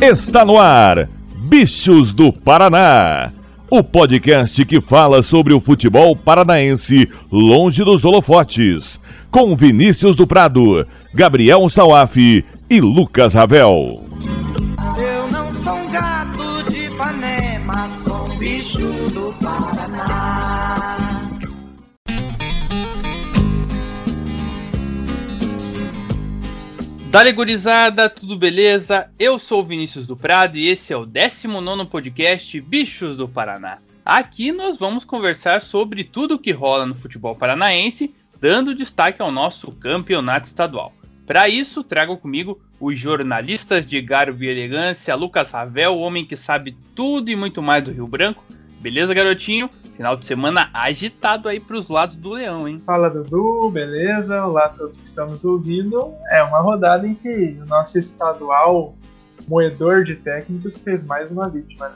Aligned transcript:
Está 0.00 0.44
no 0.44 0.58
ar, 0.58 1.08
Bichos 1.34 2.12
do 2.12 2.30
Paraná. 2.30 3.32
O 3.70 3.82
podcast 3.82 4.62
que 4.66 4.78
fala 4.78 5.22
sobre 5.22 5.54
o 5.54 5.60
futebol 5.60 6.14
paranaense 6.14 7.10
longe 7.32 7.82
dos 7.82 8.04
holofotes. 8.04 9.00
Com 9.30 9.56
Vinícius 9.56 10.14
do 10.14 10.26
Prado, 10.26 10.86
Gabriel 11.14 11.66
Sauaf 11.70 12.44
e 12.68 12.80
Lucas 12.80 13.32
Ravel. 13.32 14.05
Dale 27.10 27.32
gurizada, 27.32 28.10
tudo 28.10 28.36
beleza? 28.36 29.08
Eu 29.18 29.38
sou 29.38 29.60
o 29.60 29.64
Vinícius 29.64 30.06
do 30.06 30.16
Prado 30.16 30.58
e 30.58 30.68
esse 30.68 30.92
é 30.92 30.96
o 30.96 31.06
19 31.06 31.86
podcast 31.86 32.60
Bichos 32.60 33.16
do 33.16 33.28
Paraná. 33.28 33.78
Aqui 34.04 34.52
nós 34.52 34.76
vamos 34.76 35.04
conversar 35.04 35.62
sobre 35.62 36.04
tudo 36.04 36.34
o 36.34 36.38
que 36.38 36.50
rola 36.50 36.84
no 36.84 36.94
futebol 36.94 37.34
paranaense, 37.34 38.12
dando 38.40 38.74
destaque 38.74 39.22
ao 39.22 39.30
nosso 39.30 39.70
campeonato 39.72 40.46
estadual. 40.46 40.92
Para 41.24 41.48
isso, 41.48 41.82
trago 41.82 42.16
comigo 42.16 42.60
os 42.78 42.98
jornalistas 42.98 43.86
de 43.86 44.00
garbo 44.02 44.44
e 44.44 44.48
elegância, 44.48 45.14
Lucas 45.14 45.52
Ravel, 45.52 45.94
o 45.94 46.00
homem 46.00 46.24
que 46.24 46.36
sabe 46.36 46.76
tudo 46.94 47.30
e 47.30 47.36
muito 47.36 47.62
mais 47.62 47.82
do 47.82 47.92
Rio 47.92 48.06
Branco. 48.06 48.44
Beleza, 48.80 49.14
garotinho? 49.14 49.70
Final 49.96 50.14
de 50.14 50.26
semana 50.26 50.68
agitado 50.74 51.48
aí 51.48 51.58
pros 51.58 51.88
lados 51.88 52.16
do 52.16 52.34
Leão, 52.34 52.68
hein? 52.68 52.82
Fala 52.84 53.08
Dudu, 53.08 53.70
beleza? 53.70 54.44
Olá 54.44 54.66
a 54.66 54.68
todos 54.68 54.98
que 54.98 55.06
estamos 55.06 55.42
ouvindo. 55.42 56.12
É 56.30 56.42
uma 56.42 56.60
rodada 56.60 57.06
em 57.06 57.14
que 57.14 57.56
o 57.62 57.64
nosso 57.64 57.98
estadual 57.98 58.94
moedor 59.48 60.04
de 60.04 60.16
técnicos 60.16 60.76
fez 60.76 61.02
mais 61.02 61.30
uma 61.30 61.48
vítima. 61.48 61.88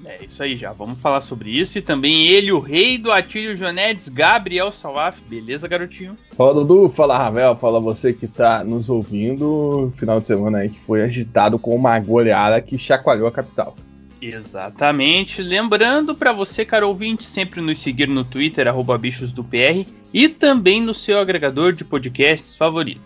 Né? 0.00 0.16
É 0.18 0.24
isso 0.24 0.42
aí, 0.42 0.56
já 0.56 0.72
vamos 0.72 0.98
falar 0.98 1.20
sobre 1.20 1.50
isso. 1.50 1.76
E 1.76 1.82
também 1.82 2.26
ele, 2.26 2.52
o 2.52 2.58
rei 2.58 2.96
do 2.96 3.12
Atílio 3.12 3.54
Jonedes, 3.54 4.08
Gabriel 4.08 4.72
Salaf. 4.72 5.20
Beleza, 5.28 5.68
garotinho? 5.68 6.16
Fala 6.32 6.54
Dudu, 6.54 6.88
fala 6.88 7.18
Ravel, 7.18 7.54
fala 7.56 7.78
você 7.78 8.14
que 8.14 8.26
tá 8.26 8.64
nos 8.64 8.88
ouvindo. 8.88 9.92
Final 9.94 10.22
de 10.22 10.28
semana 10.28 10.58
aí 10.60 10.70
que 10.70 10.80
foi 10.80 11.02
agitado 11.02 11.58
com 11.58 11.76
uma 11.76 11.98
goleada 11.98 12.62
que 12.62 12.78
chacoalhou 12.78 13.28
a 13.28 13.32
capital. 13.32 13.74
Exatamente. 14.20 15.42
Lembrando 15.42 16.14
para 16.14 16.32
você, 16.32 16.64
caro 16.64 16.88
ouvinte, 16.88 17.24
sempre 17.24 17.60
nos 17.60 17.80
seguir 17.80 18.08
no 18.08 18.24
Twitter, 18.24 18.66
arroba 18.66 18.96
bichosdopr, 18.96 19.86
e 20.12 20.28
também 20.28 20.80
no 20.80 20.94
seu 20.94 21.18
agregador 21.18 21.72
de 21.72 21.84
podcasts 21.84 22.56
favorito. 22.56 23.00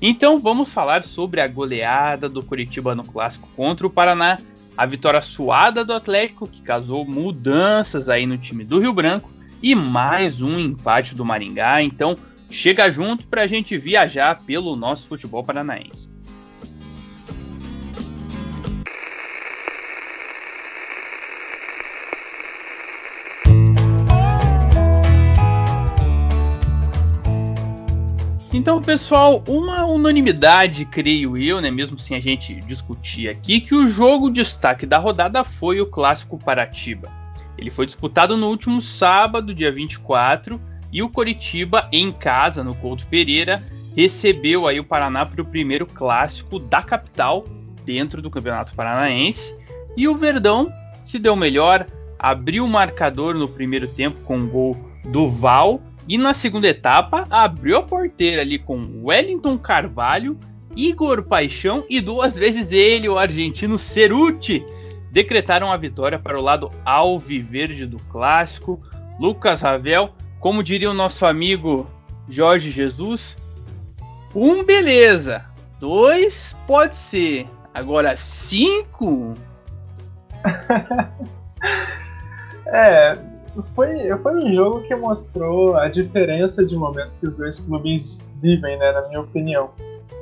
Então 0.00 0.38
vamos 0.38 0.72
falar 0.72 1.02
sobre 1.02 1.40
a 1.40 1.48
goleada 1.48 2.28
do 2.28 2.42
Curitiba 2.42 2.94
no 2.94 3.04
clássico 3.04 3.48
contra 3.56 3.86
o 3.86 3.90
Paraná, 3.90 4.38
a 4.76 4.86
vitória 4.86 5.22
suada 5.22 5.84
do 5.84 5.92
Atlético, 5.92 6.48
que 6.48 6.62
causou 6.62 7.04
mudanças 7.04 8.08
aí 8.08 8.26
no 8.26 8.36
time 8.36 8.64
do 8.64 8.80
Rio 8.80 8.92
Branco, 8.92 9.30
e 9.62 9.74
mais 9.74 10.42
um 10.42 10.58
empate 10.58 11.14
do 11.14 11.24
Maringá. 11.24 11.82
Então 11.82 12.16
chega 12.50 12.90
junto 12.90 13.26
para 13.26 13.42
a 13.42 13.46
gente 13.46 13.78
viajar 13.78 14.40
pelo 14.46 14.76
nosso 14.76 15.08
futebol 15.08 15.42
paranaense. 15.42 16.13
Então, 28.64 28.80
pessoal, 28.80 29.44
uma 29.46 29.84
unanimidade, 29.84 30.86
creio 30.86 31.36
eu, 31.36 31.60
né, 31.60 31.70
mesmo 31.70 31.98
sem 31.98 32.16
a 32.16 32.20
gente 32.20 32.54
discutir 32.62 33.28
aqui, 33.28 33.60
que 33.60 33.74
o 33.74 33.86
jogo 33.86 34.30
destaque 34.30 34.86
da 34.86 34.96
rodada 34.96 35.44
foi 35.44 35.82
o 35.82 35.86
clássico 35.86 36.38
Paratiba. 36.38 37.12
Ele 37.58 37.70
foi 37.70 37.84
disputado 37.84 38.38
no 38.38 38.48
último 38.48 38.80
sábado, 38.80 39.52
dia 39.52 39.70
24, 39.70 40.58
e 40.90 41.02
o 41.02 41.10
Coritiba, 41.10 41.86
em 41.92 42.10
casa, 42.10 42.64
no 42.64 42.74
Couto 42.74 43.06
Pereira, 43.06 43.62
recebeu 43.94 44.66
aí 44.66 44.80
o 44.80 44.84
Paraná 44.84 45.26
para 45.26 45.42
o 45.42 45.44
primeiro 45.44 45.84
clássico 45.84 46.58
da 46.58 46.80
capital 46.80 47.44
dentro 47.84 48.22
do 48.22 48.30
Campeonato 48.30 48.74
Paranaense. 48.74 49.54
E 49.94 50.08
o 50.08 50.16
Verdão 50.16 50.72
se 51.04 51.18
deu 51.18 51.36
melhor, 51.36 51.86
abriu 52.18 52.64
o 52.64 52.68
marcador 52.68 53.34
no 53.34 53.46
primeiro 53.46 53.86
tempo 53.86 54.16
com 54.24 54.38
um 54.38 54.48
gol 54.48 54.74
do 55.04 55.28
Val 55.28 55.82
e 56.08 56.18
na 56.18 56.34
segunda 56.34 56.68
etapa, 56.68 57.26
abriu 57.30 57.78
a 57.78 57.82
porteira 57.82 58.42
ali 58.42 58.58
com 58.58 59.02
Wellington 59.02 59.56
Carvalho, 59.56 60.38
Igor 60.76 61.22
Paixão 61.22 61.84
e 61.88 62.00
duas 62.00 62.36
vezes 62.36 62.70
ele, 62.72 63.08
o 63.08 63.18
argentino 63.18 63.78
Ceruti, 63.78 64.64
decretaram 65.10 65.72
a 65.72 65.76
vitória 65.76 66.18
para 66.18 66.38
o 66.38 66.42
lado 66.42 66.70
alviverde 66.84 67.86
do 67.86 67.98
clássico. 68.10 68.80
Lucas 69.18 69.62
Ravel, 69.62 70.10
como 70.40 70.62
diria 70.62 70.90
o 70.90 70.94
nosso 70.94 71.24
amigo 71.24 71.88
Jorge 72.28 72.70
Jesus, 72.70 73.38
um 74.34 74.64
beleza, 74.64 75.44
dois 75.78 76.56
pode 76.66 76.96
ser, 76.96 77.46
agora 77.72 78.16
cinco. 78.16 79.38
é, 82.66 83.16
foi, 83.74 84.08
foi 84.18 84.36
um 84.36 84.54
jogo 84.54 84.82
que 84.82 84.94
mostrou 84.94 85.76
a 85.76 85.88
diferença 85.88 86.64
de 86.64 86.76
momento 86.76 87.12
que 87.20 87.26
os 87.26 87.36
dois 87.36 87.60
clubes 87.60 88.30
vivem, 88.40 88.78
né, 88.78 88.92
na 88.92 89.08
minha 89.08 89.20
opinião. 89.20 89.70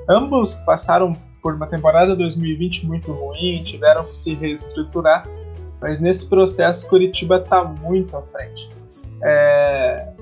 Ambos 0.09 0.57
passaram 0.67 1.15
por 1.43 1.55
uma 1.55 1.67
temporada 1.67 2.15
2020 2.15 2.87
muito 2.87 3.13
ruim, 3.13 3.63
tiveram 3.65 4.05
que 4.05 4.15
se 4.15 4.35
reestruturar, 4.35 5.27
mas 5.81 5.99
nesse 6.01 6.27
processo 6.27 6.89
Curitiba 6.89 7.37
está 7.37 7.65
muito 7.65 8.17
à 8.17 8.23
frente. 8.23 8.69
É... 9.25 10.13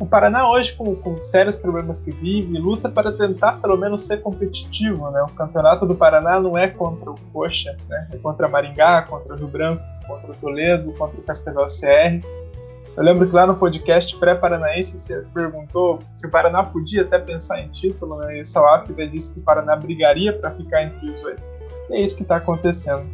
O 0.00 0.06
Paraná 0.06 0.48
hoje, 0.48 0.72
com, 0.72 0.96
com, 0.96 1.20
sérios 1.20 1.54
problemas 1.54 2.00
que 2.00 2.10
vive, 2.10 2.58
luta 2.58 2.88
para 2.88 3.12
tentar 3.12 3.60
pelo 3.60 3.76
menos 3.76 4.06
ser 4.06 4.22
competitivo. 4.22 5.10
Né? 5.10 5.22
O 5.22 5.32
campeonato 5.34 5.86
do 5.86 5.94
Paraná 5.94 6.40
não 6.40 6.56
é 6.56 6.68
contra 6.68 7.10
o 7.10 7.14
Coxa, 7.34 7.76
né? 7.86 8.08
é 8.10 8.16
contra 8.16 8.48
Maringá, 8.48 9.02
contra 9.02 9.34
o 9.34 9.36
Rio 9.36 9.46
Branco, 9.46 9.82
contra 10.08 10.32
o 10.32 10.34
Toledo, 10.36 10.94
contra 10.94 11.20
o 11.20 11.22
Cascavel 11.22 11.66
CR. 11.66 12.26
Eu 12.96 13.04
lembro 13.04 13.28
que 13.28 13.36
lá 13.36 13.46
no 13.46 13.54
podcast 13.54 14.16
pré-paranaense 14.16 14.98
você 14.98 15.22
perguntou 15.34 15.98
se 16.14 16.26
o 16.26 16.30
Paraná 16.30 16.64
podia 16.64 17.02
até 17.02 17.18
pensar 17.18 17.60
em 17.60 17.68
título, 17.68 18.16
né? 18.20 18.38
E 18.38 18.40
o 18.40 18.46
Salafida 18.46 19.06
disse 19.06 19.34
que 19.34 19.40
o 19.40 19.42
Paraná 19.42 19.76
brigaria 19.76 20.32
para 20.32 20.50
ficar 20.52 20.82
entre 20.82 21.10
os 21.10 21.22
oito. 21.22 21.42
E 21.90 21.96
é 21.96 22.00
isso 22.02 22.16
que 22.16 22.22
está 22.22 22.36
acontecendo. 22.36 23.04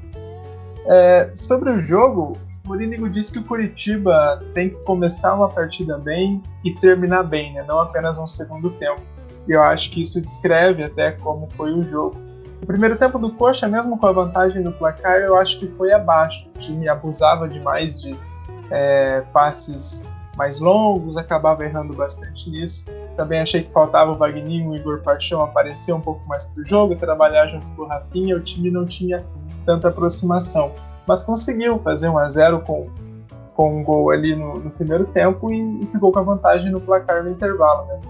É, 0.86 1.30
sobre 1.34 1.70
o 1.70 1.80
jogo, 1.80 2.38
o 2.66 2.68
Morínigo 2.68 3.08
disse 3.08 3.32
que 3.32 3.38
o 3.38 3.44
Curitiba 3.44 4.44
tem 4.52 4.70
que 4.70 4.78
começar 4.80 5.34
uma 5.34 5.48
partida 5.48 5.96
bem 5.98 6.42
e 6.64 6.74
terminar 6.74 7.22
bem, 7.22 7.52
né? 7.54 7.64
não 7.66 7.78
apenas 7.78 8.18
um 8.18 8.26
segundo 8.26 8.70
tempo. 8.70 9.00
E 9.46 9.52
eu 9.52 9.62
acho 9.62 9.90
que 9.90 10.02
isso 10.02 10.20
descreve 10.20 10.82
até 10.82 11.12
como 11.12 11.48
foi 11.56 11.72
o 11.72 11.82
jogo. 11.84 12.20
O 12.60 12.66
primeiro 12.66 12.96
tempo 12.96 13.18
do 13.20 13.30
Coxa, 13.30 13.68
mesmo 13.68 13.96
com 13.96 14.06
a 14.06 14.12
vantagem 14.12 14.62
do 14.62 14.72
placar, 14.72 15.18
eu 15.18 15.36
acho 15.36 15.60
que 15.60 15.68
foi 15.76 15.92
abaixo. 15.92 16.48
O 16.56 16.58
time 16.58 16.88
abusava 16.88 17.48
demais 17.48 18.00
de 18.00 18.16
é, 18.70 19.20
passes 19.32 20.02
mais 20.36 20.58
longos, 20.58 21.16
acabava 21.16 21.64
errando 21.64 21.94
bastante 21.94 22.50
nisso. 22.50 22.86
Também 23.16 23.40
achei 23.40 23.62
que 23.62 23.72
faltava 23.72 24.10
o 24.10 24.16
Wagninho 24.16 24.74
e 24.74 24.78
o 24.78 24.80
Igor 24.80 25.02
Paixão 25.02 25.40
aparecer 25.42 25.92
um 25.92 26.00
pouco 26.00 26.26
mais 26.26 26.44
pro 26.46 26.66
jogo, 26.66 26.96
trabalhar 26.96 27.46
junto 27.46 27.66
com 27.68 27.82
o 27.82 27.86
Rafinha. 27.86 28.36
O 28.36 28.40
time 28.40 28.70
não 28.70 28.84
tinha 28.84 29.24
tanta 29.64 29.88
aproximação, 29.88 30.72
mas 31.06 31.22
conseguiu 31.22 31.78
fazer 31.78 32.08
1 32.08 32.18
a 32.18 32.28
0 32.28 32.60
com, 32.60 32.88
com 33.54 33.80
um 33.80 33.84
gol 33.84 34.10
ali 34.10 34.34
no, 34.34 34.54
no 34.54 34.70
primeiro 34.70 35.04
tempo 35.06 35.50
e, 35.52 35.80
e, 35.80 35.86
ficou 35.86 36.12
com 36.12 36.18
a 36.18 36.22
vantagem 36.22 36.70
no 36.70 36.80
placar 36.80 37.22
no 37.22 37.30
intervalo. 37.30 37.86
Né? 37.86 38.00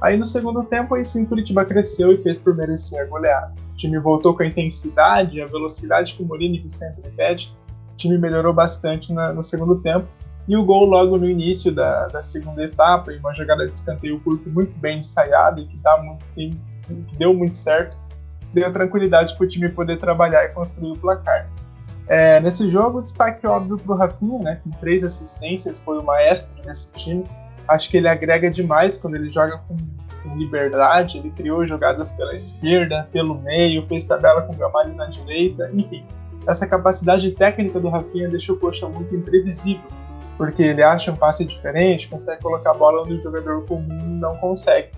Aí 0.00 0.16
no 0.16 0.24
segundo 0.24 0.62
tempo, 0.64 0.94
aí 0.94 1.04
sim, 1.04 1.24
Curitiba 1.24 1.64
cresceu 1.64 2.12
e 2.12 2.16
fez 2.16 2.38
por 2.38 2.56
merecer 2.56 3.00
a 3.00 3.04
goleada. 3.04 3.52
O 3.74 3.76
time 3.76 3.98
voltou 3.98 4.34
com 4.34 4.42
a 4.42 4.46
intensidade, 4.46 5.40
a 5.40 5.46
velocidade 5.46 6.14
que 6.14 6.22
o 6.22 6.26
Mourinho 6.26 6.70
sempre 6.70 7.10
pede. 7.10 7.54
O 7.92 7.96
time 7.96 8.16
melhorou 8.18 8.52
bastante 8.52 9.12
na, 9.12 9.32
no 9.32 9.42
segundo 9.42 9.76
tempo. 9.76 10.06
E 10.48 10.56
o 10.56 10.64
gol 10.64 10.84
logo 10.86 11.16
no 11.16 11.28
início 11.28 11.70
da, 11.70 12.08
da 12.08 12.22
segunda 12.22 12.64
etapa, 12.64 13.12
em 13.12 13.18
uma 13.18 13.32
jogada 13.34 13.66
de 13.66 13.72
escanteio 13.72 14.18
curto 14.20 14.48
muito 14.48 14.76
bem 14.78 14.98
ensaiada 14.98 15.60
e 15.60 15.66
que, 15.66 15.76
dá 15.76 15.96
muito, 16.02 16.24
que 16.34 17.16
deu 17.16 17.32
muito 17.32 17.56
certo, 17.56 17.96
deu 18.52 18.72
tranquilidade 18.72 19.36
para 19.36 19.44
o 19.44 19.48
time 19.48 19.68
poder 19.68 19.98
trabalhar 19.98 20.44
e 20.44 20.48
construir 20.48 20.92
o 20.92 20.96
placar. 20.96 21.48
É, 22.10 22.40
nesse 22.40 22.68
jogo, 22.68 23.00
destaque 23.00 23.46
óbvio 23.46 23.78
para 23.78 23.94
o 23.94 23.96
Rafinha, 23.96 24.38
né, 24.40 24.60
com 24.62 24.70
três 24.78 25.02
assistências, 25.04 25.78
foi 25.80 25.96
o 25.98 26.02
maestro 26.02 26.60
nesse 26.66 26.92
time 26.92 27.24
Acho 27.70 27.88
que 27.88 27.98
ele 27.98 28.08
agrega 28.08 28.50
demais 28.50 28.96
quando 28.96 29.14
ele 29.14 29.30
joga 29.30 29.58
com, 29.68 29.76
com 30.24 30.36
liberdade. 30.36 31.18
Ele 31.18 31.30
criou 31.30 31.64
jogadas 31.64 32.12
pela 32.12 32.34
esquerda, 32.34 33.08
pelo 33.12 33.40
meio, 33.40 33.86
fez 33.86 34.04
tabela 34.04 34.42
com 34.42 34.52
o 34.52 34.56
Gamalho 34.56 34.92
na 34.96 35.06
direita, 35.06 35.70
enfim. 35.72 36.04
Essa 36.48 36.66
capacidade 36.66 37.30
técnica 37.30 37.78
do 37.78 37.88
Rafinha 37.88 38.28
deixa 38.28 38.52
o 38.52 38.58
Coxa 38.58 38.88
muito 38.88 39.14
imprevisível, 39.14 39.84
porque 40.36 40.64
ele 40.64 40.82
acha 40.82 41.12
um 41.12 41.16
passe 41.16 41.44
diferente, 41.44 42.08
consegue 42.08 42.42
colocar 42.42 42.72
a 42.72 42.74
bola 42.74 43.02
onde 43.02 43.14
o 43.14 43.22
jogador 43.22 43.64
comum 43.66 44.18
não 44.18 44.36
consegue. 44.38 44.88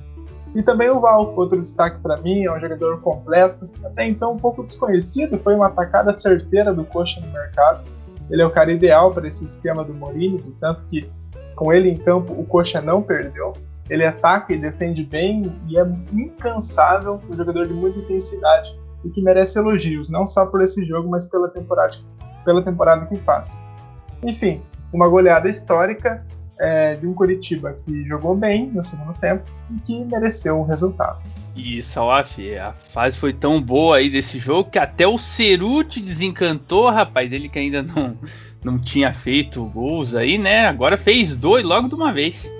E 0.54 0.62
também 0.62 0.90
o 0.90 1.00
Val, 1.00 1.32
outro 1.34 1.60
destaque 1.60 1.98
para 2.00 2.16
mim, 2.18 2.44
é 2.44 2.52
um 2.52 2.60
jogador 2.60 3.00
completo, 3.00 3.68
até 3.84 4.06
então 4.06 4.32
um 4.32 4.36
pouco 4.36 4.62
desconhecido, 4.62 5.38
foi 5.38 5.54
uma 5.54 5.66
atacada 5.66 6.12
certeira 6.18 6.74
do 6.74 6.84
Coxa 6.84 7.20
no 7.20 7.32
mercado. 7.32 7.82
Ele 8.30 8.42
é 8.42 8.46
o 8.46 8.50
cara 8.50 8.70
ideal 8.70 9.10
para 9.10 9.26
esse 9.26 9.44
esquema 9.44 9.82
do 9.82 9.94
Mourinho, 9.94 10.38
tanto 10.60 10.84
que 10.86 11.10
com 11.56 11.72
ele 11.72 11.90
em 11.90 11.96
campo 11.96 12.32
o 12.32 12.44
Coxa 12.44 12.80
não 12.80 13.02
perdeu. 13.02 13.54
Ele 13.88 14.04
ataca 14.04 14.52
e 14.52 14.58
defende 14.58 15.04
bem 15.04 15.42
e 15.68 15.78
é 15.78 15.86
incansável, 16.12 17.20
um 17.30 17.36
jogador 17.36 17.66
de 17.66 17.74
muita 17.74 17.98
intensidade 17.98 18.78
e 19.04 19.10
que 19.10 19.20
merece 19.20 19.58
elogios, 19.58 20.08
não 20.08 20.26
só 20.26 20.46
por 20.46 20.62
esse 20.62 20.84
jogo, 20.84 21.08
mas 21.08 21.26
pela 21.26 21.48
temporada, 21.48 21.96
pela 22.44 22.62
temporada 22.62 23.06
que 23.06 23.16
faz. 23.16 23.64
Enfim, 24.22 24.62
uma 24.92 25.08
goleada 25.08 25.48
histórica 25.48 26.24
é, 26.58 26.94
de 26.94 27.06
um 27.06 27.14
Curitiba 27.14 27.76
que 27.84 28.04
jogou 28.04 28.34
bem 28.36 28.70
no 28.72 28.82
segundo 28.82 29.14
tempo 29.14 29.42
e 29.70 29.80
que 29.80 30.04
mereceu 30.04 30.58
o 30.60 30.64
resultado. 30.64 31.18
E 31.54 31.82
Salaf, 31.82 32.38
a 32.56 32.72
fase 32.72 33.18
foi 33.18 33.32
tão 33.32 33.60
boa 33.60 33.98
aí 33.98 34.08
desse 34.08 34.38
jogo 34.38 34.70
que 34.70 34.78
até 34.78 35.06
o 35.06 35.18
Ceruti 35.18 36.00
desencantou, 36.00 36.88
rapaz. 36.88 37.30
Ele 37.30 37.48
que 37.48 37.58
ainda 37.58 37.82
não, 37.82 38.16
não 38.64 38.78
tinha 38.78 39.12
feito 39.12 39.64
gols 39.66 40.14
aí, 40.14 40.38
né? 40.38 40.66
Agora 40.66 40.96
fez 40.96 41.36
dois 41.36 41.62
logo 41.62 41.88
de 41.88 41.94
uma 41.94 42.10
vez. 42.10 42.50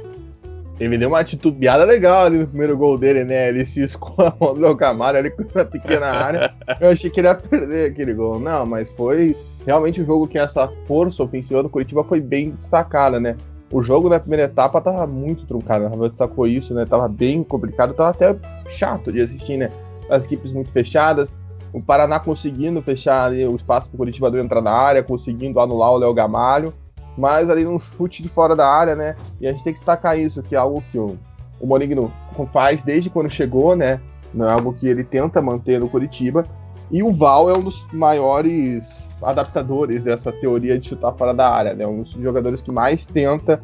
Ele 0.80 0.98
deu 0.98 1.08
uma 1.08 1.22
titubeada 1.22 1.84
legal 1.84 2.24
ali 2.24 2.38
no 2.38 2.46
primeiro 2.46 2.76
gol 2.76 2.98
dele, 2.98 3.24
né? 3.24 3.48
Ele 3.48 3.64
se 3.64 3.84
escola 3.84 4.34
do 4.58 4.76
Camaro 4.76 5.16
ali 5.16 5.32
na 5.54 5.64
pequena 5.64 6.06
área. 6.06 6.54
Eu 6.80 6.90
achei 6.90 7.08
que 7.08 7.20
ele 7.20 7.28
ia 7.28 7.34
perder 7.34 7.92
aquele 7.92 8.12
gol. 8.12 8.40
Não, 8.40 8.66
mas 8.66 8.90
foi 8.90 9.36
realmente 9.64 10.02
o 10.02 10.04
jogo 10.04 10.26
que 10.26 10.38
essa 10.38 10.68
força 10.86 11.22
ofensiva 11.22 11.62
do 11.62 11.70
Curitiba 11.70 12.02
foi 12.02 12.20
bem 12.20 12.50
destacada, 12.50 13.20
né? 13.20 13.36
O 13.72 13.82
jogo 13.82 14.08
na 14.10 14.20
primeira 14.20 14.44
etapa 14.44 14.80
tava 14.82 15.06
muito 15.06 15.46
truncado, 15.46 15.88
né? 15.88 16.08
destacou 16.08 16.46
isso, 16.46 16.74
né? 16.74 16.84
Tava 16.84 17.08
bem 17.08 17.42
complicado, 17.42 17.94
tava 17.94 18.10
até 18.10 18.36
chato 18.69 19.10
de 19.10 19.22
assistir, 19.22 19.56
né? 19.56 19.70
As 20.10 20.26
equipes 20.26 20.52
muito 20.52 20.70
fechadas, 20.70 21.34
o 21.72 21.80
Paraná 21.80 22.20
conseguindo 22.20 22.82
fechar 22.82 23.24
ali 23.24 23.46
o 23.46 23.56
espaço 23.56 23.88
pro 23.88 23.96
Curitiba 23.96 24.28
entrar 24.38 24.60
na 24.60 24.72
área, 24.72 25.02
conseguindo 25.02 25.58
anular 25.58 25.92
o 25.92 25.96
Léo 25.96 26.12
Gamalho, 26.12 26.74
mas 27.16 27.48
ali 27.48 27.64
num 27.64 27.78
chute 27.78 28.22
de 28.22 28.28
fora 28.28 28.54
da 28.54 28.69
área, 28.69 28.94
né? 28.94 29.16
E 29.40 29.46
a 29.46 29.50
gente 29.50 29.64
tem 29.64 29.72
que 29.72 29.78
destacar 29.78 30.19
isso, 30.19 30.42
que 30.42 30.54
é 30.54 30.58
algo 30.58 30.84
que 30.92 30.98
o, 30.98 31.16
o 31.58 32.46
faz 32.46 32.82
desde 32.82 33.08
quando 33.08 33.30
chegou, 33.30 33.74
né? 33.74 34.00
Não 34.34 34.46
é 34.48 34.52
algo 34.52 34.74
que 34.74 34.86
ele 34.86 35.02
tenta 35.02 35.40
manter 35.40 35.80
no 35.80 35.88
Curitiba. 35.88 36.46
E 36.92 37.02
o 37.02 37.10
Val 37.10 37.48
é 37.48 37.56
um 37.56 37.62
dos 37.62 37.86
maiores 37.90 39.08
adaptadores 39.22 40.02
dessa 40.02 40.30
teoria 40.30 40.78
de 40.78 40.88
chutar 40.88 41.12
fora 41.14 41.32
da 41.32 41.48
área, 41.48 41.74
né? 41.74 41.86
Um 41.86 42.02
dos 42.02 42.12
jogadores 42.12 42.60
que 42.60 42.70
mais 42.70 43.06
tenta 43.06 43.62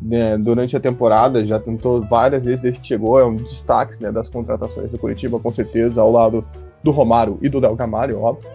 né, 0.00 0.38
durante 0.38 0.74
a 0.74 0.80
temporada, 0.80 1.44
já 1.44 1.58
tentou 1.58 2.02
várias 2.02 2.42
vezes 2.42 2.62
desde 2.62 2.80
que 2.80 2.88
chegou, 2.88 3.20
é 3.20 3.26
um 3.26 3.36
dos 3.36 3.50
destaques 3.50 4.00
né, 4.00 4.10
das 4.10 4.30
contratações 4.30 4.90
do 4.90 4.98
Curitiba, 4.98 5.38
com 5.38 5.50
certeza, 5.50 6.00
ao 6.00 6.10
lado 6.10 6.42
do 6.82 6.90
Romário 6.90 7.38
e 7.42 7.48
do 7.50 7.60
Del 7.60 7.76
Camário, 7.76 8.18
óbvio. 8.18 8.48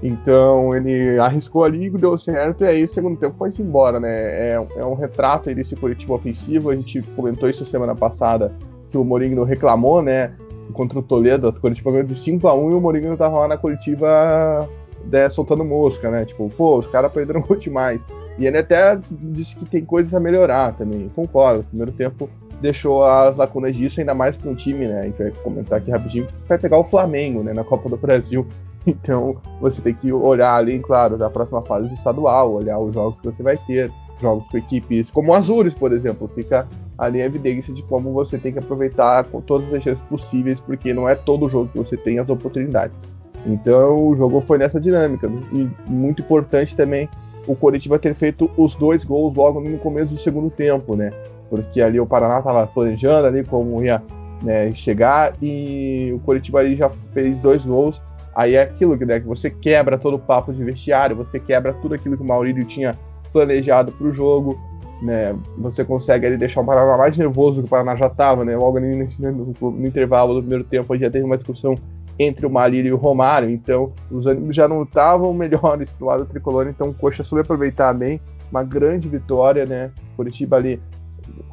Então 0.00 0.74
ele 0.74 1.18
arriscou 1.18 1.64
ali, 1.64 1.88
deu 1.90 2.18
certo, 2.18 2.64
e 2.64 2.68
aí 2.68 2.88
segundo 2.88 3.18
tempo 3.18 3.36
foi-se 3.36 3.62
embora, 3.62 4.00
né? 4.00 4.08
É, 4.10 4.66
é, 4.76 4.84
um 4.84 4.94
retrato 4.94 5.52
desse 5.54 5.76
Curitiba 5.76 6.14
ofensivo, 6.14 6.70
a 6.70 6.76
gente 6.76 7.02
comentou 7.14 7.48
isso 7.48 7.66
semana 7.66 7.94
passada, 7.94 8.52
que 8.90 8.98
o 8.98 9.04
Mourinho 9.04 9.42
reclamou, 9.44 10.02
né? 10.02 10.32
Contra 10.72 10.98
o 10.98 11.02
Toledo, 11.02 11.48
a 11.48 11.52
Curitiba 11.52 11.90
ganhou 11.90 12.06
de 12.06 12.14
5x1 12.14 12.72
e 12.72 12.74
o 12.74 12.80
Mourinho 12.80 13.16
tava 13.16 13.40
lá 13.40 13.48
na 13.48 13.56
Curitiba 13.56 14.68
né, 15.10 15.28
soltando 15.28 15.64
mosca, 15.64 16.10
né? 16.10 16.24
Tipo, 16.24 16.48
pô, 16.50 16.78
os 16.78 16.86
caras 16.88 17.12
perderam 17.12 17.44
muito 17.48 17.62
demais. 17.62 18.06
E 18.38 18.46
ele 18.46 18.58
até 18.58 18.98
disse 19.10 19.56
que 19.56 19.64
tem 19.64 19.84
coisas 19.84 20.14
a 20.14 20.20
melhorar 20.20 20.72
também. 20.72 21.10
Concordo, 21.14 21.60
o 21.60 21.64
primeiro 21.64 21.92
tempo 21.92 22.28
deixou 22.60 23.04
as 23.04 23.36
lacunas 23.36 23.74
disso, 23.74 24.00
ainda 24.00 24.14
mais 24.14 24.36
para 24.36 24.48
um 24.48 24.54
time, 24.54 24.86
né? 24.86 25.00
A 25.00 25.04
gente 25.04 25.18
vai 25.18 25.32
comentar 25.42 25.78
aqui 25.78 25.90
rapidinho, 25.90 26.26
vai 26.48 26.56
pegar 26.56 26.78
o 26.78 26.84
Flamengo, 26.84 27.42
né, 27.42 27.52
na 27.52 27.64
Copa 27.64 27.88
do 27.88 27.96
Brasil. 27.96 28.46
Então, 28.84 29.36
você 29.60 29.80
tem 29.80 29.94
que 29.94 30.12
olhar 30.12 30.56
ali, 30.56 30.76
claro, 30.80 31.16
da 31.16 31.30
próxima 31.30 31.62
fase 31.62 31.86
do 31.86 31.94
estadual, 31.94 32.52
olhar 32.52 32.80
os 32.80 32.92
jogos 32.92 33.16
que 33.20 33.26
você 33.26 33.40
vai 33.40 33.56
ter, 33.56 33.92
jogos 34.20 34.48
com 34.48 34.58
equipes 34.58 35.08
como 35.08 35.30
o 35.30 35.34
Azures, 35.34 35.72
por 35.72 35.92
exemplo, 35.92 36.28
fica 36.34 36.66
ali 37.02 37.20
a 37.20 37.26
evidência 37.26 37.74
de 37.74 37.82
como 37.82 38.12
você 38.12 38.38
tem 38.38 38.52
que 38.52 38.60
aproveitar 38.60 39.24
com 39.24 39.40
todas 39.40 39.72
as 39.74 39.82
chances 39.82 40.04
possíveis, 40.04 40.60
porque 40.60 40.94
não 40.94 41.08
é 41.08 41.16
todo 41.16 41.48
jogo 41.48 41.68
que 41.68 41.76
você 41.76 41.96
tem 41.96 42.20
as 42.20 42.28
oportunidades. 42.28 42.96
Então 43.44 44.08
o 44.08 44.16
jogo 44.16 44.40
foi 44.40 44.56
nessa 44.56 44.80
dinâmica. 44.80 45.28
E 45.52 45.68
muito 45.84 46.22
importante 46.22 46.76
também 46.76 47.08
o 47.44 47.56
Coritiba 47.56 47.98
ter 47.98 48.14
feito 48.14 48.48
os 48.56 48.76
dois 48.76 49.04
gols 49.04 49.34
logo 49.36 49.60
no 49.60 49.78
começo 49.78 50.14
do 50.14 50.20
segundo 50.20 50.48
tempo, 50.48 50.94
né? 50.94 51.12
Porque 51.50 51.82
ali 51.82 51.98
o 51.98 52.06
Paraná 52.06 52.38
estava 52.38 52.64
planejando 52.68 53.26
ali 53.26 53.42
como 53.42 53.82
ia 53.82 54.00
né, 54.40 54.72
chegar 54.72 55.34
e 55.42 56.12
o 56.14 56.20
Coritiba 56.20 56.60
ali 56.60 56.76
já 56.76 56.88
fez 56.88 57.36
dois 57.40 57.62
gols. 57.62 58.00
Aí 58.32 58.54
é 58.54 58.62
aquilo 58.62 58.94
né, 58.94 59.18
que 59.18 59.26
você 59.26 59.50
quebra 59.50 59.98
todo 59.98 60.14
o 60.14 60.20
papo 60.20 60.52
de 60.52 60.62
vestiário, 60.62 61.16
você 61.16 61.40
quebra 61.40 61.74
tudo 61.74 61.96
aquilo 61.96 62.16
que 62.16 62.22
o 62.22 62.26
Maurílio 62.26 62.64
tinha 62.64 62.96
planejado 63.32 63.90
para 63.90 64.06
o 64.06 64.12
jogo 64.12 64.56
né? 65.02 65.34
Você 65.58 65.84
consegue 65.84 66.26
ali 66.26 66.36
deixar 66.36 66.60
o 66.60 66.64
Paraná 66.64 66.96
mais 66.96 67.18
nervoso 67.18 67.56
do 67.56 67.62
que 67.62 67.66
o 67.66 67.70
Paraná 67.70 67.96
já 67.96 68.06
estava, 68.06 68.44
né? 68.44 68.56
Logo 68.56 68.78
no, 68.78 69.08
no, 69.18 69.70
no, 69.72 69.86
intervalo 69.86 70.34
do 70.34 70.40
primeiro 70.40 70.64
tempo 70.64 70.96
já 70.96 71.10
teve 71.10 71.24
uma 71.24 71.36
discussão 71.36 71.74
entre 72.18 72.46
o 72.46 72.50
Malírio 72.50 72.90
e 72.90 72.92
o 72.92 72.96
Romário, 72.96 73.50
então 73.50 73.92
os 74.10 74.26
ânimos 74.26 74.54
já 74.54 74.68
não 74.68 74.84
estavam 74.84 75.32
melhores 75.34 75.92
do 75.98 76.04
lado 76.06 76.24
tricolor, 76.24 76.68
então 76.68 76.90
o 76.90 76.94
Coxa 76.94 77.24
soube 77.24 77.42
aproveitar 77.42 77.92
bem, 77.92 78.20
uma 78.50 78.62
grande 78.62 79.08
vitória, 79.08 79.66
né? 79.66 79.90
Curitiba 80.16 80.56
ali 80.56 80.80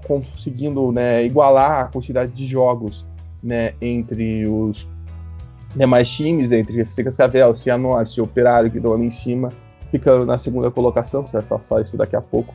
conseguindo 0.06 0.92
né, 0.92 1.26
igualar 1.26 1.82
a 1.82 1.88
quantidade 1.88 2.32
de 2.32 2.46
jogos 2.46 3.06
né, 3.42 3.74
entre 3.82 4.48
os 4.48 4.88
demais 5.76 6.10
times, 6.10 6.50
né, 6.50 6.60
entre 6.60 6.82
FC 6.82 7.04
Cascavel, 7.04 7.56
Cianorte, 7.58 8.20
Operário, 8.20 8.72
que 8.72 8.78
estão 8.78 8.94
ali 8.94 9.06
em 9.06 9.12
cima, 9.12 9.50
ficando 9.92 10.26
na 10.26 10.38
segunda 10.38 10.70
colocação, 10.72 11.26
você 11.26 11.34
vai 11.34 11.44
passar 11.44 11.82
isso 11.82 11.96
daqui 11.96 12.16
a 12.16 12.22
pouco. 12.22 12.54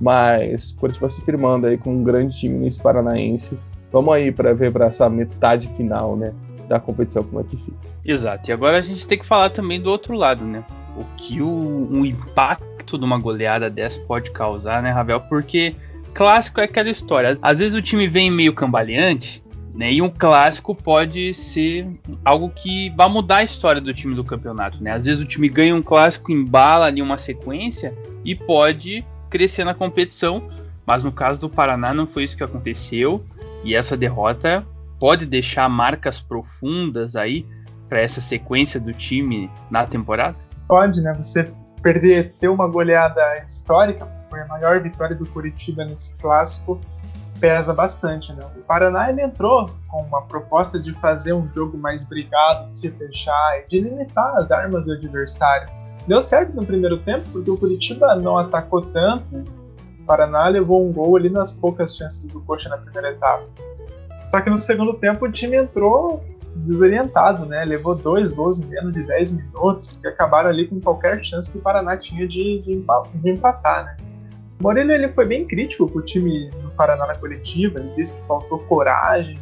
Mas 0.00 0.72
o 0.72 0.76
Corinthians 0.76 1.00
vai 1.00 1.10
se 1.10 1.24
firmando 1.24 1.66
aí 1.66 1.78
com 1.78 1.94
um 1.94 2.02
grande 2.02 2.38
time 2.38 2.58
nesse 2.58 2.80
paranaense. 2.80 3.58
Vamos 3.92 4.12
aí 4.14 4.30
para 4.30 4.52
ver 4.52 4.72
para 4.72 4.86
essa 4.86 5.08
metade 5.08 5.68
final, 5.68 6.16
né? 6.16 6.32
Da 6.68 6.78
competição, 6.80 7.22
como 7.22 7.40
é 7.40 7.44
que 7.44 7.56
fica. 7.56 7.76
Exato. 8.04 8.50
E 8.50 8.52
agora 8.52 8.78
a 8.78 8.82
gente 8.82 9.06
tem 9.06 9.18
que 9.18 9.26
falar 9.26 9.50
também 9.50 9.80
do 9.80 9.90
outro 9.90 10.14
lado, 10.14 10.44
né? 10.44 10.64
O 10.96 11.04
que 11.16 11.40
o, 11.40 12.04
impacto 12.04 12.98
de 12.98 13.04
uma 13.04 13.18
goleada 13.18 13.70
dessa 13.70 14.00
pode 14.02 14.30
causar, 14.30 14.82
né, 14.82 14.90
Ravel? 14.90 15.20
Porque 15.20 15.74
clássico 16.12 16.60
é 16.60 16.64
aquela 16.64 16.90
história. 16.90 17.38
Às 17.40 17.58
vezes 17.58 17.74
o 17.74 17.82
time 17.82 18.08
vem 18.08 18.30
meio 18.30 18.52
cambaleante, 18.52 19.42
né? 19.74 19.92
E 19.92 20.00
um 20.00 20.08
clássico 20.08 20.74
pode 20.74 21.34
ser 21.34 21.86
algo 22.24 22.50
que 22.50 22.90
vai 22.90 23.08
mudar 23.08 23.36
a 23.36 23.44
história 23.44 23.80
do 23.80 23.92
time 23.92 24.14
do 24.14 24.24
campeonato, 24.24 24.82
né? 24.82 24.92
Às 24.92 25.04
vezes 25.04 25.22
o 25.22 25.26
time 25.26 25.48
ganha 25.48 25.74
um 25.74 25.82
clássico, 25.82 26.32
embala 26.32 26.86
ali 26.86 27.02
uma 27.02 27.18
sequência 27.18 27.94
e 28.24 28.34
pode 28.34 29.04
crescer 29.30 29.64
na 29.64 29.74
competição, 29.74 30.50
mas 30.84 31.04
no 31.04 31.12
caso 31.12 31.40
do 31.40 31.48
Paraná 31.48 31.92
não 31.92 32.06
foi 32.06 32.24
isso 32.24 32.36
que 32.36 32.44
aconteceu 32.44 33.24
e 33.64 33.74
essa 33.74 33.96
derrota 33.96 34.64
pode 34.98 35.26
deixar 35.26 35.68
marcas 35.68 36.20
profundas 36.20 37.16
aí 37.16 37.46
para 37.88 38.00
essa 38.00 38.20
sequência 38.20 38.80
do 38.80 38.92
time 38.92 39.50
na 39.70 39.86
temporada? 39.86 40.36
Pode, 40.68 41.00
né? 41.02 41.12
Você 41.14 41.50
perder, 41.82 42.32
ter 42.40 42.48
uma 42.48 42.66
goleada 42.66 43.22
histórica, 43.46 44.08
foi 44.28 44.40
a 44.40 44.46
maior 44.46 44.80
vitória 44.80 45.14
do 45.14 45.26
Curitiba 45.26 45.84
nesse 45.84 46.16
clássico, 46.16 46.80
pesa 47.38 47.72
bastante, 47.72 48.32
né? 48.32 48.44
O 48.56 48.62
Paraná 48.62 49.10
ele 49.10 49.22
entrou 49.22 49.70
com 49.88 50.02
uma 50.02 50.22
proposta 50.22 50.80
de 50.80 50.92
fazer 50.94 51.32
um 51.32 51.50
jogo 51.52 51.76
mais 51.78 52.04
brigado, 52.04 52.72
de 52.72 52.78
se 52.78 52.90
fechar 52.90 53.60
e 53.60 53.68
de 53.68 53.80
limitar 53.80 54.36
as 54.36 54.50
armas 54.50 54.84
do 54.84 54.92
adversário. 54.92 55.68
Deu 56.06 56.22
certo 56.22 56.54
no 56.54 56.64
primeiro 56.64 56.96
tempo, 56.98 57.24
porque 57.32 57.50
o 57.50 57.56
Curitiba 57.56 58.14
não 58.14 58.38
atacou 58.38 58.82
tanto. 58.82 59.44
O 60.00 60.04
Paraná 60.06 60.46
levou 60.46 60.88
um 60.88 60.92
gol 60.92 61.16
ali 61.16 61.28
nas 61.28 61.52
poucas 61.52 61.96
chances 61.96 62.24
do 62.26 62.40
Coxa 62.42 62.68
na 62.68 62.78
primeira 62.78 63.10
etapa. 63.10 63.44
Só 64.30 64.40
que 64.40 64.48
no 64.48 64.56
segundo 64.56 64.94
tempo 64.94 65.24
o 65.24 65.32
time 65.32 65.56
entrou 65.56 66.24
desorientado, 66.54 67.44
né? 67.46 67.64
Levou 67.64 67.94
dois 67.94 68.32
gols 68.32 68.60
em 68.60 68.66
menos 68.66 68.92
de 68.92 69.02
10 69.02 69.32
minutos, 69.32 69.96
que 69.96 70.06
acabaram 70.06 70.48
ali 70.48 70.66
com 70.66 70.80
qualquer 70.80 71.22
chance 71.24 71.50
que 71.50 71.58
o 71.58 71.60
Paraná 71.60 71.96
tinha 71.96 72.26
de, 72.26 72.60
de, 72.60 72.84
de 73.14 73.30
empatar, 73.30 73.84
né? 73.84 73.96
O 74.58 74.62
Moreno 74.62 74.92
ele 74.92 75.08
foi 75.08 75.26
bem 75.26 75.46
crítico 75.46 75.88
com 75.88 75.98
o 75.98 76.02
time 76.02 76.50
do 76.62 76.70
Paraná 76.70 77.06
na 77.06 77.14
coletiva, 77.14 77.78
ele 77.78 77.90
disse 77.94 78.14
que 78.14 78.26
faltou 78.26 78.58
coragem, 78.60 79.38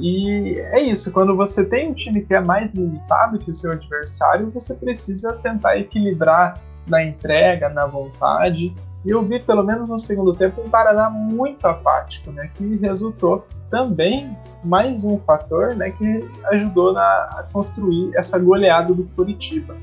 e 0.00 0.58
é 0.58 0.80
isso, 0.80 1.12
quando 1.12 1.36
você 1.36 1.64
tem 1.64 1.90
um 1.90 1.94
time 1.94 2.22
que 2.22 2.34
é 2.34 2.40
mais 2.40 2.72
limitado 2.72 3.38
que 3.38 3.50
o 3.50 3.54
seu 3.54 3.72
adversário, 3.72 4.50
você 4.50 4.74
precisa 4.74 5.34
tentar 5.34 5.76
equilibrar 5.76 6.60
na 6.88 7.04
entrega, 7.04 7.68
na 7.68 7.86
vontade. 7.86 8.74
E 9.04 9.10
eu 9.10 9.22
vi, 9.22 9.40
pelo 9.40 9.62
menos 9.62 9.88
no 9.88 9.98
segundo 9.98 10.34
tempo, 10.34 10.62
um 10.62 10.68
Paraná 10.68 11.08
muito 11.10 11.66
apático, 11.66 12.30
né? 12.32 12.50
Que 12.54 12.76
resultou 12.76 13.46
também 13.70 14.36
mais 14.64 15.04
um 15.04 15.18
fator 15.20 15.74
né, 15.74 15.90
que 15.90 16.28
ajudou 16.52 16.92
na, 16.92 17.02
a 17.02 17.46
construir 17.52 18.10
essa 18.16 18.38
goleada 18.38 18.92
do 18.92 19.04
Curitiba. 19.04 19.76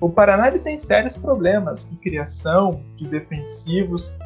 O 0.00 0.10
Paraná 0.10 0.48
ele 0.48 0.58
tem 0.58 0.78
sérios 0.78 1.16
problemas 1.16 1.88
de 1.88 1.96
criação, 1.98 2.82
de 2.96 3.06
defensivos, 3.06 4.16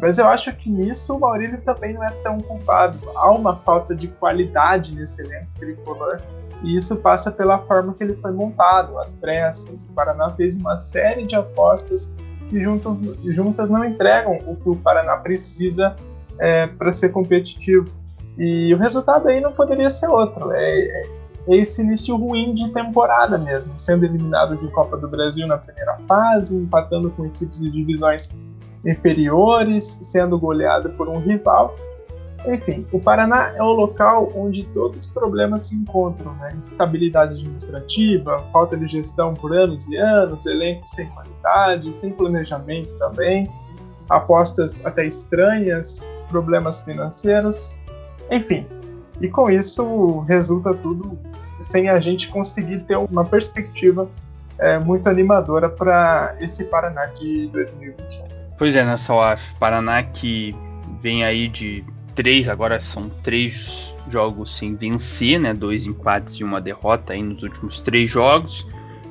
Mas 0.00 0.18
eu 0.18 0.26
acho 0.26 0.54
que 0.56 0.70
nisso 0.70 1.14
o 1.14 1.20
Maurílio 1.20 1.60
também 1.60 1.92
não 1.92 2.02
é 2.02 2.10
tão 2.22 2.38
culpado. 2.40 2.98
Há 3.14 3.30
uma 3.30 3.56
falta 3.56 3.94
de 3.94 4.08
qualidade 4.08 4.94
nesse 4.94 5.20
elenco 5.22 5.48
tricolor. 5.58 6.20
E 6.62 6.76
isso 6.76 6.96
passa 6.96 7.30
pela 7.30 7.58
forma 7.58 7.94
que 7.94 8.04
ele 8.04 8.14
foi 8.14 8.32
montado, 8.32 8.98
as 8.98 9.14
pressas. 9.14 9.84
O 9.84 9.92
Paraná 9.92 10.30
fez 10.30 10.56
uma 10.56 10.78
série 10.78 11.26
de 11.26 11.34
apostas 11.34 12.14
que 12.48 12.62
juntas, 12.62 12.98
juntas 13.24 13.70
não 13.70 13.84
entregam 13.84 14.38
o 14.46 14.56
que 14.56 14.68
o 14.68 14.76
Paraná 14.76 15.16
precisa 15.16 15.94
é, 16.38 16.66
para 16.66 16.92
ser 16.92 17.10
competitivo. 17.10 17.88
E 18.38 18.72
o 18.74 18.78
resultado 18.78 19.28
aí 19.28 19.40
não 19.40 19.52
poderia 19.52 19.90
ser 19.90 20.08
outro. 20.08 20.50
É, 20.52 20.80
é, 20.80 21.02
esse 21.48 21.82
início 21.82 22.16
ruim 22.16 22.54
de 22.54 22.70
temporada 22.70 23.38
mesmo, 23.38 23.78
sendo 23.78 24.04
eliminado 24.04 24.56
de 24.56 24.68
Copa 24.68 24.96
do 24.96 25.08
Brasil 25.08 25.46
na 25.46 25.58
primeira 25.58 25.98
fase, 26.06 26.56
empatando 26.56 27.10
com 27.10 27.26
equipes 27.26 27.58
de 27.60 27.70
divisões 27.70 28.30
inferiores, 28.84 29.98
sendo 30.02 30.38
goleado 30.38 30.90
por 30.90 31.08
um 31.08 31.18
rival. 31.18 31.74
Enfim, 32.46 32.86
o 32.90 32.98
Paraná 32.98 33.52
é 33.54 33.62
o 33.62 33.70
local 33.72 34.32
onde 34.34 34.64
todos 34.72 35.04
os 35.04 35.06
problemas 35.06 35.66
se 35.66 35.74
encontram, 35.74 36.32
né? 36.36 36.54
Instabilidade 36.58 37.34
administrativa, 37.34 38.42
falta 38.50 38.76
de 38.76 38.88
gestão 38.88 39.34
por 39.34 39.52
anos 39.52 39.86
e 39.88 39.96
anos, 39.96 40.46
elenco 40.46 40.86
sem 40.86 41.06
qualidade, 41.08 41.98
sem 41.98 42.12
planejamento 42.12 42.90
também, 42.98 43.50
apostas 44.08 44.84
até 44.86 45.06
estranhas, 45.06 46.10
problemas 46.28 46.80
financeiros, 46.80 47.74
enfim. 48.30 48.66
E 49.20 49.28
com 49.28 49.50
isso 49.50 50.20
resulta 50.20 50.72
tudo 50.72 51.18
sem 51.60 51.90
a 51.90 52.00
gente 52.00 52.28
conseguir 52.28 52.80
ter 52.84 52.96
uma 52.96 53.22
perspectiva 53.22 54.08
é, 54.58 54.78
muito 54.78 55.10
animadora 55.10 55.68
para 55.68 56.36
esse 56.40 56.64
Paraná 56.64 57.04
de 57.06 57.48
2021. 57.48 58.39
Pois 58.60 58.76
é, 58.76 58.84
né, 58.84 58.94
Salaf? 58.98 59.54
Paraná 59.54 60.02
que 60.02 60.54
vem 61.00 61.24
aí 61.24 61.48
de 61.48 61.82
três, 62.14 62.46
agora 62.46 62.78
são 62.78 63.08
três 63.08 63.94
jogos 64.06 64.54
sem 64.54 64.76
vencer, 64.76 65.40
né? 65.40 65.54
Dois 65.54 65.86
empates 65.86 66.34
e 66.34 66.44
uma 66.44 66.60
derrota 66.60 67.14
aí 67.14 67.22
nos 67.22 67.42
últimos 67.42 67.80
três 67.80 68.10
jogos. 68.10 68.66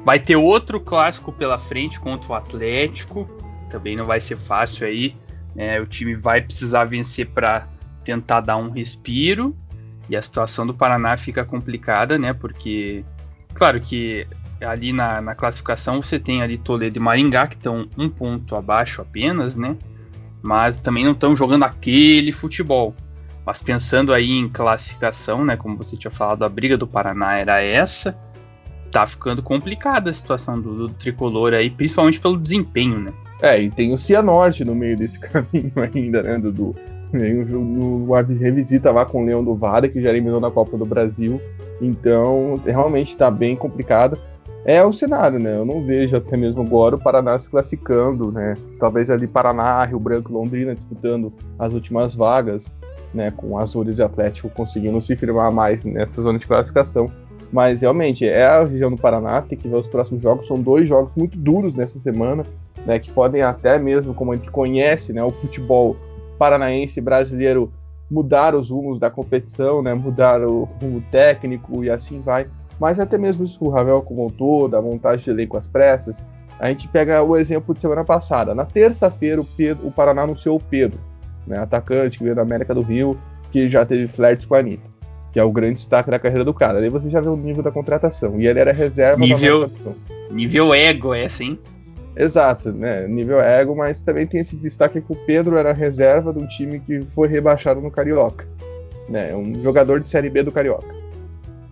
Vai 0.05 0.19
ter 0.19 0.35
outro 0.35 0.79
clássico 0.79 1.31
pela 1.31 1.57
frente 1.57 1.99
contra 1.99 2.31
o 2.31 2.35
Atlético. 2.35 3.27
Também 3.71 3.95
não 3.95 4.05
vai 4.05 4.21
ser 4.21 4.37
fácil 4.37 4.85
aí. 4.85 5.15
Né? 5.55 5.81
O 5.81 5.87
time 5.87 6.13
vai 6.13 6.41
precisar 6.41 6.85
vencer 6.85 7.25
para 7.25 7.67
tentar 8.03 8.41
dar 8.41 8.57
um 8.57 8.69
respiro. 8.69 9.57
E 10.07 10.15
a 10.15 10.21
situação 10.21 10.63
do 10.63 10.75
Paraná 10.75 11.17
fica 11.17 11.43
complicada, 11.43 12.19
né? 12.19 12.33
Porque, 12.33 13.03
claro 13.55 13.79
que 13.79 14.27
ali 14.61 14.91
na, 14.93 15.21
na 15.21 15.35
classificação 15.35 16.01
você 16.01 16.19
tem 16.19 16.41
ali 16.41 16.57
Toledo 16.57 16.97
e 16.97 17.01
Maringá, 17.01 17.47
que 17.47 17.55
estão 17.55 17.87
um 17.97 18.09
ponto 18.09 18.55
abaixo 18.55 19.01
apenas, 19.01 19.55
né? 19.55 19.77
mas 20.41 20.77
também 20.77 21.03
não 21.03 21.11
estão 21.11 21.35
jogando 21.35 21.63
aquele 21.63 22.31
futebol. 22.31 22.93
Mas 23.45 23.61
pensando 23.61 24.13
aí 24.13 24.31
em 24.31 24.47
classificação, 24.47 25.43
né, 25.43 25.57
como 25.57 25.77
você 25.77 25.97
tinha 25.97 26.11
falado, 26.11 26.43
a 26.43 26.49
briga 26.49 26.77
do 26.77 26.87
Paraná 26.87 27.37
era 27.37 27.61
essa, 27.61 28.17
tá 28.91 29.05
ficando 29.05 29.41
complicada 29.41 30.09
a 30.09 30.13
situação 30.13 30.59
do, 30.59 30.87
do 30.87 30.93
tricolor 30.93 31.53
aí, 31.53 31.69
principalmente 31.69 32.19
pelo 32.19 32.37
desempenho, 32.37 32.99
né? 32.99 33.13
É, 33.41 33.61
e 33.61 33.69
tem 33.69 33.93
o 33.93 33.97
Cianorte 33.97 34.65
no 34.65 34.75
meio 34.75 34.97
desse 34.97 35.19
caminho 35.19 35.71
ainda, 35.77 36.21
né, 36.21 36.37
Dudu? 36.37 36.75
Tem 37.11 37.41
o, 37.41 38.07
o, 38.07 38.13
revisita 38.13 38.91
lá 38.91 39.05
com 39.05 39.23
o 39.23 39.25
Leão 39.25 39.43
do 39.43 39.55
Vara, 39.55 39.87
que 39.87 40.01
já 40.01 40.09
eliminou 40.09 40.39
na 40.39 40.51
Copa 40.51 40.77
do 40.77 40.85
Brasil. 40.85 41.41
Então, 41.81 42.61
realmente 42.63 43.09
está 43.09 43.31
bem 43.31 43.55
complicado 43.55 44.19
é 44.65 44.83
o 44.83 44.91
cenário, 44.91 45.39
né? 45.39 45.55
Eu 45.55 45.65
não 45.65 45.83
vejo 45.83 46.17
até 46.17 46.35
mesmo 46.35 46.61
agora 46.61 46.95
o 46.95 46.99
Paraná 46.99 47.37
se 47.39 47.49
classificando, 47.49 48.31
né? 48.31 48.55
Talvez 48.79 49.09
ali 49.09 49.27
Paraná, 49.27 49.83
Rio 49.85 49.99
Branco, 49.99 50.33
Londrina 50.33 50.75
disputando 50.75 51.31
as 51.57 51.73
últimas 51.73 52.15
vagas, 52.15 52.71
né? 53.13 53.31
Com 53.31 53.57
Azures 53.57 53.99
e 53.99 54.03
Atlético 54.03 54.49
conseguindo 54.49 55.01
se 55.01 55.15
firmar 55.15 55.51
mais 55.51 55.85
nessa 55.85 56.21
zona 56.21 56.37
de 56.37 56.45
classificação. 56.45 57.11
Mas 57.51 57.81
realmente 57.81 58.27
é 58.27 58.45
a 58.45 58.63
região 58.63 58.91
do 58.91 58.97
Paraná, 58.97 59.41
tem 59.41 59.57
que 59.57 59.67
ver 59.67 59.77
os 59.77 59.87
próximos 59.87 60.21
jogos. 60.21 60.45
São 60.45 60.61
dois 60.61 60.87
jogos 60.87 61.11
muito 61.15 61.37
duros 61.37 61.73
nessa 61.73 61.99
semana, 61.99 62.43
né? 62.85 62.99
Que 62.99 63.11
podem 63.11 63.41
até 63.41 63.79
mesmo, 63.79 64.13
como 64.13 64.33
a 64.33 64.35
gente 64.35 64.51
conhece, 64.51 65.13
né? 65.13 65.23
O 65.23 65.31
futebol 65.31 65.95
paranaense 66.37 67.01
brasileiro 67.01 67.71
mudar 68.09 68.55
os 68.55 68.69
rumos 68.69 68.99
da 68.99 69.09
competição, 69.09 69.81
né? 69.81 69.93
Mudar 69.93 70.41
o 70.41 70.65
rumo 70.81 71.01
técnico 71.11 71.83
e 71.83 71.89
assim 71.89 72.21
vai 72.21 72.47
mas 72.79 72.99
até 72.99 73.17
mesmo 73.17 73.45
isso 73.45 73.63
o 73.63 73.69
Ravel 73.69 74.01
comentou, 74.01 74.67
da 74.67 74.81
montagem 74.81 75.25
de 75.25 75.29
elenco 75.29 75.57
às 75.57 75.67
pressas. 75.67 76.23
A 76.59 76.69
gente 76.69 76.87
pega 76.87 77.21
o 77.21 77.35
exemplo 77.37 77.73
de 77.73 77.81
semana 77.81 78.03
passada. 78.03 78.53
Na 78.53 78.65
terça-feira, 78.65 79.39
o, 79.39 79.45
Pedro, 79.45 79.87
o 79.87 79.91
Paraná 79.91 80.23
anunciou 80.23 80.57
o 80.57 80.59
Pedro, 80.59 80.99
né, 81.47 81.57
atacante 81.57 82.17
que 82.17 82.23
veio 82.23 82.35
da 82.35 82.41
América 82.41 82.73
do 82.73 82.81
Rio, 82.81 83.17
que 83.51 83.69
já 83.69 83.85
teve 83.85 84.07
flertes 84.07 84.45
com 84.45 84.55
a 84.55 84.59
Anitta, 84.59 84.89
que 85.31 85.39
é 85.39 85.43
o 85.43 85.51
grande 85.51 85.75
destaque 85.75 86.11
da 86.11 86.19
carreira 86.19 86.45
do 86.45 86.53
cara. 86.53 86.79
Aí 86.79 86.89
você 86.89 87.09
já 87.09 87.21
vê 87.21 87.29
o 87.29 87.35
nível 87.35 87.63
da 87.63 87.71
contratação. 87.71 88.39
E 88.39 88.47
ele 88.47 88.59
era 88.59 88.71
reserva 88.71 89.19
nível, 89.19 89.69
Nível 90.31 90.73
ego, 90.73 91.13
é 91.13 91.25
assim? 91.25 91.57
Exato, 92.15 92.71
né? 92.71 93.07
Nível 93.07 93.39
ego, 93.39 93.75
mas 93.75 94.01
também 94.01 94.27
tem 94.27 94.41
esse 94.41 94.57
destaque 94.57 95.01
que 95.01 95.11
o 95.11 95.15
Pedro 95.15 95.57
era 95.57 95.71
reserva 95.71 96.33
de 96.33 96.39
um 96.39 96.47
time 96.47 96.79
que 96.79 97.01
foi 97.05 97.27
rebaixado 97.27 97.79
no 97.81 97.89
Carioca. 97.89 98.45
Né? 99.07 99.33
Um 99.33 99.59
jogador 99.61 99.99
de 99.99 100.07
Série 100.07 100.29
B 100.29 100.43
do 100.43 100.51
Carioca. 100.51 100.98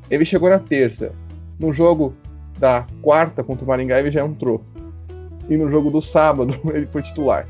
Ele 0.10 0.26
chegou 0.26 0.50
na 0.50 0.60
terça. 0.60 1.12
No 1.60 1.74
jogo 1.74 2.14
da 2.60 2.86
quarta 3.02 3.44
contra 3.44 3.66
o 3.66 3.68
Maringá, 3.68 4.00
ele 4.00 4.12
já 4.12 4.26
entrou. 4.26 4.64
E 5.50 5.58
no 5.58 5.70
jogo 5.70 5.90
do 5.90 6.02
sábado, 6.02 6.60
ele 6.74 6.88
foi 6.88 7.02
titular. 7.02 7.48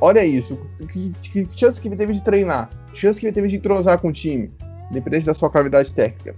Olha 0.00 0.24
isso. 0.24 0.58
Que, 0.92 1.12
que 1.22 1.48
chance 1.54 1.80
que 1.80 1.88
ele 1.88 1.96
teve 1.96 2.12
de 2.12 2.22
treinar. 2.22 2.70
Chance 2.94 3.20
que 3.20 3.26
ele 3.26 3.34
teve 3.34 3.48
de 3.48 3.56
entrosar 3.56 3.98
com 3.98 4.08
o 4.08 4.12
time. 4.12 4.50
Independente 4.90 5.26
da 5.26 5.34
sua 5.34 5.50
qualidade 5.50 5.92
técnica. 5.92 6.34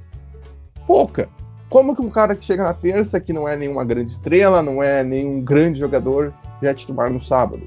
Pouca. 0.86 1.28
Como 1.68 1.96
que 1.96 2.02
um 2.02 2.08
cara 2.08 2.36
que 2.36 2.44
chega 2.44 2.64
na 2.64 2.74
terça, 2.74 3.18
que 3.18 3.32
não 3.32 3.48
é 3.48 3.56
nenhuma 3.56 3.84
grande 3.84 4.12
estrela, 4.12 4.62
não 4.62 4.82
é 4.82 5.02
nenhum 5.02 5.40
grande 5.40 5.78
jogador, 5.78 6.34
já 6.60 6.70
é 6.70 6.74
titular 6.74 7.10
no 7.10 7.22
sábado? 7.22 7.62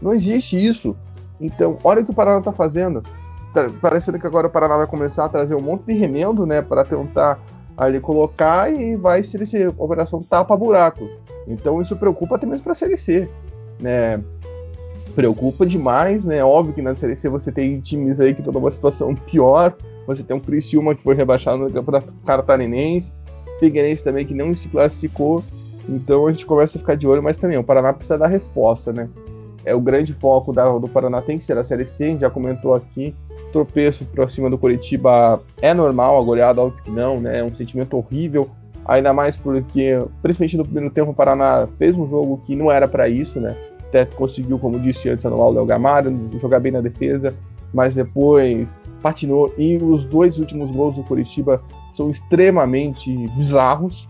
Não 0.00 0.12
existe 0.12 0.56
isso. 0.56 0.96
Então, 1.38 1.76
olha 1.84 2.00
o 2.00 2.04
que 2.04 2.10
o 2.10 2.14
Paraná 2.14 2.40
tá 2.40 2.52
fazendo. 2.52 3.02
Tá 3.54 3.68
parecendo 3.80 4.18
que 4.18 4.26
agora 4.26 4.46
o 4.46 4.50
Paraná 4.50 4.76
vai 4.76 4.86
começar 4.86 5.24
a 5.24 5.28
trazer 5.28 5.54
um 5.54 5.60
monte 5.60 5.84
de 5.84 5.92
remendo, 5.92 6.46
né, 6.46 6.62
para 6.62 6.84
tentar 6.84 7.40
ali 7.76 7.98
colocar 7.98 8.72
e 8.72 8.94
vai 8.96 9.24
ser 9.24 9.42
essa 9.42 9.74
operação 9.78 10.22
tapa-buraco. 10.22 11.08
Então 11.48 11.80
isso 11.80 11.96
preocupa 11.96 12.36
até 12.36 12.46
mesmo 12.46 12.62
para 12.62 12.72
a 12.72 12.76
Série 12.76 12.96
C, 12.96 13.28
né? 13.80 14.22
Preocupa 15.14 15.66
demais, 15.66 16.24
né? 16.24 16.44
Óbvio 16.44 16.74
que 16.74 16.82
na 16.82 16.94
Série 16.94 17.16
C 17.16 17.28
você 17.28 17.50
tem 17.50 17.80
times 17.80 18.20
aí 18.20 18.34
que 18.34 18.40
estão 18.40 18.52
numa 18.52 18.70
situação 18.70 19.14
pior. 19.14 19.74
Você 20.06 20.22
tem 20.22 20.36
um 20.36 20.40
Criciúma 20.40 20.94
que 20.94 21.02
foi 21.02 21.14
rebaixado 21.14 21.58
no 21.58 21.70
Campeonato 21.70 22.12
Catarinense, 22.24 23.12
Figueirense 23.58 24.04
também 24.04 24.26
que 24.26 24.34
não 24.34 24.54
se 24.54 24.68
classificou. 24.68 25.42
Então 25.88 26.26
a 26.26 26.32
gente 26.32 26.46
começa 26.46 26.78
a 26.78 26.80
ficar 26.80 26.94
de 26.94 27.06
olho, 27.06 27.22
mas 27.22 27.36
também 27.36 27.58
o 27.58 27.64
Paraná 27.64 27.92
precisa 27.92 28.18
dar 28.18 28.28
resposta, 28.28 28.92
né? 28.92 29.08
É 29.64 29.74
o 29.74 29.80
grande 29.80 30.14
foco 30.14 30.52
da, 30.52 30.66
do 30.78 30.88
Paraná 30.88 31.20
tem 31.20 31.38
que 31.38 31.44
ser 31.44 31.58
a 31.58 31.64
Série 31.64 31.84
C, 31.84 32.04
a 32.04 32.10
gente 32.12 32.20
já 32.20 32.30
comentou 32.30 32.74
aqui 32.74 33.14
tropeço 33.50 34.04
para 34.04 34.28
cima 34.28 34.48
do 34.48 34.58
Curitiba 34.58 35.40
é 35.60 35.74
normal, 35.74 36.18
a 36.18 36.24
goleada, 36.24 36.60
óbvio 36.60 36.82
que 36.82 36.90
não, 36.90 37.16
né? 37.16 37.38
É 37.38 37.44
um 37.44 37.54
sentimento 37.54 37.96
horrível, 37.96 38.48
ainda 38.84 39.12
mais 39.12 39.36
porque, 39.36 40.02
principalmente 40.22 40.56
no 40.56 40.64
primeiro 40.64 40.90
tempo, 40.90 41.10
o 41.10 41.14
Paraná 41.14 41.66
fez 41.66 41.96
um 41.96 42.08
jogo 42.08 42.42
que 42.46 42.56
não 42.56 42.70
era 42.70 42.88
para 42.88 43.08
isso, 43.08 43.40
né? 43.40 43.56
Até 43.88 44.04
conseguiu, 44.04 44.58
como 44.58 44.78
disse 44.78 45.08
antes, 45.08 45.26
anular 45.26 45.48
o 45.48 45.52
Léo 45.52 46.40
jogar 46.40 46.60
bem 46.60 46.72
na 46.72 46.80
defesa, 46.80 47.34
mas 47.74 47.94
depois 47.94 48.76
patinou. 49.02 49.52
E 49.58 49.76
os 49.76 50.04
dois 50.04 50.38
últimos 50.38 50.70
gols 50.70 50.96
do 50.96 51.02
Curitiba 51.02 51.60
são 51.90 52.08
extremamente 52.08 53.12
bizarros. 53.36 54.08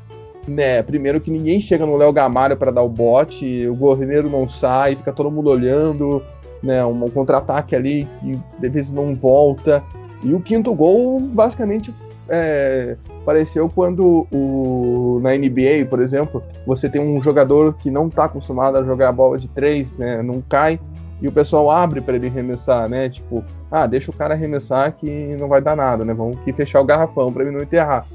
Né, 0.49 0.83
primeiro 0.83 1.21
que 1.21 1.31
ninguém 1.31 1.61
chega 1.61 1.85
no 1.85 1.97
Léo 1.97 2.13
Gamalho 2.13 2.57
para 2.57 2.71
dar 2.71 2.83
o 2.83 2.89
bote, 2.89 3.67
o 3.69 3.75
goleiro 3.75 4.29
não 4.29 4.49
sai, 4.49 4.97
fica 4.97 5.13
todo 5.13 5.31
mundo 5.31 5.51
olhando 5.51 6.23
né, 6.63 6.85
um 6.85 7.09
contra-ataque 7.11 7.77
ali 7.77 8.09
que 8.21 8.39
de 8.59 8.69
vez 8.69 8.91
não 8.91 9.15
volta. 9.15 9.83
E 10.23 10.35
o 10.35 10.41
quinto 10.41 10.75
gol, 10.75 11.21
basicamente, 11.21 11.93
é, 12.29 12.97
apareceu 13.23 13.69
quando 13.69 14.27
o, 14.31 15.21
na 15.23 15.31
NBA, 15.37 15.87
por 15.89 16.01
exemplo, 16.01 16.43
você 16.67 16.89
tem 16.89 17.01
um 17.01 17.23
jogador 17.23 17.75
que 17.75 17.91
não 17.91 18.09
está 18.09 18.25
acostumado 18.25 18.77
a 18.77 18.83
jogar 18.83 19.09
a 19.09 19.13
bola 19.13 19.39
de 19.39 19.49
três, 19.49 19.97
né, 19.97 20.23
não 20.23 20.43
cai, 20.43 20.79
e 21.23 21.29
o 21.29 21.33
pessoal 21.33 21.71
abre 21.71 22.01
para 22.01 22.17
ele 22.17 22.29
arremessar, 22.29 22.89
né? 22.89 23.11
Tipo, 23.11 23.45
ah, 23.71 23.87
deixa 23.87 24.11
o 24.11 24.15
cara 24.15 24.33
arremessar 24.33 24.93
que 24.93 25.37
não 25.39 25.49
vai 25.49 25.61
dar 25.61 25.77
nada, 25.77 26.03
né? 26.03 26.15
Vamos 26.15 26.39
aqui 26.39 26.53
fechar 26.53 26.81
o 26.81 26.85
garrafão 26.85 27.31
para 27.31 27.43
ele 27.43 27.53
não 27.53 27.63
enterrar. 27.63 28.07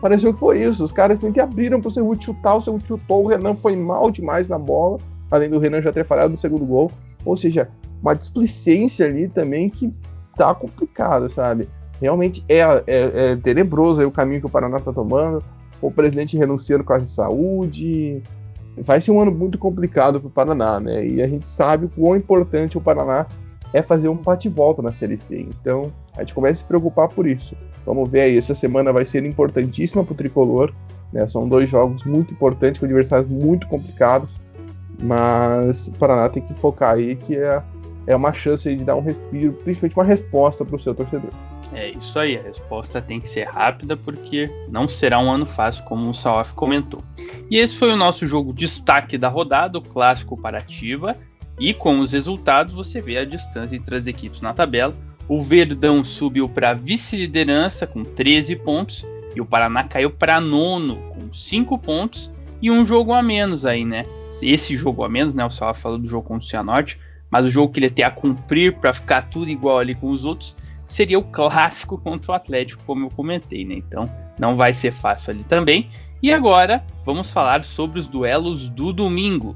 Pareceu 0.00 0.32
que 0.32 0.40
foi 0.40 0.62
isso. 0.62 0.84
Os 0.84 0.92
caras 0.92 1.16
simplesmente 1.16 1.40
abriram 1.40 1.80
para 1.80 1.88
o 1.88 1.90
Serruti 1.90 2.24
chutar, 2.24 2.56
o 2.56 2.60
Serruti 2.60 2.86
chutou, 2.86 3.24
o 3.24 3.28
Renan 3.28 3.54
foi 3.54 3.76
mal 3.76 4.10
demais 4.10 4.48
na 4.48 4.58
bola, 4.58 4.98
além 5.30 5.50
do 5.50 5.58
Renan 5.58 5.82
já 5.82 5.92
ter 5.92 6.04
falhado 6.04 6.32
no 6.32 6.38
segundo 6.38 6.64
gol. 6.64 6.90
Ou 7.24 7.36
seja, 7.36 7.68
uma 8.02 8.14
displicência 8.14 9.06
ali 9.06 9.28
também 9.28 9.68
que 9.68 9.92
tá 10.36 10.54
complicado, 10.54 11.30
sabe? 11.30 11.68
Realmente 12.00 12.42
é, 12.48 12.60
é, 12.60 12.82
é 12.86 13.36
tenebroso 13.36 14.02
o 14.06 14.10
caminho 14.10 14.40
que 14.40 14.46
o 14.46 14.50
Paraná 14.50 14.80
tá 14.80 14.92
tomando. 14.92 15.44
O 15.82 15.90
presidente 15.90 16.36
renunciando 16.36 16.82
com 16.82 16.94
a 16.94 17.04
saúde. 17.04 18.22
Vai 18.78 19.00
ser 19.00 19.10
um 19.10 19.20
ano 19.20 19.30
muito 19.30 19.58
complicado 19.58 20.18
para 20.18 20.28
o 20.28 20.30
Paraná, 20.30 20.80
né? 20.80 21.06
E 21.06 21.22
a 21.22 21.26
gente 21.26 21.46
sabe 21.46 21.86
o 21.86 21.88
quão 21.90 22.16
importante 22.16 22.78
o 22.78 22.80
Paraná 22.80 23.26
é 23.72 23.82
fazer 23.82 24.08
um 24.08 24.16
bate-volta 24.16 24.80
na 24.80 24.92
Série 24.92 25.18
C. 25.18 25.40
Então, 25.40 25.92
a 26.16 26.20
gente 26.20 26.34
começa 26.34 26.54
a 26.54 26.56
se 26.56 26.64
preocupar 26.64 27.08
por 27.08 27.26
isso. 27.26 27.56
Vamos 27.86 28.10
ver 28.10 28.22
aí, 28.22 28.36
essa 28.36 28.54
semana 28.54 28.92
vai 28.92 29.04
ser 29.04 29.24
importantíssima 29.24 30.04
para 30.04 30.12
o 30.12 30.16
Tricolor, 30.16 30.72
né? 31.12 31.26
São 31.26 31.48
dois 31.48 31.68
jogos 31.68 32.04
muito 32.04 32.32
importantes, 32.32 32.78
com 32.78 32.86
adversários 32.86 33.30
muito 33.30 33.66
complicados, 33.66 34.30
mas 34.98 35.86
o 35.88 35.92
Paraná 35.92 36.28
tem 36.28 36.42
que 36.42 36.54
focar 36.54 36.94
aí 36.94 37.16
que 37.16 37.36
é, 37.36 37.62
é 38.06 38.14
uma 38.14 38.32
chance 38.32 38.74
de 38.74 38.84
dar 38.84 38.96
um 38.96 39.00
respiro, 39.00 39.52
principalmente 39.64 39.96
uma 39.96 40.04
resposta 40.04 40.64
para 40.64 40.76
o 40.76 40.78
seu 40.78 40.94
torcedor. 40.94 41.30
É 41.72 41.90
isso 41.90 42.18
aí, 42.18 42.36
a 42.36 42.42
resposta 42.42 43.00
tem 43.00 43.20
que 43.20 43.28
ser 43.28 43.44
rápida 43.44 43.96
porque 43.96 44.50
não 44.68 44.88
será 44.88 45.20
um 45.20 45.30
ano 45.30 45.46
fácil, 45.46 45.84
como 45.84 46.10
o 46.10 46.14
Salaf 46.14 46.52
comentou. 46.52 47.02
E 47.50 47.58
esse 47.58 47.76
foi 47.76 47.92
o 47.92 47.96
nosso 47.96 48.26
jogo 48.26 48.52
destaque 48.52 49.16
da 49.16 49.28
rodada, 49.28 49.78
o 49.78 49.82
clássico 49.82 50.36
Parativa. 50.36 51.16
E 51.60 51.74
com 51.74 52.00
os 52.00 52.12
resultados 52.12 52.74
você 52.74 53.00
vê 53.00 53.18
a 53.18 53.24
distância 53.24 53.76
entre 53.76 53.94
as 53.94 54.06
equipes 54.06 54.40
na 54.40 54.52
tabela. 54.52 54.94
O 55.30 55.40
Verdão 55.40 56.02
subiu 56.02 56.48
para 56.48 56.72
vice-liderança 56.72 57.86
com 57.86 58.02
13 58.02 58.56
pontos 58.56 59.06
e 59.32 59.40
o 59.40 59.46
Paraná 59.46 59.84
caiu 59.84 60.10
para 60.10 60.40
nono 60.40 60.96
com 61.10 61.32
5 61.32 61.78
pontos 61.78 62.28
e 62.60 62.68
um 62.68 62.84
jogo 62.84 63.12
a 63.12 63.22
menos 63.22 63.64
aí, 63.64 63.84
né? 63.84 64.06
Esse 64.42 64.76
jogo 64.76 65.04
a 65.04 65.08
menos, 65.08 65.32
né? 65.32 65.44
O 65.44 65.48
Salaf 65.50 65.80
falou 65.80 65.98
do 65.98 66.08
jogo 66.08 66.26
contra 66.26 66.44
o 66.44 66.50
Cianorte, 66.50 66.98
mas 67.30 67.46
o 67.46 67.50
jogo 67.50 67.72
que 67.72 67.78
ele 67.78 67.88
tem 67.88 68.04
a 68.04 68.10
cumprir 68.10 68.74
para 68.78 68.92
ficar 68.92 69.22
tudo 69.30 69.48
igual 69.48 69.78
ali 69.78 69.94
com 69.94 70.10
os 70.10 70.24
outros 70.24 70.56
seria 70.84 71.16
o 71.16 71.22
clássico 71.22 71.96
contra 72.02 72.32
o 72.32 72.34
Atlético, 72.34 72.82
como 72.84 73.06
eu 73.06 73.10
comentei, 73.10 73.64
né? 73.64 73.74
Então 73.74 74.12
não 74.36 74.56
vai 74.56 74.74
ser 74.74 74.90
fácil 74.90 75.30
ali 75.30 75.44
também. 75.44 75.88
E 76.20 76.32
agora 76.32 76.84
vamos 77.06 77.30
falar 77.30 77.64
sobre 77.64 78.00
os 78.00 78.08
duelos 78.08 78.68
do 78.68 78.92
domingo. 78.92 79.54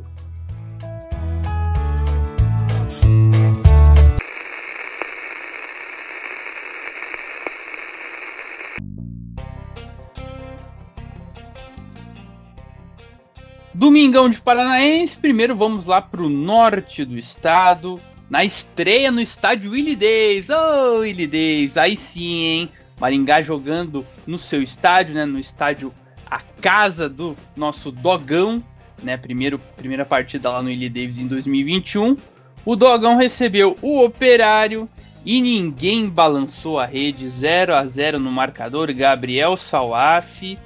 Domingão 13.74 14.30
de 14.30 14.40
Paranaense, 14.40 15.18
primeiro 15.18 15.56
vamos 15.56 15.84
lá 15.84 16.00
para 16.00 16.22
o 16.22 16.28
norte 16.28 17.04
do 17.04 17.18
estado, 17.18 18.00
na 18.30 18.44
estreia 18.44 19.10
no 19.10 19.20
estádio 19.20 19.72
Willie 19.72 19.96
Days. 19.96 20.48
Ô, 20.48 20.54
oh, 20.54 20.98
Willie 21.00 21.26
Days, 21.26 21.76
aí 21.76 21.96
sim, 21.96 22.44
hein? 22.44 22.70
Maringá 23.00 23.42
jogando 23.42 24.06
no 24.24 24.38
seu 24.38 24.62
estádio, 24.62 25.12
né? 25.12 25.24
No 25.24 25.40
estádio 25.40 25.92
A 26.30 26.40
Casa 26.60 27.08
do 27.08 27.36
nosso 27.56 27.90
Dogão, 27.90 28.62
né? 29.02 29.16
Primeiro, 29.16 29.58
primeira 29.76 30.04
partida 30.04 30.50
lá 30.50 30.62
no 30.62 30.68
Willie 30.68 30.88
Davis 30.88 31.18
em 31.18 31.26
2021. 31.26 32.16
O 32.64 32.76
Dogão 32.76 33.16
recebeu 33.16 33.76
o 33.82 34.04
Operário 34.04 34.88
e 35.26 35.40
ninguém 35.40 36.08
balançou 36.08 36.78
a 36.78 36.86
rede 36.86 37.28
0 37.28 37.74
a 37.74 37.84
0 37.84 38.20
no 38.20 38.30
marcador. 38.30 38.94
Gabriel 38.94 39.56
Salaf 39.56 40.56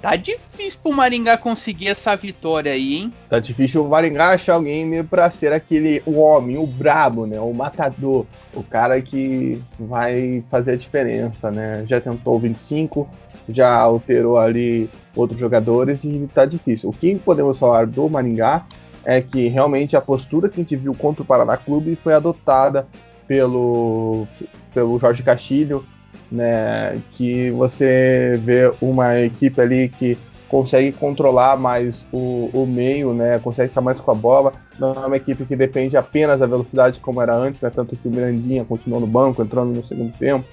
Tá 0.00 0.16
difícil 0.16 0.80
pro 0.82 0.92
Maringá 0.92 1.36
conseguir 1.36 1.88
essa 1.88 2.16
vitória 2.16 2.72
aí, 2.72 2.96
hein? 2.96 3.12
Tá 3.28 3.38
difícil 3.38 3.84
o 3.84 3.88
Maringá 3.88 4.30
achar 4.30 4.54
alguém 4.54 5.04
pra 5.04 5.30
ser 5.30 5.52
aquele 5.52 6.02
o 6.06 6.18
homem, 6.18 6.56
o 6.56 6.66
brabo, 6.66 7.26
né? 7.26 7.38
O 7.38 7.52
matador, 7.52 8.24
o 8.54 8.62
cara 8.62 9.00
que 9.02 9.62
vai 9.78 10.42
fazer 10.48 10.72
a 10.72 10.76
diferença, 10.76 11.50
né? 11.50 11.84
Já 11.86 12.00
tentou 12.00 12.38
25, 12.38 13.06
já 13.48 13.74
alterou 13.76 14.38
ali 14.38 14.88
outros 15.14 15.38
jogadores 15.38 16.02
e 16.04 16.28
tá 16.32 16.46
difícil. 16.46 16.88
O 16.88 16.92
que 16.92 17.14
podemos 17.16 17.58
falar 17.58 17.86
do 17.86 18.08
Maringá 18.08 18.64
é 19.04 19.20
que 19.20 19.48
realmente 19.48 19.96
a 19.96 20.00
postura 20.00 20.48
que 20.48 20.60
a 20.60 20.62
gente 20.62 20.76
viu 20.76 20.94
contra 20.94 21.22
o 21.22 21.26
Paraná 21.26 21.56
Clube 21.58 21.94
foi 21.96 22.14
adotada 22.14 22.86
pelo, 23.26 24.26
pelo 24.72 24.98
Jorge 24.98 25.22
Castilho, 25.22 25.84
né? 26.30 27.00
Que 27.12 27.50
você 27.50 28.40
vê 28.44 28.72
uma 28.80 29.18
equipe 29.18 29.60
ali 29.60 29.88
que 29.88 30.16
consegue 30.50 30.90
controlar 30.90 31.56
mais 31.56 32.04
o, 32.12 32.50
o 32.52 32.66
meio, 32.66 33.14
né? 33.14 33.38
Consegue 33.38 33.68
ficar 33.68 33.80
mais 33.80 34.00
com 34.00 34.10
a 34.10 34.14
bola. 34.14 34.52
Não 34.78 34.92
é 34.92 35.06
uma 35.06 35.16
equipe 35.16 35.44
que 35.44 35.54
depende 35.54 35.96
apenas 35.96 36.40
da 36.40 36.46
velocidade 36.46 36.98
como 36.98 37.22
era 37.22 37.34
antes, 37.34 37.62
né? 37.62 37.70
Tanto 37.70 37.96
que 37.96 38.08
o 38.08 38.10
Mirandinha 38.10 38.64
continuou 38.64 39.00
no 39.00 39.06
banco, 39.06 39.42
entrando 39.42 39.72
no 39.72 39.86
segundo 39.86 40.12
tempo. 40.18 40.44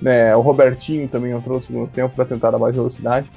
Né? 0.00 0.34
O 0.34 0.40
Robertinho 0.40 1.08
também 1.08 1.32
entrou 1.32 1.58
no 1.58 1.62
segundo 1.62 1.88
tempo 1.90 2.14
para 2.14 2.24
tentar 2.24 2.52
dar 2.52 2.58
mais 2.58 2.74
velocidade. 2.74 3.30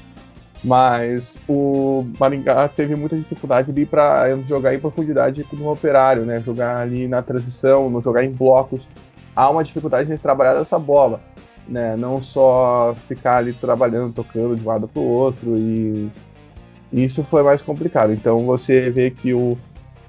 Mas 0.63 1.37
o 1.49 2.05
Maringá 2.17 2.69
teve 2.69 2.95
muita 2.95 3.17
dificuldade 3.17 3.69
ali 3.69 3.85
para 3.85 4.33
jogar 4.47 4.73
em 4.73 4.79
profundidade 4.79 5.45
no 5.51 5.69
operário, 5.69 6.23
né? 6.23 6.41
Jogar 6.45 6.77
ali 6.77 7.07
na 7.07 7.21
transição, 7.21 7.89
não 7.89 8.01
jogar 8.01 8.23
em 8.23 8.31
blocos. 8.31 8.87
Há 9.35 9.49
uma 9.49 9.63
dificuldade 9.63 10.09
de 10.09 10.17
trabalhar 10.19 10.55
essa 10.55 10.77
bola 10.77 11.19
né? 11.67 11.95
Não 11.95 12.21
só 12.21 12.95
ficar 13.07 13.37
ali 13.37 13.53
trabalhando, 13.53 14.13
tocando 14.13 14.55
de 14.55 14.61
um 14.61 14.67
lado 14.67 14.87
para 14.87 15.01
o 15.01 15.05
outro 15.05 15.57
e 15.57 16.09
isso 16.91 17.23
foi 17.23 17.41
mais 17.41 17.61
complicado. 17.61 18.13
Então 18.13 18.45
você 18.45 18.89
vê 18.89 19.09
que 19.09 19.33
o, 19.33 19.57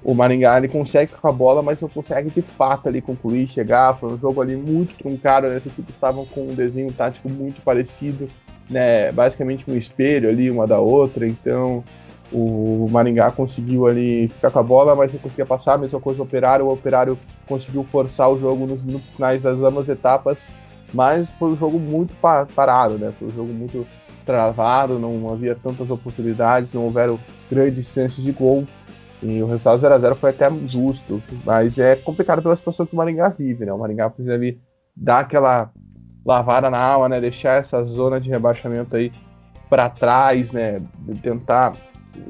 o 0.03 0.13
Maringá 0.13 0.57
ele 0.57 0.67
consegue 0.67 1.13
com 1.13 1.27
a 1.27 1.31
bola, 1.31 1.63
mas 1.63 1.81
não 1.81 1.89
consegue 1.89 2.29
de 2.29 2.41
fato 2.41 2.87
ali 2.87 3.01
concluir, 3.01 3.47
chegar. 3.49 3.97
Foi 3.97 4.13
um 4.13 4.17
jogo 4.17 4.41
ali 4.41 4.55
muito 4.55 4.95
truncado, 4.95 5.47
né? 5.47 5.55
Essa 5.55 5.69
equipe 5.69 5.91
estavam 5.91 6.25
com 6.25 6.41
um 6.41 6.53
desenho 6.53 6.91
tático 6.93 7.27
muito 7.27 7.61
parecido, 7.61 8.29
né? 8.69 9.11
Basicamente 9.11 9.69
um 9.69 9.75
espelho 9.75 10.29
ali 10.29 10.51
uma 10.51 10.67
da 10.67 10.79
outra. 10.79 11.27
Então 11.27 11.83
o 12.31 12.87
Maringá 12.91 13.31
conseguiu 13.31 13.87
ali 13.87 14.27
ficar 14.27 14.51
com 14.51 14.59
a 14.59 14.63
bola, 14.63 14.95
mas 14.95 15.11
não 15.11 15.19
conseguia 15.19 15.45
passar. 15.45 15.73
A 15.73 15.77
mesma 15.79 15.99
coisa 15.99 16.19
o 16.19 16.23
Operário. 16.23 16.67
O 16.67 16.71
Operário 16.71 17.17
conseguiu 17.47 17.83
forçar 17.83 18.31
o 18.31 18.39
jogo 18.39 18.67
nos 18.67 18.83
minutos 18.83 19.15
finais 19.15 19.41
das 19.41 19.57
ambas 19.57 19.89
etapas 19.89 20.49
mas 20.93 21.31
foi 21.31 21.49
um 21.49 21.57
jogo 21.57 21.79
muito 21.79 22.13
parado, 22.55 22.97
né? 22.97 23.13
Foi 23.17 23.27
um 23.27 23.31
jogo 23.31 23.53
muito 23.53 23.85
travado, 24.25 24.97
não 24.99 25.31
havia 25.31 25.55
tantas 25.55 25.89
oportunidades, 25.89 26.73
não 26.73 26.85
houveram 26.85 27.19
grandes 27.49 27.87
chances 27.87 28.23
de 28.23 28.31
gol. 28.31 28.65
E 29.21 29.41
o 29.41 29.47
resultado 29.47 29.81
0x0 29.81 30.15
foi 30.15 30.29
até 30.31 30.49
justo, 30.67 31.21
mas 31.45 31.79
é 31.79 31.95
complicado 31.95 32.41
pela 32.41 32.55
situação 32.55 32.85
que 32.85 32.93
o 32.93 32.97
Maringá 32.97 33.29
vive, 33.29 33.65
né? 33.65 33.73
O 33.73 33.79
Maringá 33.79 34.09
precisa 34.09 34.33
ali 34.33 34.59
dar 34.95 35.19
aquela 35.19 35.71
lavada 36.25 36.69
na 36.69 36.79
alma, 36.79 37.09
né? 37.09 37.21
Deixar 37.21 37.59
essa 37.59 37.83
zona 37.85 38.19
de 38.19 38.29
rebaixamento 38.29 38.95
aí 38.95 39.11
para 39.69 39.89
trás, 39.89 40.51
né? 40.51 40.81
Tentar 41.21 41.75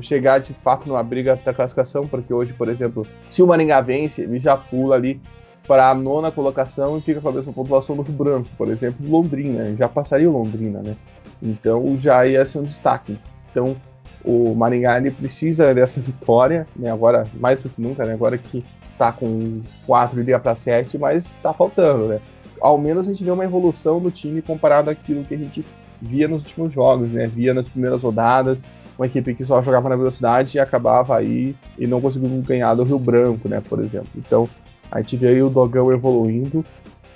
chegar 0.01 0.39
de 0.39 0.53
fato 0.53 0.87
numa 0.87 1.03
briga 1.03 1.39
da 1.43 1.53
classificação, 1.53 2.07
porque 2.07 2.33
hoje, 2.33 2.53
por 2.53 2.69
exemplo, 2.69 3.05
se 3.29 3.41
o 3.41 3.47
Maringá 3.47 3.81
vence, 3.81 4.21
ele 4.21 4.39
já 4.39 4.55
pula 4.55 4.95
ali 4.95 5.21
para 5.67 5.89
a 5.89 5.95
nona 5.95 6.31
colocação 6.31 6.97
e 6.97 7.01
fica 7.01 7.21
com 7.21 7.29
a 7.29 7.31
mesma 7.31 7.53
pontuação 7.53 7.95
do 7.95 8.01
Rio 8.01 8.13
Branco, 8.13 8.49
por 8.57 8.69
exemplo, 8.69 9.07
Londrina, 9.07 9.75
já 9.75 9.87
passaria 9.87 10.29
o 10.29 10.33
Londrina, 10.33 10.81
né? 10.81 10.95
Então 11.41 11.97
já 11.99 12.25
ia 12.25 12.45
ser 12.45 12.59
um 12.59 12.63
destaque. 12.63 13.17
Então 13.51 13.75
o 14.23 14.55
Maringá 14.55 14.97
ele 14.97 15.11
precisa 15.11 15.73
dessa 15.73 15.99
vitória, 16.01 16.67
né? 16.75 16.91
Agora 16.91 17.27
mais 17.39 17.59
do 17.59 17.69
que 17.69 17.81
nunca, 17.81 18.05
né? 18.05 18.13
Agora 18.13 18.37
que 18.37 18.63
está 18.91 19.11
com 19.11 19.61
quatro 19.85 20.19
iria 20.19 20.39
para 20.39 20.55
sete, 20.55 20.97
mas 20.97 21.25
está 21.25 21.53
faltando, 21.53 22.07
né? 22.07 22.19
Ao 22.61 22.77
menos 22.77 23.05
a 23.05 23.11
gente 23.11 23.23
vê 23.23 23.31
uma 23.31 23.43
evolução 23.43 23.99
do 23.99 24.09
time 24.09 24.41
comparado 24.41 24.89
àquilo 24.89 25.23
que 25.23 25.35
a 25.35 25.37
gente 25.37 25.65
via 26.01 26.27
nos 26.27 26.41
últimos 26.41 26.73
jogos, 26.73 27.09
né? 27.09 27.27
Via 27.27 27.53
nas 27.53 27.67
primeiras 27.67 28.01
rodadas, 28.01 28.63
uma 28.97 29.05
equipe 29.05 29.35
que 29.35 29.45
só 29.45 29.61
jogava 29.61 29.89
na 29.89 29.95
velocidade 29.95 30.57
e 30.57 30.59
acabava 30.59 31.17
aí 31.17 31.55
e 31.77 31.85
não 31.85 31.99
conseguiu 31.99 32.29
ganhar 32.41 32.73
do 32.73 32.83
Rio 32.83 32.97
Branco, 32.97 33.49
né? 33.49 33.61
Por 33.67 33.83
exemplo. 33.83 34.09
Então 34.15 34.47
a 34.91 35.01
gente 35.01 35.17
vê 35.17 35.29
aí 35.29 35.43
o 35.43 35.49
Dogão 35.49 35.91
evoluindo. 35.91 36.65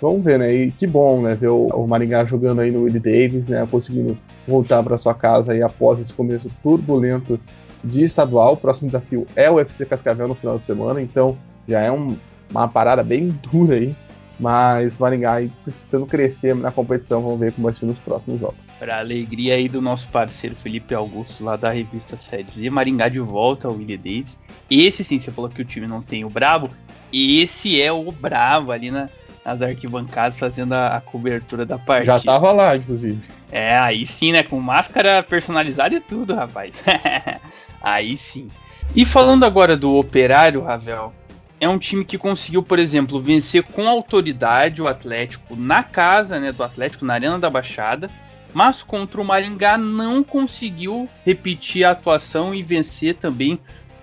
Vamos 0.02 0.24
ver, 0.24 0.40
né? 0.40 0.54
E 0.54 0.72
que 0.72 0.88
bom, 0.88 1.22
né? 1.22 1.36
Ver 1.36 1.50
o, 1.50 1.68
o 1.68 1.88
Maringá 1.88 2.24
jogando 2.26 2.62
aí 2.62 2.72
no 2.72 2.84
Willie 2.84 3.00
Davis, 3.00 3.48
né? 3.48 3.68
Conseguindo 3.70 4.18
voltar 4.48 4.82
para 4.82 4.98
sua 4.98 5.14
casa 5.14 5.52
aí 5.52 5.62
após 5.62 6.00
esse 6.00 6.14
começo 6.14 6.50
turbulento 6.64 7.40
de 7.84 8.04
estadual. 8.04 8.54
O 8.54 8.58
próximo 8.58 8.88
desafio 8.88 9.28
é 9.36 9.50
o 9.50 9.56
UFC 9.56 9.86
Cascavel 9.86 10.28
no 10.28 10.36
final 10.36 10.58
de 10.58 10.66
semana, 10.66 11.02
então 11.02 11.38
já 11.68 11.82
é 11.82 11.92
um, 11.92 12.16
uma 12.50 12.68
parada 12.68 13.04
bem 13.04 13.28
dura 13.52 13.76
aí. 13.76 13.96
Mas 14.40 14.98
Maringá 14.98 15.34
aí 15.34 15.52
precisando 15.66 16.06
crescer 16.06 16.56
na 16.56 16.72
competição, 16.72 17.22
vamos 17.22 17.40
ver 17.40 17.52
como 17.52 17.68
vai 17.68 17.76
ser 17.76 17.86
nos 17.86 18.00
próximos 18.00 18.40
jogos. 18.40 18.69
Para 18.80 19.00
alegria 19.00 19.56
aí 19.56 19.68
do 19.68 19.82
nosso 19.82 20.08
parceiro 20.08 20.56
Felipe 20.56 20.96
Augusto, 20.96 21.44
lá 21.44 21.58
da 21.58 21.70
revista 21.70 22.18
e 22.58 22.70
Maringá 22.70 23.10
de 23.10 23.20
volta 23.20 23.68
ao 23.68 23.76
Willie 23.76 23.98
Davis. 23.98 24.40
Esse 24.72 25.04
sim, 25.04 25.20
você 25.20 25.30
falou 25.32 25.50
que 25.50 25.62
o 25.62 25.66
time 25.66 25.86
não 25.86 26.02
tem 26.02 26.24
o 26.24 26.30
Brabo, 26.30 26.72
esse 27.12 27.82
é 27.82 27.92
o 27.92 28.12
Bravo 28.12 28.72
ali 28.72 28.90
na, 28.90 29.10
nas 29.44 29.62
arquibancadas 29.62 30.40
fazendo 30.40 30.74
a, 30.74 30.98
a, 30.98 31.02
cobertura 31.02 31.66
da 31.66 31.78
partida. 31.78 32.18
Já 32.18 32.24
tava 32.24 32.52
lá, 32.52 32.76
inclusive. 32.76 33.20
É, 33.52 33.78
aí 33.78 34.06
sim, 34.06 34.32
né? 34.32 34.44
Com 34.44 34.60
máscara 34.60 35.24
personalizada 35.24 35.96
e 35.96 36.00
tudo, 36.00 36.36
rapaz. 36.36 36.84
aí 37.82 38.16
sim. 38.16 38.50
E 38.96 39.06
falando 39.06 39.44
agora 39.44 39.76
do 39.76 39.98
Operário, 39.98 40.64
Ravel, 40.64 41.14
é 41.60 41.68
um 41.68 41.78
time 41.78 42.06
que 42.06 42.18
conseguiu, 42.18 42.64
por 42.64 42.80
exemplo, 42.80 43.22
vencer 43.22 43.64
com 43.64 43.88
autoridade 43.88 44.82
o 44.82 44.88
Atlético 44.88 45.56
na 45.56 45.84
casa 45.84 46.40
né, 46.40 46.52
do 46.52 46.64
Atlético, 46.64 47.06
na 47.06 47.16
Arena 47.16 47.38
da 47.38 47.50
Baixada, 47.50 48.10
mas 48.54 48.82
contra 48.84 49.22
o 49.22 49.26
Maringá 49.26 49.78
não 49.78 50.24
conseguiu 50.24 51.08
repetir 51.26 51.84
a 51.84 51.92
atuação 51.92 52.54
e 52.54 52.64
vencer 52.64 53.16
também 53.16 53.60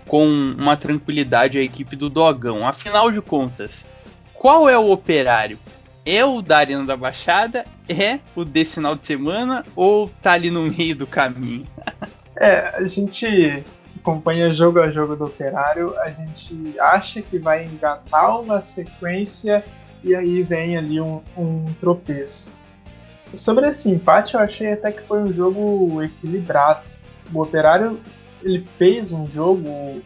com 0.06 0.26
uma 0.26 0.76
tranquilidade 0.76 1.58
a 1.58 1.62
equipe 1.62 1.96
do 1.96 2.08
Dogão. 2.08 2.66
Afinal 2.66 3.10
de 3.10 3.20
contas, 3.20 3.84
qual 4.34 4.68
é 4.68 4.78
o 4.78 4.90
operário? 4.90 5.58
É 6.04 6.24
o 6.24 6.40
da 6.40 6.58
Arena 6.58 6.84
da 6.84 6.96
Baixada? 6.96 7.66
É 7.88 8.20
o 8.34 8.44
desse 8.44 8.74
final 8.74 8.94
de 8.94 9.04
semana? 9.06 9.64
Ou 9.74 10.08
tá 10.22 10.32
ali 10.32 10.50
no 10.50 10.62
meio 10.62 10.94
do 10.94 11.06
caminho? 11.06 11.66
É, 12.38 12.68
a 12.76 12.86
gente 12.86 13.64
acompanha 13.98 14.52
jogo 14.52 14.78
a 14.78 14.90
jogo 14.90 15.16
do 15.16 15.24
Operário, 15.24 15.98
a 16.00 16.10
gente 16.10 16.74
acha 16.78 17.22
que 17.22 17.38
vai 17.38 17.64
engatar 17.64 18.40
uma 18.40 18.60
sequência 18.60 19.64
e 20.04 20.14
aí 20.14 20.42
vem 20.42 20.76
ali 20.76 21.00
um, 21.00 21.22
um 21.36 21.64
tropeço. 21.80 22.52
Sobre 23.36 23.68
esse 23.68 23.90
empate, 23.90 24.34
eu 24.34 24.40
achei 24.40 24.72
até 24.72 24.90
que 24.90 25.02
foi 25.02 25.22
um 25.22 25.32
jogo 25.32 26.02
equilibrado. 26.02 26.82
O 27.32 27.42
Operário 27.42 28.00
ele 28.42 28.66
fez 28.78 29.12
um 29.12 29.28
jogo 29.28 30.02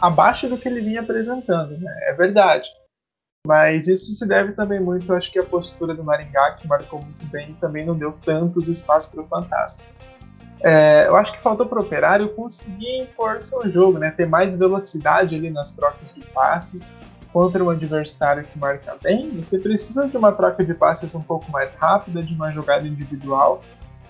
abaixo 0.00 0.48
do 0.48 0.58
que 0.58 0.68
ele 0.68 0.80
vinha 0.80 1.00
apresentando, 1.00 1.78
né? 1.78 1.94
É 2.08 2.12
verdade. 2.12 2.68
Mas 3.46 3.88
isso 3.88 4.12
se 4.12 4.26
deve 4.26 4.52
também 4.52 4.80
muito, 4.80 5.12
acho 5.12 5.30
que, 5.30 5.38
à 5.38 5.44
postura 5.44 5.94
do 5.94 6.04
Maringá, 6.04 6.52
que 6.52 6.66
marcou 6.66 7.02
muito 7.02 7.24
bem 7.26 7.50
e 7.50 7.54
também 7.54 7.84
não 7.84 7.96
deu 7.96 8.12
tantos 8.24 8.68
espaços 8.68 9.12
para 9.12 9.22
o 9.22 9.26
Fantasma. 9.26 9.82
É, 10.60 11.08
eu 11.08 11.16
acho 11.16 11.32
que 11.32 11.42
faltou 11.42 11.66
para 11.66 11.80
o 11.80 11.82
Operário 11.82 12.28
conseguir 12.34 13.02
impor 13.02 13.40
seu 13.40 13.68
jogo, 13.68 13.98
né? 13.98 14.12
ter 14.12 14.26
mais 14.26 14.56
velocidade 14.56 15.34
ali 15.34 15.50
nas 15.50 15.72
trocas 15.72 16.14
de 16.14 16.20
passes 16.26 16.92
contra 17.32 17.64
um 17.64 17.70
adversário 17.70 18.44
que 18.44 18.58
marca 18.58 18.96
bem. 19.02 19.30
Você 19.42 19.58
precisa 19.58 20.06
de 20.06 20.16
uma 20.16 20.32
troca 20.32 20.64
de 20.64 20.74
passes 20.74 21.14
um 21.14 21.22
pouco 21.22 21.50
mais 21.50 21.72
rápida, 21.74 22.22
de 22.22 22.34
uma 22.34 22.50
jogada 22.52 22.86
individual. 22.86 23.62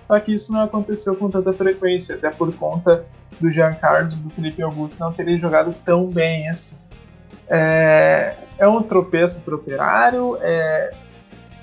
Só 0.06 0.18
que 0.18 0.35
isso 0.35 0.52
não 0.52 0.62
aconteceu 0.62 1.14
com 1.16 1.30
tanta 1.30 1.52
frequência, 1.52 2.16
até 2.16 2.30
por 2.30 2.52
conta 2.54 3.06
do 3.40 3.50
Jean 3.50 3.74
Carlos 3.74 4.18
do 4.18 4.30
Felipe 4.30 4.62
Augusto 4.62 4.96
não 4.98 5.12
terem 5.12 5.38
jogado 5.38 5.74
tão 5.85 6.06
bem 6.06 6.48
assim. 6.48 6.76
É, 7.48 8.37
é 8.58 8.68
um 8.68 8.82
tropeço 8.82 9.40
para 9.40 9.54
o 9.54 9.58
Operário, 9.58 10.38
é, 10.40 10.90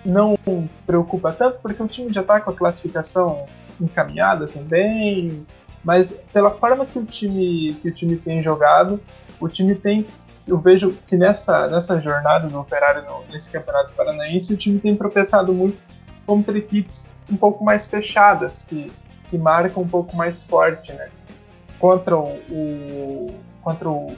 não 0.05 0.37
preocupa 0.85 1.33
tanto 1.33 1.59
porque 1.59 1.81
o 1.81 1.87
time 1.87 2.13
já 2.13 2.21
está 2.21 2.39
com 2.39 2.51
a 2.51 2.53
classificação 2.53 3.45
encaminhada 3.79 4.47
também, 4.47 5.45
mas 5.83 6.11
pela 6.33 6.51
forma 6.51 6.85
que 6.85 6.99
o 6.99 7.05
time 7.05 7.77
que 7.81 7.89
o 7.89 7.93
time 7.93 8.17
tem 8.17 8.43
jogado, 8.43 8.99
o 9.39 9.47
time 9.47 9.75
tem 9.75 10.05
eu 10.49 10.57
vejo 10.57 10.97
que 11.07 11.15
nessa, 11.15 11.67
nessa 11.67 11.99
jornada 11.99 12.47
do 12.47 12.59
Operário 12.59 13.03
no, 13.03 13.23
nesse 13.31 13.51
Campeonato 13.51 13.93
Paranaense, 13.93 14.53
o 14.53 14.57
time 14.57 14.79
tem 14.79 14.95
tropeçado 14.95 15.53
muito 15.53 15.77
contra 16.25 16.57
equipes 16.57 17.09
um 17.31 17.37
pouco 17.37 17.63
mais 17.63 17.87
fechadas, 17.87 18.63
que, 18.63 18.91
que 19.29 19.37
marcam 19.37 19.83
um 19.83 19.87
pouco 19.87 20.15
mais 20.15 20.43
forte, 20.43 20.91
né? 20.93 21.09
Contra 21.77 22.17
o, 22.17 23.31
contra 23.61 23.89
o 23.89 24.15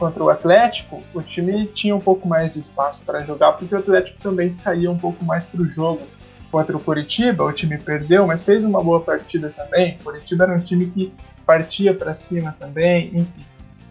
contra 0.00 0.24
o 0.24 0.30
Atlético, 0.30 1.02
o 1.12 1.20
time 1.20 1.66
tinha 1.66 1.94
um 1.94 2.00
pouco 2.00 2.26
mais 2.26 2.50
de 2.50 2.58
espaço 2.58 3.04
para 3.04 3.20
jogar, 3.20 3.52
porque 3.52 3.74
o 3.74 3.78
Atlético 3.78 4.18
também 4.22 4.50
saía 4.50 4.90
um 4.90 4.96
pouco 4.96 5.22
mais 5.22 5.44
para 5.44 5.60
o 5.60 5.70
jogo 5.70 6.00
contra 6.50 6.74
o 6.74 6.80
Curitiba, 6.80 7.44
o 7.44 7.52
time 7.52 7.76
perdeu, 7.76 8.26
mas 8.26 8.42
fez 8.42 8.64
uma 8.64 8.82
boa 8.82 9.00
partida 9.00 9.52
também. 9.54 9.98
O 10.00 10.04
Curitiba 10.04 10.44
era 10.44 10.54
um 10.54 10.60
time 10.60 10.86
que 10.86 11.12
partia 11.44 11.92
para 11.92 12.14
cima 12.14 12.56
também, 12.58 13.08
enfim. 13.14 13.44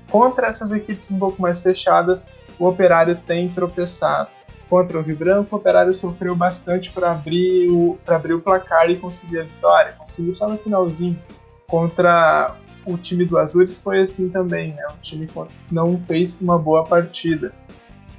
Contra 0.10 0.48
essas 0.48 0.72
equipes 0.72 1.12
um 1.12 1.20
pouco 1.20 1.42
mais 1.42 1.62
fechadas, 1.62 2.28
o 2.58 2.68
Operário 2.68 3.16
tem 3.16 3.50
tropeçado. 3.50 4.30
Contra 4.70 5.00
o 5.00 5.02
Rio 5.02 5.16
Branco, 5.16 5.56
o 5.56 5.60
Operário 5.60 5.94
sofreu 5.94 6.36
bastante 6.36 6.92
para 6.92 7.12
abrir, 7.12 7.70
o, 7.70 7.98
abrir 8.06 8.34
o 8.34 8.42
placar 8.42 8.90
e 8.90 8.98
conseguir 8.98 9.40
a 9.40 9.44
vitória. 9.44 9.94
Conseguiu 9.98 10.36
só 10.36 10.48
no 10.48 10.58
finalzinho. 10.58 11.20
Contra 11.68 12.56
o 12.86 12.98
time 12.98 13.26
do 13.26 13.38
Azures 13.38 13.80
foi 13.80 14.02
assim 14.02 14.30
também, 14.30 14.74
né? 14.74 14.84
O 14.88 15.02
time 15.02 15.28
não 15.72 16.00
fez 16.08 16.40
uma 16.42 16.58
boa 16.58 16.86
partida. 16.86 17.52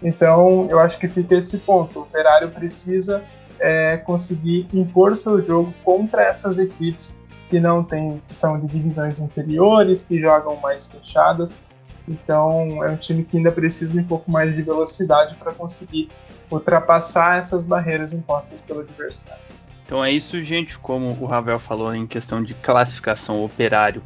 Então, 0.03 0.67
eu 0.71 0.79
acho 0.79 0.99
que 0.99 1.09
fica 1.09 1.35
esse 1.35 1.59
ponto. 1.59 1.99
O 1.99 2.03
Operário 2.03 2.51
precisa 2.51 3.23
é, 3.59 3.97
conseguir 3.99 4.67
impor 4.73 5.17
seu 5.17 5.41
jogo 5.43 5.75
contra 5.85 6.23
essas 6.23 6.59
equipes 6.59 7.21
que 7.49 7.61
não 7.61 7.83
tem, 7.83 8.23
que 8.27 8.35
são 8.35 8.59
de 8.59 8.67
divisões 8.67 9.19
inferiores, 9.19 10.05
que 10.05 10.19
jogam 10.21 10.57
mais 10.57 10.87
fechadas. 10.87 11.63
Então 12.11 12.85
é 12.85 12.91
um 12.91 12.97
time 12.97 13.25
que 13.25 13.37
ainda 13.37 13.53
precisa 13.53 13.99
um 13.99 14.05
pouco 14.05 14.31
mais 14.31 14.57
de 14.57 14.63
velocidade 14.63 15.37
para 15.37 15.53
conseguir 15.53 16.11
ultrapassar 16.51 17.43
essas 17.43 17.65
barreiras 17.65 18.13
impostas 18.13 18.61
pelo 18.61 18.81
adversário. 18.81 19.41
Então 19.87 20.05
é 20.05 20.11
isso, 20.11 20.43
gente. 20.43 20.79
Como 20.79 21.17
o 21.21 21.27
Ravel 21.27 21.59
falou 21.59 21.95
em 21.95 22.07
questão 22.07 22.43
de 22.43 22.55
classificação, 22.55 23.41
o 23.41 23.45
operário 23.45 24.03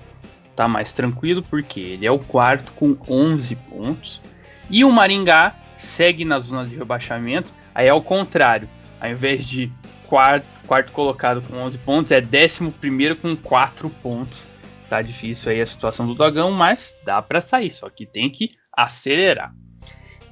tá 0.55 0.69
mais 0.69 0.93
tranquilo, 0.93 1.43
porque 1.43 1.81
ele 1.81 2.07
é 2.07 2.11
o 2.11 2.19
quarto 2.19 2.73
com 2.75 2.97
11 3.09 3.57
pontos. 3.57 4.23
E 4.71 4.85
o 4.85 4.93
Maringá 4.93 5.57
segue 5.77 6.25
na 6.25 6.39
zona 6.41 6.67
de 6.67 6.77
rebaixamento. 6.77 7.53
Aí 7.75 7.89
é 7.89 7.93
o 7.93 8.03
contrário 8.03 8.69
ao 9.05 9.11
invés 9.11 9.45
de 9.45 9.71
quarto, 10.07 10.47
quarto 10.67 10.91
colocado 10.93 11.43
com 11.43 11.57
11 11.59 11.79
pontos, 11.79 12.11
é 12.11 12.23
décimo 12.23 12.73
primeiro 12.73 13.15
com 13.15 13.37
4 13.37 13.91
pontos. 13.91 14.49
Tá 14.95 15.03
difícil 15.03 15.51
aí 15.51 15.61
a 15.61 15.67
situação 15.67 16.07
do 16.07 16.15
Dogão, 16.15 16.53
mas 16.53 16.97
dá 17.05 17.21
para 17.21 17.41
sair, 17.41 17.69
só 17.69 17.91
que 17.91 18.07
tem 18.07 18.31
que 18.31 18.51
acelerar. 18.73 19.53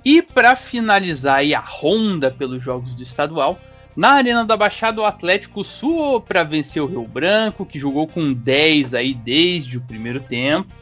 E 0.05 0.23
para 0.23 0.55
finalizar 0.55 1.39
aí 1.39 1.53
a 1.53 1.59
ronda 1.59 2.31
pelos 2.31 2.63
jogos 2.63 2.95
do 2.95 3.03
estadual, 3.03 3.59
na 3.97 4.11
Arena 4.11 4.45
da 4.45 4.57
Baixada 4.57 5.01
o 5.01 5.05
Atlético 5.05 5.65
suou 5.65 6.21
para 6.21 6.45
vencer 6.45 6.81
o 6.81 6.87
Rio 6.87 7.05
Branco, 7.09 7.67
que 7.67 7.77
jogou 7.77 8.07
com 8.07 8.33
10 8.33 8.95
aí 8.95 9.15
desde 9.15 9.79
o 9.79 9.81
primeiro 9.81 10.21
tempo. 10.21 10.73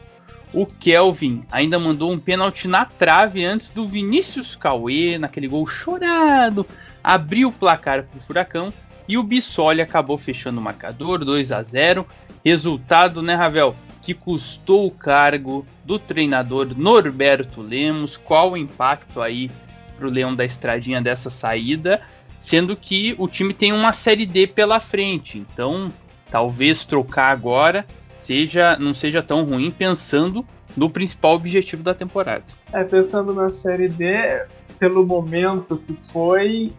O 0.53 0.67
Kelvin 0.67 1.43
ainda 1.51 1.79
mandou 1.79 2.11
um 2.11 2.19
pênalti 2.19 2.67
na 2.67 2.85
trave 2.85 3.43
antes 3.43 3.71
do 3.71 3.89
Vinícius 3.89 4.55
Cauê, 4.55 5.17
naquele 5.17 5.47
gol 5.47 5.65
chorado, 5.65 6.67
abriu 7.03 7.49
o 7.49 7.51
placar 7.51 8.03
para 8.03 8.19
o 8.19 8.21
Furacão 8.21 8.71
e 9.07 9.17
o 9.17 9.23
Bissoli 9.23 9.81
acabou 9.81 10.17
fechando 10.17 10.59
o 10.59 10.63
marcador 10.63 11.23
2 11.23 11.51
a 11.51 11.61
0 11.61 12.05
Resultado, 12.43 13.21
né, 13.21 13.35
Ravel? 13.35 13.75
Que 14.01 14.13
custou 14.13 14.87
o 14.87 14.91
cargo 14.91 15.65
do 15.85 15.99
treinador 15.99 16.75
Norberto 16.75 17.61
Lemos. 17.61 18.17
Qual 18.17 18.53
o 18.53 18.57
impacto 18.57 19.21
aí 19.21 19.51
para 19.95 20.07
o 20.07 20.09
Leão 20.09 20.35
da 20.35 20.43
Estradinha 20.43 21.01
dessa 21.01 21.29
saída? 21.29 22.01
Sendo 22.39 22.75
que 22.75 23.15
o 23.19 23.27
time 23.27 23.53
tem 23.53 23.71
uma 23.71 23.93
Série 23.93 24.25
D 24.25 24.47
pela 24.47 24.79
frente. 24.79 25.37
Então, 25.37 25.91
talvez 26.31 26.83
trocar 26.83 27.31
agora 27.31 27.85
seja 28.15 28.77
não 28.77 28.93
seja 28.93 29.21
tão 29.21 29.43
ruim 29.43 29.71
pensando 29.71 30.45
no 30.75 30.89
principal 30.89 31.35
objetivo 31.35 31.83
da 31.83 31.93
temporada. 31.93 32.45
É, 32.71 32.83
pensando 32.83 33.33
na 33.33 33.49
Série 33.49 33.89
D, 33.89 34.45
pelo 34.79 35.05
momento 35.05 35.77
que 35.77 35.95
foi, 36.11 36.73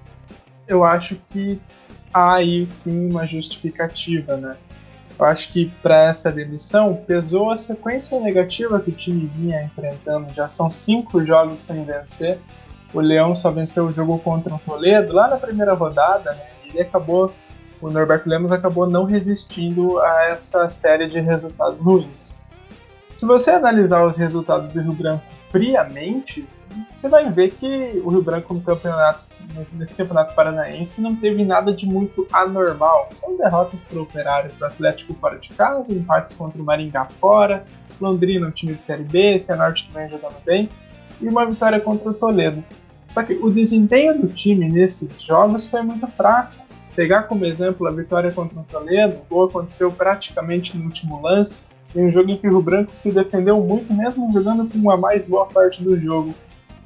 eu 0.67 0.85
acho 0.85 1.17
que 1.29 1.61
há 2.13 2.35
aí 2.35 2.67
sim 2.67 3.11
uma 3.11 3.27
justificativa, 3.27 4.37
né? 4.37 4.57
Eu 5.19 5.27
acho 5.27 5.53
que 5.53 5.71
para 5.83 6.03
essa 6.03 6.33
demissão 6.33 6.97
pesou 7.07 7.51
a 7.51 7.57
sequência 7.57 8.19
negativa 8.19 8.81
que 8.81 8.91
o 8.91 8.95
time 8.95 9.31
vinha 9.37 9.63
enfrentando. 9.63 10.33
Já 10.35 10.49
são 10.49 10.69
cinco 10.69 11.25
jogos 11.25 11.61
sem 11.61 11.85
vencer. 11.85 12.39
O 12.93 13.01
Leão 13.01 13.35
só 13.35 13.51
venceu 13.51 13.87
o 13.87 13.93
jogo 13.93 14.19
contra 14.19 14.55
o 14.55 14.59
Toledo 14.59 15.13
lá 15.13 15.29
na 15.29 15.37
primeira 15.37 15.75
rodada, 15.75 16.33
né? 16.35 16.47
Ele 16.67 16.81
acabou, 16.81 17.33
o 17.81 17.91
Norberto 17.91 18.29
Lemos 18.29 18.51
acabou 18.51 18.89
não 18.89 19.05
resistindo 19.05 20.01
a 20.01 20.25
essa 20.25 20.69
série 20.69 21.07
de 21.07 21.21
resultados 21.21 21.79
ruins. 21.81 22.39
Se 23.17 23.27
você 23.27 23.51
analisar 23.51 24.05
os 24.05 24.17
resultados 24.17 24.71
do 24.71 24.81
Rio 24.81 24.95
Branco 24.95 25.25
friamente, 25.51 26.49
você 26.91 27.09
vai 27.09 27.31
ver 27.31 27.51
que 27.53 28.01
o 28.05 28.11
Rio 28.11 28.23
Branco 28.23 28.55
no 28.55 28.61
campeonato, 28.61 29.27
nesse 29.73 29.95
campeonato 29.95 30.35
paranaense 30.35 31.01
não 31.01 31.17
teve 31.17 31.45
nada 31.45 31.73
de 31.73 31.87
muito 31.87 32.27
anormal. 32.33 33.09
São 33.13 33.37
derrotas 33.37 33.85
para 33.85 33.99
o 33.99 34.03
Operário, 34.03 34.51
para 34.59 34.69
o 34.69 34.71
Atlético 34.71 35.15
fora 35.15 35.39
de 35.39 35.49
casa, 35.51 35.93
empates 35.93 36.35
contra 36.35 36.61
o 36.61 36.65
Maringá 36.65 37.09
fora, 37.21 37.65
Londrina, 38.01 38.49
um 38.49 38.51
time 38.51 38.75
de 38.75 38.87
Série 38.87 39.05
B, 39.05 39.39
Cianorte 39.41 39.87
que 39.87 39.93
vem 39.93 40.09
jogando 40.09 40.37
bem, 40.45 40.69
e 41.21 41.29
uma 41.29 41.47
vitória 41.47 41.81
contra 41.81 42.11
o 42.11 42.15
Toledo. 42.15 42.63
Só 43.09 43.23
que 43.23 43.35
o 43.35 43.51
desempenho 43.51 44.19
do 44.19 44.29
time 44.29 44.69
nesses 44.69 45.21
jogos 45.23 45.67
foi 45.67 45.83
muito 45.83 46.07
fraco. 46.09 46.55
Pegar 46.97 47.25
como 47.25 47.45
exemplo 47.45 47.87
a 47.87 47.91
vitória 47.91 48.33
contra 48.33 48.59
o 48.59 48.65
Toledo, 48.65 49.17
o 49.17 49.35
gol 49.35 49.45
aconteceu 49.45 49.91
praticamente 49.91 50.77
no 50.77 50.85
último 50.85 51.21
lance, 51.23 51.65
em 51.95 52.07
um 52.07 52.11
jogo 52.11 52.31
em 52.31 52.37
que 52.37 52.47
o 52.47 52.51
Rio 52.51 52.63
Branco 52.63 52.95
se 52.95 53.13
defendeu 53.13 53.61
muito, 53.61 53.93
mesmo 53.93 54.33
jogando 54.33 54.69
com 54.69 54.91
a 54.91 54.97
mais 54.97 55.25
boa 55.25 55.47
parte 55.47 55.83
do 55.83 55.99
jogo. 55.99 56.35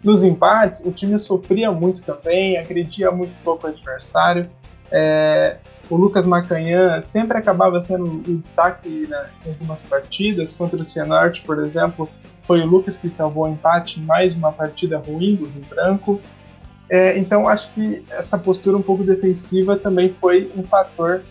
Nos 0.03 0.23
empates, 0.23 0.83
o 0.85 0.93
time 0.93 1.19
sofria 1.19 1.73
muito 1.73 2.03
também, 2.03 2.59
agredia 2.59 3.11
muito 3.11 3.33
pouco 3.43 3.67
o 3.67 3.71
adversário. 3.71 4.49
É, 4.91 5.57
o 5.91 5.97
Lucas 5.97 6.27
Macanhã 6.27 7.01
sempre 7.03 7.39
acabava 7.39 7.81
sendo 7.81 8.05
o 8.05 8.37
destaque 8.39 9.07
né, 9.09 9.31
em 9.45 9.51
algumas 9.51 9.83
partidas. 9.83 10.53
Contra 10.53 10.81
o 10.81 10.85
Cianorte, 10.85 11.43
por 11.43 11.65
exemplo, 11.65 12.09
foi 12.47 12.61
o 12.61 12.67
Lucas 12.67 12.97
que 12.97 13.11
salvou 13.11 13.45
o 13.45 13.49
empate 13.49 14.01
em 14.01 14.05
mais 14.05 14.35
uma 14.35 14.53
partida 14.53 14.99
ruim 14.99 15.37
do 15.37 15.47
Rio 15.47 15.65
Branco. 15.69 16.21
É, 16.89 17.19
então, 17.19 17.49
acho 17.49 17.73
que 17.73 18.05
essa 18.11 18.39
postura 18.39 18.77
um 18.77 18.83
pouco 18.83 19.03
defensiva 19.03 19.77
também 19.77 20.15
foi 20.21 20.53
um 20.57 20.63
fator 20.63 21.23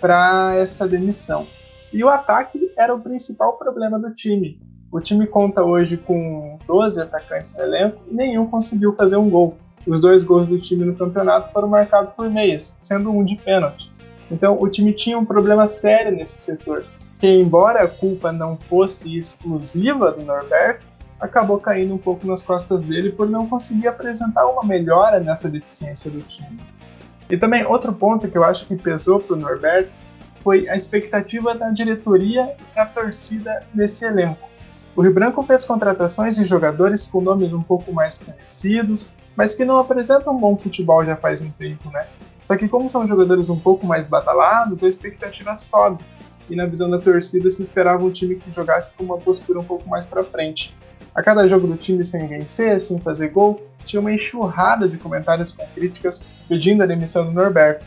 para 0.00 0.54
essa 0.56 0.88
demissão. 0.88 1.46
E 1.92 2.02
o 2.02 2.08
ataque 2.08 2.72
era 2.76 2.94
o 2.94 3.00
principal 3.00 3.58
problema 3.58 3.98
do 3.98 4.12
time. 4.14 4.58
O 4.92 5.00
time 5.00 5.26
conta 5.26 5.64
hoje 5.64 5.96
com 5.96 6.58
12 6.66 7.00
atacantes 7.00 7.56
no 7.56 7.62
elenco 7.62 8.02
e 8.10 8.14
nenhum 8.14 8.46
conseguiu 8.46 8.94
fazer 8.94 9.16
um 9.16 9.30
gol. 9.30 9.56
Os 9.86 10.02
dois 10.02 10.22
gols 10.22 10.46
do 10.46 10.60
time 10.60 10.84
no 10.84 10.94
campeonato 10.94 11.50
foram 11.50 11.66
marcados 11.66 12.12
por 12.12 12.28
meias, 12.28 12.76
sendo 12.78 13.10
um 13.10 13.24
de 13.24 13.36
pênalti. 13.36 13.90
Então 14.30 14.60
o 14.60 14.68
time 14.68 14.92
tinha 14.92 15.18
um 15.18 15.24
problema 15.24 15.66
sério 15.66 16.14
nesse 16.14 16.38
setor, 16.38 16.84
que 17.18 17.26
embora 17.26 17.82
a 17.82 17.88
culpa 17.88 18.30
não 18.30 18.58
fosse 18.58 19.16
exclusiva 19.16 20.12
do 20.12 20.26
Norberto, 20.26 20.86
acabou 21.18 21.58
caindo 21.58 21.94
um 21.94 21.98
pouco 21.98 22.26
nas 22.26 22.42
costas 22.42 22.82
dele 22.82 23.12
por 23.12 23.30
não 23.30 23.48
conseguir 23.48 23.88
apresentar 23.88 24.46
uma 24.46 24.62
melhora 24.62 25.20
nessa 25.20 25.48
deficiência 25.48 26.10
do 26.10 26.20
time. 26.20 26.60
E 27.30 27.36
também 27.38 27.64
outro 27.64 27.94
ponto 27.94 28.28
que 28.28 28.36
eu 28.36 28.44
acho 28.44 28.66
que 28.66 28.76
pesou 28.76 29.20
para 29.20 29.36
o 29.36 29.40
Norberto 29.40 29.90
foi 30.42 30.68
a 30.68 30.76
expectativa 30.76 31.54
da 31.54 31.70
diretoria 31.70 32.54
e 32.60 32.76
da 32.76 32.84
torcida 32.84 33.62
nesse 33.74 34.04
elenco. 34.04 34.51
O 34.94 35.00
Rio 35.00 35.14
Branco 35.14 35.42
fez 35.42 35.64
contratações 35.64 36.36
de 36.36 36.44
jogadores 36.44 37.06
com 37.06 37.20
nomes 37.20 37.52
um 37.52 37.62
pouco 37.62 37.92
mais 37.92 38.18
conhecidos, 38.18 39.10
mas 39.34 39.54
que 39.54 39.64
não 39.64 39.78
apresentam 39.78 40.38
bom 40.38 40.56
futebol 40.56 41.04
já 41.04 41.16
faz 41.16 41.40
um 41.40 41.50
tempo, 41.50 41.90
né? 41.90 42.06
Só 42.42 42.56
que 42.56 42.68
como 42.68 42.88
são 42.90 43.06
jogadores 43.06 43.48
um 43.48 43.58
pouco 43.58 43.86
mais 43.86 44.06
badalados, 44.06 44.84
a 44.84 44.88
expectativa 44.88 45.56
sobe. 45.56 46.04
E 46.50 46.56
na 46.56 46.66
visão 46.66 46.90
da 46.90 46.98
torcida 46.98 47.48
se 47.48 47.62
esperava 47.62 48.04
um 48.04 48.10
time 48.10 48.34
que 48.36 48.52
jogasse 48.52 48.92
com 48.94 49.04
uma 49.04 49.16
postura 49.16 49.60
um 49.60 49.64
pouco 49.64 49.88
mais 49.88 50.04
para 50.04 50.22
frente. 50.22 50.74
A 51.14 51.22
cada 51.22 51.48
jogo 51.48 51.66
do 51.66 51.76
time 51.76 52.04
sem 52.04 52.26
vencer, 52.26 52.80
sem 52.80 53.00
fazer 53.00 53.28
gol, 53.28 53.66
tinha 53.86 54.00
uma 54.00 54.12
enxurrada 54.12 54.88
de 54.88 54.98
comentários 54.98 55.52
com 55.52 55.66
críticas 55.68 56.22
pedindo 56.48 56.82
a 56.82 56.86
demissão 56.86 57.24
do 57.24 57.32
Norberto. 57.32 57.84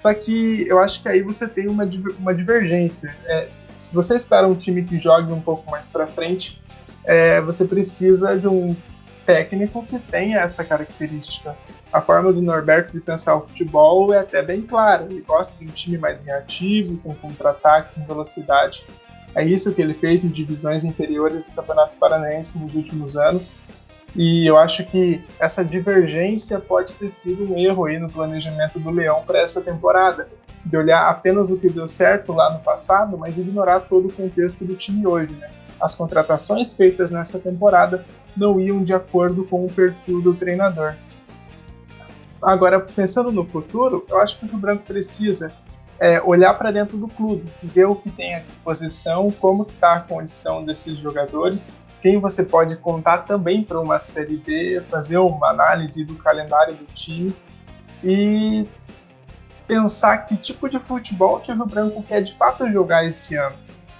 Só 0.00 0.14
que 0.14 0.66
eu 0.66 0.78
acho 0.78 1.02
que 1.02 1.08
aí 1.08 1.20
você 1.20 1.46
tem 1.46 1.68
uma, 1.68 1.86
uma 2.18 2.34
divergência. 2.34 3.14
É, 3.26 3.48
se 3.80 3.94
você 3.94 4.14
espera 4.14 4.46
um 4.46 4.54
time 4.54 4.84
que 4.84 5.00
jogue 5.00 5.32
um 5.32 5.40
pouco 5.40 5.70
mais 5.70 5.88
para 5.88 6.06
frente, 6.06 6.62
é, 7.02 7.40
você 7.40 7.64
precisa 7.64 8.38
de 8.38 8.46
um 8.46 8.76
técnico 9.24 9.82
que 9.86 9.98
tenha 9.98 10.40
essa 10.40 10.62
característica. 10.62 11.56
A 11.90 12.00
forma 12.02 12.30
do 12.30 12.42
Norberto 12.42 12.92
de 12.92 13.00
pensar 13.00 13.36
o 13.36 13.40
futebol 13.40 14.12
é 14.12 14.18
até 14.18 14.42
bem 14.42 14.62
clara. 14.62 15.06
Ele 15.08 15.22
gosta 15.22 15.56
de 15.58 15.64
um 15.64 15.72
time 15.72 15.96
mais 15.96 16.20
reativo, 16.20 16.98
com 16.98 17.14
contra-ataques 17.14 17.96
em 17.96 18.04
velocidade. 18.04 18.84
É 19.34 19.42
isso 19.42 19.72
que 19.72 19.80
ele 19.80 19.94
fez 19.94 20.24
em 20.24 20.28
divisões 20.28 20.84
inferiores 20.84 21.44
do 21.44 21.52
Campeonato 21.52 21.96
Paranaense 21.96 22.58
nos 22.58 22.74
últimos 22.74 23.16
anos. 23.16 23.56
E 24.14 24.46
eu 24.46 24.58
acho 24.58 24.84
que 24.84 25.24
essa 25.38 25.64
divergência 25.64 26.58
pode 26.58 26.94
ter 26.94 27.10
sido 27.10 27.50
um 27.50 27.58
erro 27.58 27.86
aí 27.86 27.98
no 27.98 28.10
planejamento 28.10 28.78
do 28.78 28.90
Leão 28.90 29.22
para 29.24 29.38
essa 29.38 29.62
temporada, 29.62 30.28
de 30.64 30.76
olhar 30.76 31.08
apenas 31.08 31.50
o 31.50 31.56
que 31.56 31.70
deu 31.70 31.88
certo 31.88 32.32
lá 32.32 32.52
no 32.52 32.60
passado, 32.60 33.16
mas 33.16 33.38
ignorar 33.38 33.80
todo 33.80 34.08
o 34.08 34.12
contexto 34.12 34.64
do 34.64 34.76
time 34.76 35.06
hoje. 35.06 35.34
Né? 35.34 35.48
As 35.80 35.94
contratações 35.94 36.72
feitas 36.72 37.10
nessa 37.10 37.38
temporada 37.38 38.04
não 38.36 38.60
iam 38.60 38.82
de 38.82 38.92
acordo 38.92 39.44
com 39.44 39.64
o 39.64 39.70
perfil 39.70 40.20
do 40.20 40.34
treinador. 40.34 40.94
Agora, 42.42 42.80
pensando 42.80 43.30
no 43.32 43.44
futuro, 43.44 44.04
eu 44.08 44.18
acho 44.18 44.38
que 44.38 44.54
o 44.54 44.58
Branco 44.58 44.84
precisa 44.84 45.52
é, 45.98 46.20
olhar 46.22 46.54
para 46.54 46.70
dentro 46.70 46.96
do 46.96 47.08
clube, 47.08 47.50
ver 47.62 47.84
o 47.84 47.94
que 47.94 48.10
tem 48.10 48.34
à 48.34 48.40
disposição, 48.40 49.30
como 49.30 49.64
está 49.64 49.94
a 49.94 50.00
condição 50.00 50.64
desses 50.64 50.96
jogadores, 50.96 51.70
quem 52.00 52.18
você 52.18 52.42
pode 52.42 52.76
contar 52.76 53.18
também 53.18 53.62
para 53.62 53.78
uma 53.78 53.98
Série 53.98 54.38
B, 54.38 54.82
fazer 54.88 55.18
uma 55.18 55.50
análise 55.50 56.02
do 56.02 56.14
calendário 56.16 56.74
do 56.74 56.86
time 56.86 57.34
e 58.02 58.66
pensar 59.70 60.26
que 60.26 60.36
tipo 60.36 60.68
de 60.68 60.80
futebol 60.80 61.38
que 61.38 61.52
o 61.52 61.54
Rio 61.54 61.64
Branco 61.64 62.02
quer 62.02 62.24
de 62.24 62.34
fato 62.34 62.68
jogar 62.72 63.06
esse 63.06 63.36
ano. 63.36 63.54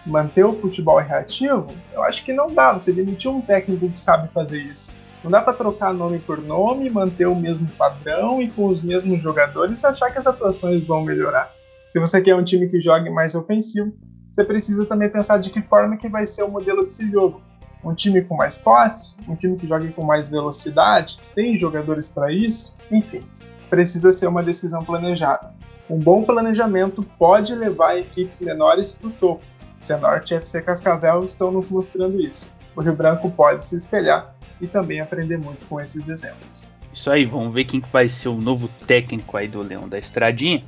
Manter 0.05 0.45
o 0.45 0.57
futebol 0.57 0.99
reativo? 0.99 1.73
Eu 1.93 2.03
acho 2.03 2.25
que 2.25 2.33
não 2.33 2.53
dá, 2.53 2.73
você 2.73 2.93
demitiu 2.93 3.31
um 3.37 3.41
técnico 3.41 3.89
que 3.89 4.01
sabe 4.01 4.29
fazer 4.35 4.59
isso. 4.59 4.93
Não 5.23 5.31
dá 5.31 5.41
para 5.41 5.53
trocar 5.53 5.95
nome 5.95 6.19
por 6.19 6.43
nome, 6.43 6.91
manter 6.91 7.27
o 7.27 7.37
mesmo 7.37 7.69
padrão 7.79 8.43
e 8.43 8.51
com 8.51 8.67
os 8.67 8.83
mesmos 8.83 9.23
jogadores 9.23 9.81
e 9.81 9.87
achar 9.87 10.11
que 10.11 10.19
as 10.19 10.27
atuações 10.27 10.85
vão 10.85 11.05
melhorar. 11.05 11.53
Se 11.89 12.01
você 12.01 12.21
quer 12.21 12.35
um 12.35 12.43
time 12.43 12.69
que 12.69 12.81
jogue 12.81 13.09
mais 13.09 13.37
ofensivo, 13.37 13.93
você 14.33 14.45
precisa 14.45 14.85
também 14.87 15.09
pensar 15.09 15.39
de 15.39 15.51
que 15.51 15.63
forma 15.63 15.97
que 15.97 16.09
vai 16.09 16.27
ser 16.27 16.43
o 16.43 16.51
modelo 16.51 16.83
desse 16.83 17.09
jogo. 17.09 17.41
Um 17.85 17.95
time 17.95 18.23
com 18.23 18.35
mais 18.35 18.59
posse, 18.59 19.17
um 19.29 19.37
time 19.37 19.57
que 19.57 19.69
jogue 19.69 19.93
com 19.93 20.03
mais 20.03 20.29
velocidade, 20.29 21.21
tem 21.33 21.57
jogadores 21.57 22.09
para 22.09 22.33
isso, 22.33 22.77
enfim, 22.91 23.23
precisa 23.69 24.11
ser 24.11 24.27
uma 24.27 24.43
decisão 24.43 24.85
planejada. 24.85 25.60
Um 25.91 25.99
bom 25.99 26.23
planejamento 26.23 27.03
pode 27.19 27.53
levar 27.53 27.99
equipes 27.99 28.41
menores 28.41 28.93
para 28.93 29.09
o 29.09 29.11
topo. 29.11 29.43
Cianorte 29.77 30.33
e 30.33 30.37
FC 30.37 30.63
Cascavel 30.63 31.25
estão 31.25 31.51
nos 31.51 31.69
mostrando 31.69 32.21
isso. 32.21 32.49
O 32.77 32.81
Rio 32.81 32.95
Branco 32.95 33.29
pode 33.29 33.67
se 33.67 33.77
espelhar 33.77 34.33
e 34.61 34.69
também 34.69 35.01
aprender 35.01 35.37
muito 35.37 35.67
com 35.67 35.81
esses 35.81 36.09
exemplos. 36.09 36.69
Isso 36.93 37.11
aí, 37.11 37.25
vamos 37.25 37.53
ver 37.53 37.65
quem 37.65 37.81
que 37.81 37.89
vai 37.89 38.09
ser 38.09 38.29
o 38.29 38.37
novo 38.37 38.69
técnico 38.87 39.37
aí 39.37 39.49
do 39.49 39.63
Leão 39.63 39.89
da 39.89 39.99
Estradinha. 39.99 40.63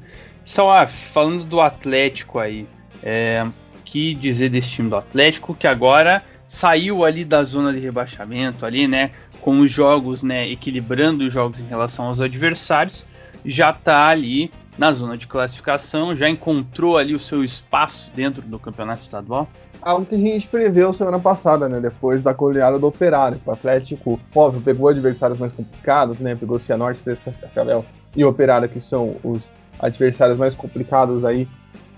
Salaf, 0.45 0.93
falando 0.93 1.45
do 1.45 1.61
Atlético 1.61 2.41
aí, 2.41 2.67
é, 3.01 3.47
que 3.85 4.15
dizer 4.15 4.49
desse 4.49 4.71
time 4.71 4.91
do 4.91 4.97
Atlético 4.97 5.55
que 5.55 5.69
agora 5.69 6.21
saiu 6.49 7.05
ali 7.05 7.25
da 7.25 7.45
zona 7.45 7.73
de 7.73 7.79
rebaixamento 7.79 8.67
ali, 8.67 8.89
né, 8.89 9.13
com 9.41 9.61
os 9.61 9.71
jogos, 9.71 10.25
né, 10.25 10.49
equilibrando 10.49 11.25
os 11.25 11.33
jogos 11.33 11.61
em 11.61 11.67
relação 11.67 12.07
aos 12.07 12.21
adversários, 12.21 13.07
já 13.45 13.73
tá 13.73 14.09
ali 14.09 14.51
na 14.79 14.93
zona 14.93 15.17
de 15.17 15.27
classificação, 15.27 16.17
já 16.17 16.29
encontrou 16.29 16.97
ali 16.97 17.15
o 17.15 17.19
seu 17.19 17.45
espaço 17.45 18.11
dentro 18.15 18.43
do 18.43 18.59
campeonato 18.59 19.03
estadual? 19.03 19.49
Algo 19.81 20.07
que 20.07 20.15
a 20.15 20.19
gente 20.19 20.47
preveu 20.49 20.93
semana 20.93 21.19
passada, 21.19 21.69
né? 21.69 21.81
Depois 21.81 22.23
da 22.23 22.33
goleada 22.33 22.79
do 22.79 22.87
Operário. 22.87 23.41
O 23.45 23.51
Atlético, 23.51 24.19
óbvio, 24.35 24.63
pegou 24.63 24.89
adversários 24.89 25.39
mais 25.39 25.53
complicados, 25.53 26.19
né? 26.21 26.37
Pegou 26.37 26.57
o 26.57 26.61
Cianorte, 26.61 27.03
Cascavel 27.41 27.85
e 28.15 28.25
o 28.25 28.29
Operário, 28.29 28.69
que 28.69 28.81
são 28.81 29.17
os 29.25 29.43
adversários 29.79 30.39
mais 30.39 30.55
complicados 30.55 31.25
aí, 31.25 31.49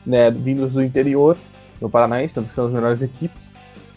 né, 0.07 0.31
vindos 0.31 0.73
do 0.73 0.83
interior 0.83 1.37
do 1.81 1.91
Paranaense, 1.91 2.41
que 2.41 2.55
são 2.55 2.67
as 2.67 2.73
melhores 2.73 3.03
equipes. 3.03 3.53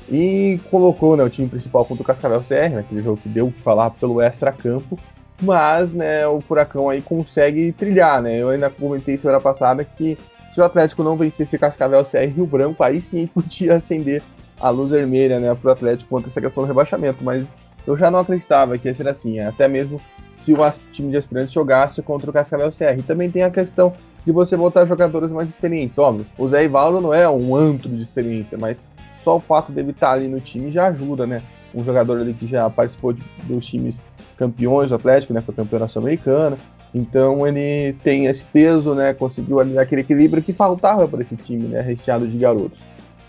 E 0.10 0.60
colocou 0.70 1.16
né, 1.18 1.24
o 1.24 1.30
time 1.30 1.48
principal 1.48 1.86
contra 1.86 2.02
o 2.02 2.06
Cascavel 2.06 2.42
CR, 2.42 2.70
né, 2.72 2.80
aquele 2.80 3.02
jogo 3.02 3.18
que 3.22 3.30
deu 3.30 3.48
o 3.48 3.52
que 3.52 3.62
falar 3.62 3.92
pelo 3.92 4.22
extra-campo. 4.22 5.00
Mas 5.42 5.94
né, 5.94 6.28
o 6.28 6.42
Furacão 6.42 6.90
aí 6.90 7.02
consegue 7.02 7.72
trilhar, 7.72 8.22
né? 8.22 8.38
Eu 8.38 8.50
ainda 8.50 8.70
comentei 8.70 9.18
semana 9.18 9.40
passada 9.40 9.84
que 9.84 10.18
se 10.52 10.60
o 10.60 10.64
Atlético 10.64 11.04
não 11.04 11.16
vencesse 11.16 11.58
Cascavel 11.58 12.04
CR 12.04 12.34
Rio 12.36 12.46
Branco, 12.46 12.84
aí 12.84 13.02
sim 13.02 13.28
podia 13.34 13.76
acender 13.76 14.24
a 14.60 14.70
luz 14.70 14.90
vermelha 14.90 15.40
né, 15.40 15.54
para 15.54 15.70
o 15.70 15.72
Atlético 15.72 16.10
contra 16.10 16.30
essa 16.30 16.42
questão 16.42 16.64
do 16.64 16.68
rebaixamento. 16.68 17.24
Mas 17.24 17.48
eu 17.86 17.96
já 17.96 18.10
não 18.10 18.20
acreditava 18.20 18.78
que 18.78 18.88
ia 18.88 18.96
ser 18.96 19.08
assim, 19.08 19.40
até 19.40 19.68
mesmo 19.68 20.02
se 20.34 20.54
o 20.54 20.58
time 20.92 21.12
de 21.12 21.18
aspirantes 21.18 21.54
jogasse 21.54 22.02
contra 22.02 22.30
o 22.30 22.34
Cascavel 22.34 22.72
CR. 22.72 22.98
E 22.98 23.04
também 23.04 23.30
tem 23.30 23.44
a 23.44 23.52
questão 23.52 23.94
de 24.26 24.32
você 24.32 24.58
botar 24.58 24.86
jogadores 24.86 25.32
mais 25.32 25.48
experientes. 25.48 25.98
Óbvio, 25.98 26.26
o 26.38 26.50
Zé 26.50 26.66
Ivaldo 26.66 27.00
não 27.00 27.14
é 27.14 27.30
um 27.30 27.56
antro 27.56 27.90
de 27.90 28.02
experiência, 28.02 28.58
mas 28.58 28.82
só 29.24 29.36
o 29.36 29.40
fato 29.40 29.72
dele 29.72 29.92
estar 29.92 30.12
ali 30.12 30.28
no 30.28 30.40
time 30.40 30.72
já 30.72 30.88
ajuda, 30.88 31.28
né? 31.28 31.42
Um 31.74 31.84
jogador 31.84 32.20
ali 32.20 32.34
que 32.34 32.48
já 32.48 32.70
participou 32.70 33.14
de, 33.14 33.22
dos 33.44 33.66
times 33.66 33.96
campeões 34.38 34.90
do 34.90 34.96
Atlético, 34.96 35.34
né? 35.34 35.42
Foi 35.42 35.54
campeão 35.54 35.80
nacional-americana. 35.80 36.58
Então 36.94 37.46
ele 37.46 37.94
tem 38.04 38.28
esse 38.28 38.46
peso, 38.46 38.94
né? 38.94 39.14
Conseguiu 39.14 39.60
ali 39.60 39.78
aquele 39.78 40.02
equilíbrio 40.02 40.42
que 40.42 40.54
faltava 40.54 41.08
para 41.08 41.22
esse 41.22 41.36
time, 41.36 41.68
né? 41.68 41.82
Recheado 41.82 42.28
de 42.28 42.38
garotos. 42.38 42.78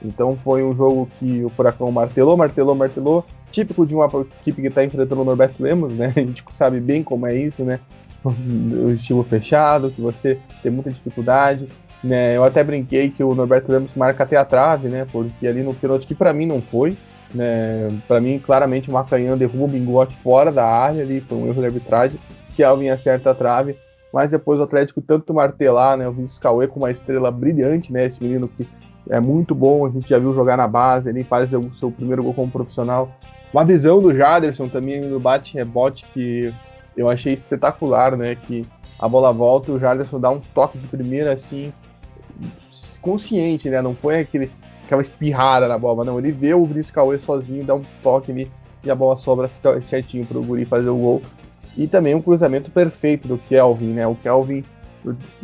Então 0.04 0.36
foi 0.36 0.62
um 0.62 0.74
jogo 0.74 1.08
que 1.18 1.44
o 1.44 1.50
Furacão 1.50 1.90
martelou, 1.90 2.36
martelou, 2.36 2.74
martelou 2.74 3.24
típico 3.50 3.86
de 3.86 3.94
uma 3.94 4.06
equipe 4.40 4.60
que 4.60 4.68
está 4.68 4.84
enfrentando 4.84 5.22
o 5.22 5.24
Norberto 5.24 5.62
Lemos, 5.62 5.92
né? 5.94 6.12
A 6.16 6.20
gente 6.20 6.44
sabe 6.50 6.80
bem 6.80 7.02
como 7.02 7.26
é 7.26 7.34
isso, 7.34 7.64
né? 7.64 7.80
O 8.24 8.90
estilo 8.90 9.22
fechado, 9.22 9.90
que 9.90 10.00
você 10.00 10.38
tem 10.62 10.70
muita 10.70 10.90
dificuldade. 10.90 11.68
Né? 12.02 12.36
Eu 12.36 12.44
até 12.44 12.62
brinquei 12.62 13.10
que 13.10 13.24
o 13.24 13.34
Norberto 13.34 13.72
Lemos 13.72 13.94
marca 13.94 14.22
até 14.22 14.36
a 14.36 14.44
trave, 14.44 14.88
né? 14.88 15.06
Porque 15.10 15.46
ali 15.46 15.62
no 15.62 15.74
pênalti, 15.74 16.06
que 16.06 16.14
para 16.14 16.32
mim 16.32 16.46
não 16.46 16.60
foi, 16.60 16.96
né? 17.34 18.00
Para 18.06 18.20
mim, 18.20 18.38
claramente, 18.38 18.90
o 18.90 18.92
Macanhã 18.92 19.36
derruba 19.36 19.64
o 19.64 19.68
Bingote 19.68 20.14
fora 20.16 20.50
da 20.50 20.66
área 20.66 21.02
ali, 21.02 21.20
foi 21.20 21.38
um 21.38 21.46
erro 21.46 21.60
de 21.60 21.66
arbitragem, 21.66 22.20
que 22.54 22.62
Alvin 22.62 22.88
acerta 22.88 23.30
a 23.30 23.34
trave. 23.34 23.76
Mas 24.12 24.30
depois 24.30 24.58
o 24.58 24.62
Atlético 24.62 25.02
tanto 25.02 25.34
martelar, 25.34 25.96
né? 25.96 26.08
O 26.08 26.12
Vinícius 26.12 26.38
Cauê 26.38 26.66
com 26.66 26.80
uma 26.80 26.90
estrela 26.90 27.30
brilhante, 27.30 27.92
né? 27.92 28.06
Esse 28.06 28.22
menino 28.22 28.48
que 28.48 28.66
é 29.10 29.20
muito 29.20 29.54
bom, 29.54 29.86
a 29.86 29.90
gente 29.90 30.08
já 30.08 30.18
viu 30.18 30.34
jogar 30.34 30.56
na 30.56 30.66
base, 30.66 31.08
ele 31.08 31.24
faz 31.24 31.52
o 31.52 31.70
seu 31.74 31.90
primeiro 31.90 32.22
gol 32.22 32.34
como 32.34 32.50
profissional. 32.50 33.10
Uma 33.52 33.64
visão 33.64 34.00
do 34.00 34.14
Jaderson 34.14 34.68
também 34.68 35.00
no 35.00 35.18
bate-rebote 35.18 36.06
que 36.12 36.52
eu 36.96 37.08
achei 37.08 37.32
espetacular, 37.32 38.16
né? 38.16 38.34
Que 38.34 38.66
a 38.98 39.08
bola 39.08 39.32
volta 39.32 39.72
o 39.72 39.78
Jaderson 39.78 40.18
dá 40.18 40.30
um 40.30 40.40
toque 40.54 40.78
de 40.78 40.86
primeira 40.86 41.32
assim, 41.32 41.72
consciente, 43.00 43.70
né? 43.70 43.80
Não 43.80 43.94
foi 43.94 44.20
aquele, 44.20 44.50
aquela 44.88 45.02
espirrada 45.02 45.68
na 45.68 45.76
bola, 45.76 46.02
não. 46.02 46.18
Ele 46.18 46.32
vê 46.32 46.54
o 46.54 46.66
Brice 46.66 46.90
Cauê 46.90 47.18
sozinho, 47.18 47.62
dá 47.62 47.74
um 47.74 47.82
toque 48.02 48.32
ali 48.32 48.50
e 48.82 48.90
a 48.90 48.94
bola 48.94 49.16
sobra 49.16 49.48
certinho 49.82 50.24
para 50.24 50.38
o 50.38 50.42
Guri 50.42 50.64
fazer 50.64 50.88
o 50.88 50.96
gol. 50.96 51.22
E 51.76 51.86
também 51.86 52.14
um 52.14 52.22
cruzamento 52.22 52.70
perfeito 52.70 53.28
do 53.28 53.36
Kelvin, 53.36 53.92
né? 53.92 54.06
O 54.06 54.14
Kelvin 54.14 54.64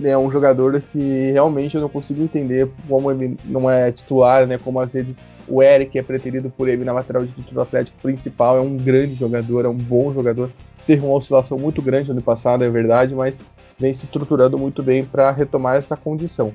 é 0.03 0.17
um 0.17 0.31
jogador 0.31 0.81
que 0.81 1.31
realmente 1.33 1.75
eu 1.75 1.81
não 1.83 1.89
consigo 1.91 2.23
entender 2.23 2.69
como 2.89 3.11
ele 3.11 3.37
não 3.45 3.71
é 3.71 3.93
titular, 3.93 4.47
né? 4.47 4.59
Como 4.59 4.81
às 4.81 4.93
vezes 4.95 5.19
o 5.47 5.63
Eric 5.63 5.99
é 5.99 6.03
preterido 6.03 6.51
por 6.51 6.67
ele 6.67 6.83
na 6.83 6.93
lateral 6.93 7.25
de 7.25 7.33
título 7.33 7.61
Atlético 7.61 7.99
principal, 8.01 8.57
é 8.57 8.61
um 8.61 8.77
grande 8.79 9.15
jogador, 9.15 9.67
é 9.67 9.69
um 9.69 9.77
bom 9.77 10.13
jogador, 10.13 10.51
teve 10.87 11.05
uma 11.05 11.17
oscilação 11.17 11.59
muito 11.59 11.83
grande 11.83 12.09
no 12.09 12.15
ano 12.15 12.23
passado, 12.23 12.65
é 12.65 12.71
verdade, 12.71 13.15
mas 13.15 13.39
vem 13.79 13.93
se 13.93 14.05
estruturando 14.05 14.57
muito 14.59 14.83
bem 14.83 15.05
para 15.05 15.31
retomar 15.31 15.77
essa 15.77 15.97
condição. 15.97 16.53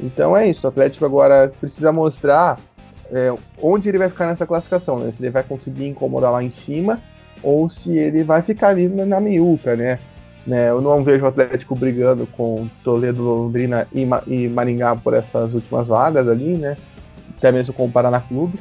Então 0.00 0.36
é 0.36 0.48
isso, 0.48 0.66
o 0.66 0.70
Atlético 0.70 1.04
agora 1.04 1.52
precisa 1.60 1.92
mostrar 1.92 2.58
é, 3.10 3.32
onde 3.60 3.88
ele 3.88 3.98
vai 3.98 4.08
ficar 4.08 4.26
nessa 4.26 4.46
classificação, 4.46 4.98
né? 4.98 5.12
Se 5.12 5.22
ele 5.22 5.30
vai 5.30 5.42
conseguir 5.42 5.86
incomodar 5.86 6.32
lá 6.32 6.42
em 6.42 6.50
cima 6.50 7.00
ou 7.42 7.68
se 7.68 7.96
ele 7.98 8.22
vai 8.22 8.42
ficar 8.42 8.68
ali 8.68 8.88
na 8.88 9.20
meiuca, 9.20 9.76
né? 9.76 9.98
né? 10.46 10.70
Eu 10.70 10.80
não 10.80 11.04
vejo 11.04 11.24
o 11.24 11.28
Atlético 11.28 11.74
brigando 11.74 12.26
com 12.26 12.68
Toledo, 12.82 13.22
Londrina 13.22 13.86
e, 13.92 14.04
Ma 14.04 14.22
e 14.26 14.48
Maringá 14.48 14.96
por 14.96 15.14
essas 15.14 15.54
últimas 15.54 15.88
vagas 15.88 16.28
ali, 16.28 16.56
né? 16.56 16.76
Até 17.36 17.52
mesmo 17.52 17.74
com 17.74 17.84
o 17.84 17.90
Paraná 17.90 18.20
Clube. 18.20 18.58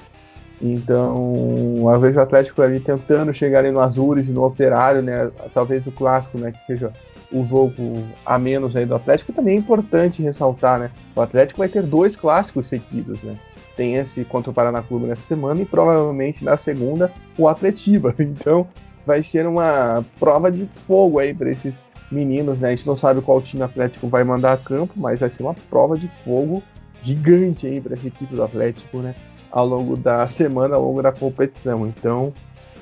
Então, 0.61 1.75
eu 1.91 1.99
vejo 1.99 2.19
o 2.19 2.21
Atlético 2.21 2.61
ali 2.61 2.79
tentando 2.79 3.33
chegar 3.33 3.59
ali 3.59 3.71
no 3.71 3.79
Azures 3.79 4.29
e 4.29 4.31
no 4.31 4.45
Operário, 4.45 5.01
né? 5.01 5.31
Talvez 5.53 5.87
o 5.87 5.91
clássico, 5.91 6.37
né? 6.37 6.51
Que 6.51 6.63
seja 6.63 6.91
o 7.31 7.45
jogo 7.45 8.03
a 8.25 8.37
menos 8.37 8.75
aí 8.75 8.85
do 8.85 8.95
Atlético. 8.95 9.33
Também 9.33 9.55
é 9.55 9.59
importante 9.59 10.21
ressaltar, 10.21 10.79
né? 10.79 10.91
O 11.15 11.21
Atlético 11.21 11.59
vai 11.59 11.69
ter 11.69 11.83
dois 11.83 12.15
clássicos 12.15 12.67
seguidos, 12.67 13.21
né? 13.23 13.37
Tem 13.75 13.95
esse 13.95 14.25
contra 14.25 14.51
o 14.51 14.53
Paraná 14.53 14.81
Clube 14.81 15.07
nessa 15.07 15.23
semana 15.23 15.61
e 15.61 15.65
provavelmente 15.65 16.43
na 16.43 16.57
segunda 16.57 17.11
o 17.37 17.47
Atletiba. 17.47 18.13
Então, 18.19 18.67
vai 19.05 19.23
ser 19.23 19.47
uma 19.47 20.05
prova 20.19 20.51
de 20.51 20.69
fogo 20.83 21.19
aí 21.19 21.33
para 21.33 21.51
esses 21.51 21.81
meninos, 22.11 22.59
né? 22.59 22.69
A 22.69 22.75
gente 22.75 22.87
não 22.87 22.95
sabe 22.95 23.21
qual 23.21 23.41
time 23.41 23.63
Atlético 23.63 24.07
vai 24.07 24.23
mandar 24.23 24.53
a 24.53 24.57
campo, 24.57 24.93
mas 24.97 25.21
vai 25.21 25.29
ser 25.29 25.43
uma 25.43 25.53
prova 25.53 25.97
de 25.97 26.09
fogo 26.23 26.61
gigante 27.01 27.65
aí 27.65 27.81
para 27.81 27.93
essa 27.93 28.07
equipe 28.07 28.35
do 28.35 28.43
Atlético, 28.43 28.97
né? 28.97 29.15
ao 29.51 29.65
longo 29.65 29.97
da 29.97 30.27
semana, 30.27 30.75
ao 30.75 30.83
longo 30.83 31.01
da 31.01 31.11
competição. 31.11 31.85
Então, 31.85 32.33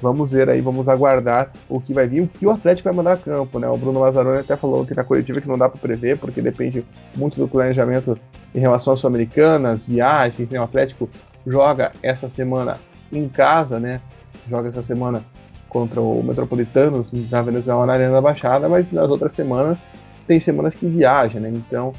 vamos 0.02 0.32
ver 0.32 0.50
aí, 0.50 0.62
vamos 0.62 0.88
aguardar 0.88 1.52
o 1.68 1.80
que 1.80 1.94
vai 1.94 2.08
vir, 2.08 2.22
o 2.22 2.28
que 2.28 2.46
o 2.46 2.50
Atlético 2.50 2.90
vai 2.90 2.96
mandar 2.96 3.14
a 3.14 3.18
campo, 3.18 3.60
né? 3.60 3.68
O 3.68 3.78
Bruno 3.78 4.00
Mazzaroni 4.00 4.40
até 4.40 4.56
falou 4.56 4.86
que 4.86 4.94
na 4.94 5.04
coletiva 5.04 5.42
que 5.42 5.48
não 5.48 5.58
dá 5.58 5.68
para 5.68 5.80
prever, 5.80 6.18
porque 6.18 6.42
depende 6.42 6.86
muito 7.16 7.40
do 7.40 7.48
planejamento 7.48 8.18
em 8.54 8.60
relação 8.60 8.94
às 8.94 9.00
sul-americanas, 9.00 9.88
viagens, 9.88 10.50
né? 10.50 10.60
O 10.60 10.64
Atlético 10.64 11.10
joga 11.46 11.92
essa 12.02 12.30
semana 12.30 12.78
em 13.12 13.28
casa, 13.28 13.80
né? 13.80 14.02
Joga 14.48 14.70
essa 14.70 14.82
semana 14.82 15.24
contra 15.68 16.02
o 16.02 16.24
Metropolitano 16.24 17.06
na 17.30 17.42
Venezuela 17.42 17.86
na 17.86 17.94
Arena 17.94 18.14
da 18.14 18.22
Baixada, 18.22 18.68
mas 18.68 18.92
nas 18.92 19.10
outras 19.10 19.34
semanas 19.34 19.86
tem 20.28 20.40
semanas 20.40 20.76
que 20.76 20.88
viaja, 20.88 21.40
né? 21.40 21.50
Então 21.50 21.94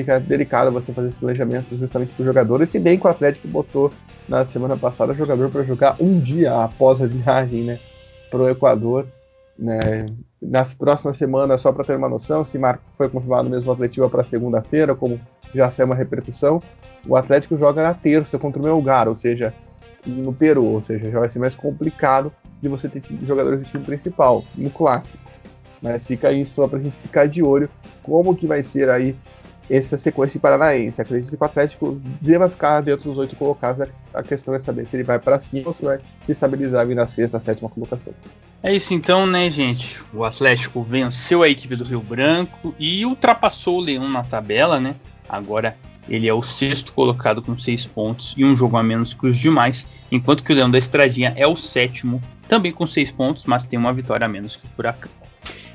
fica 0.00 0.20
delicado 0.20 0.70
você 0.70 0.92
fazer 0.92 1.08
esse 1.08 1.18
planejamento 1.18 1.74
justamente 1.78 2.12
para 2.12 2.20
os 2.20 2.26
jogadores, 2.26 2.70
se 2.70 2.78
bem 2.78 2.98
que 2.98 3.06
o 3.06 3.10
Atlético 3.10 3.48
botou 3.48 3.90
na 4.28 4.44
semana 4.44 4.76
passada 4.76 5.12
o 5.12 5.16
jogador 5.16 5.48
para 5.50 5.62
jogar 5.62 5.96
um 5.98 6.20
dia 6.20 6.54
após 6.54 7.00
a 7.00 7.06
viagem 7.06 7.62
né, 7.62 7.78
para 8.30 8.40
o 8.40 8.48
Equador. 8.48 9.06
Né, 9.58 9.78
nas 10.42 10.74
próximas 10.74 11.16
semanas, 11.16 11.62
só 11.62 11.72
para 11.72 11.82
ter 11.82 11.96
uma 11.96 12.10
noção, 12.10 12.44
se 12.44 12.60
foi 12.92 13.08
confirmado 13.08 13.48
mesmo 13.48 13.70
o 13.70 13.72
Atlético 13.72 14.08
para 14.10 14.22
segunda-feira, 14.22 14.94
como 14.94 15.18
já 15.54 15.70
saiu 15.70 15.86
uma 15.86 15.94
repercussão, 15.94 16.62
o 17.08 17.16
Atlético 17.16 17.56
joga 17.56 17.82
na 17.82 17.94
terça 17.94 18.38
contra 18.38 18.60
o 18.60 18.62
Melgar, 18.62 19.08
ou 19.08 19.16
seja, 19.16 19.54
no 20.04 20.30
Peru, 20.34 20.64
ou 20.64 20.84
seja, 20.84 21.10
já 21.10 21.18
vai 21.18 21.30
ser 21.30 21.38
mais 21.38 21.56
complicado 21.56 22.30
de 22.60 22.68
você 22.68 22.86
ter 22.86 23.02
jogadores 23.22 23.60
do 23.60 23.64
time 23.64 23.82
principal, 23.82 24.44
no 24.54 24.68
clássico. 24.68 25.24
Mas 25.80 26.06
fica 26.06 26.30
isso 26.32 26.54
só 26.54 26.68
para 26.68 26.78
a 26.78 26.82
gente 26.82 26.98
ficar 26.98 27.26
de 27.26 27.42
olho 27.42 27.70
como 28.02 28.36
que 28.36 28.46
vai 28.46 28.62
ser 28.62 28.88
aí 28.88 29.16
essa 29.68 29.98
sequência 29.98 30.38
de 30.38 30.42
Paranaense. 30.42 31.00
Acredito 31.00 31.36
que 31.36 31.42
o 31.42 31.44
Atlético 31.44 32.00
deva 32.20 32.48
ficar 32.48 32.80
dentro 32.82 33.08
dos 33.10 33.18
oito 33.18 33.36
colocados. 33.36 33.88
A 34.14 34.22
questão 34.22 34.54
é 34.54 34.58
saber 34.58 34.86
se 34.86 34.96
ele 34.96 35.04
vai 35.04 35.18
para 35.18 35.40
cima 35.40 35.68
ou 35.68 35.74
se 35.74 35.84
vai 35.84 35.98
estabilizar 36.28 36.86
na 36.88 37.06
sexta, 37.06 37.40
sétima 37.40 37.68
colocação. 37.68 38.14
É 38.62 38.72
isso 38.72 38.94
então, 38.94 39.26
né, 39.26 39.50
gente? 39.50 40.00
O 40.12 40.24
Atlético 40.24 40.82
venceu 40.82 41.42
a 41.42 41.48
equipe 41.48 41.76
do 41.76 41.84
Rio 41.84 42.00
Branco 42.00 42.74
e 42.78 43.04
ultrapassou 43.04 43.78
o 43.78 43.80
Leão 43.80 44.08
na 44.08 44.24
tabela, 44.24 44.80
né? 44.80 44.96
Agora 45.28 45.76
ele 46.08 46.28
é 46.28 46.32
o 46.32 46.42
sexto 46.42 46.92
colocado 46.92 47.42
com 47.42 47.58
seis 47.58 47.84
pontos 47.84 48.34
e 48.36 48.44
um 48.44 48.54
jogo 48.54 48.76
a 48.76 48.82
menos 48.82 49.12
que 49.12 49.26
os 49.26 49.36
demais, 49.36 49.86
enquanto 50.10 50.44
que 50.44 50.52
o 50.52 50.56
Leão 50.56 50.70
da 50.70 50.78
Estradinha 50.78 51.34
é 51.36 51.46
o 51.46 51.56
sétimo, 51.56 52.22
também 52.48 52.72
com 52.72 52.86
seis 52.86 53.10
pontos, 53.10 53.44
mas 53.44 53.64
tem 53.64 53.78
uma 53.78 53.92
vitória 53.92 54.24
a 54.24 54.28
menos 54.28 54.54
que 54.56 54.66
o 54.66 54.68
Furacão. 54.68 55.10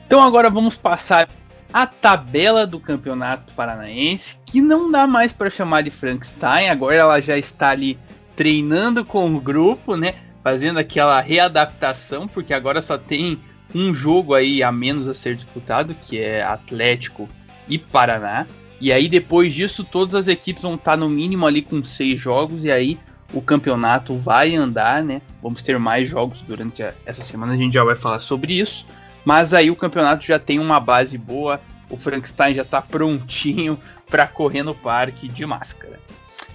Então 0.05 0.23
agora 0.23 0.49
vamos 0.49 0.77
passar 0.77 1.29
a 1.73 1.85
tabela 1.85 2.67
do 2.67 2.79
Campeonato 2.79 3.53
Paranaense, 3.53 4.37
que 4.45 4.59
não 4.59 4.91
dá 4.91 5.07
mais 5.07 5.31
para 5.31 5.49
chamar 5.49 5.81
de 5.81 5.91
Frankenstein, 5.91 6.69
agora 6.69 6.95
ela 6.95 7.21
já 7.21 7.37
está 7.37 7.69
ali 7.69 7.97
treinando 8.35 9.05
com 9.05 9.33
o 9.33 9.39
grupo, 9.39 9.95
né? 9.95 10.13
Fazendo 10.43 10.79
aquela 10.79 11.21
readaptação, 11.21 12.27
porque 12.27 12.53
agora 12.53 12.81
só 12.81 12.97
tem 12.97 13.39
um 13.73 13.93
jogo 13.93 14.33
aí 14.33 14.61
a 14.61 14.71
menos 14.71 15.07
a 15.07 15.13
ser 15.13 15.35
disputado, 15.35 15.95
que 15.95 16.19
é 16.19 16.43
Atlético 16.43 17.29
e 17.67 17.77
Paraná. 17.77 18.45
E 18.79 18.91
aí 18.91 19.07
depois 19.07 19.53
disso 19.53 19.83
todas 19.83 20.15
as 20.15 20.27
equipes 20.27 20.63
vão 20.63 20.75
estar 20.75 20.97
no 20.97 21.07
mínimo 21.07 21.45
ali 21.45 21.61
com 21.61 21.83
seis 21.83 22.19
jogos 22.19 22.65
e 22.65 22.71
aí 22.71 22.99
o 23.33 23.41
campeonato 23.41 24.17
vai 24.17 24.55
andar, 24.55 25.03
né? 25.03 25.21
Vamos 25.41 25.61
ter 25.63 25.79
mais 25.79 26.09
jogos 26.09 26.41
durante 26.41 26.83
a, 26.83 26.93
essa 27.05 27.23
semana, 27.23 27.53
a 27.53 27.57
gente 27.57 27.73
já 27.73 27.83
vai 27.83 27.95
falar 27.95 28.19
sobre 28.19 28.59
isso. 28.59 28.85
Mas 29.23 29.53
aí 29.53 29.69
o 29.69 29.75
campeonato 29.75 30.25
já 30.25 30.39
tem 30.39 30.59
uma 30.59 30.79
base 30.79 31.17
boa, 31.17 31.61
o 31.89 31.97
Frankenstein 31.97 32.55
já 32.55 32.61
está 32.61 32.81
prontinho 32.81 33.79
para 34.09 34.27
correr 34.27 34.63
no 34.63 34.73
parque 34.73 35.27
de 35.27 35.45
máscara. 35.45 35.99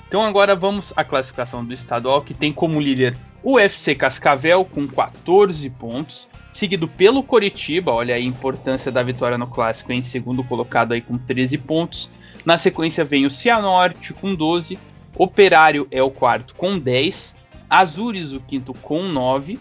Então 0.08 0.24
agora 0.24 0.54
vamos 0.54 0.92
à 0.96 1.04
classificação 1.04 1.64
do 1.64 1.74
estadual, 1.74 2.22
que 2.22 2.34
tem 2.34 2.52
como 2.52 2.80
líder 2.80 3.16
o 3.42 3.58
FC 3.58 3.94
Cascavel 3.94 4.64
com 4.64 4.88
14 4.88 5.70
pontos, 5.70 6.28
seguido 6.50 6.88
pelo 6.88 7.22
Coritiba, 7.22 7.92
olha 7.92 8.14
a 8.14 8.20
importância 8.20 8.90
da 8.90 9.02
vitória 9.02 9.38
no 9.38 9.46
clássico, 9.46 9.92
em 9.92 10.02
segundo 10.02 10.42
colocado 10.42 10.92
aí 10.92 11.00
com 11.00 11.16
13 11.16 11.58
pontos. 11.58 12.10
Na 12.44 12.58
sequência 12.58 13.04
vem 13.04 13.24
o 13.24 13.30
Cianorte 13.30 14.12
com 14.12 14.34
12, 14.34 14.78
Operário 15.16 15.86
é 15.90 16.02
o 16.02 16.10
quarto 16.10 16.54
com 16.56 16.78
10, 16.78 17.34
Azures 17.70 18.32
o 18.32 18.40
quinto 18.40 18.74
com 18.74 19.02
9, 19.02 19.58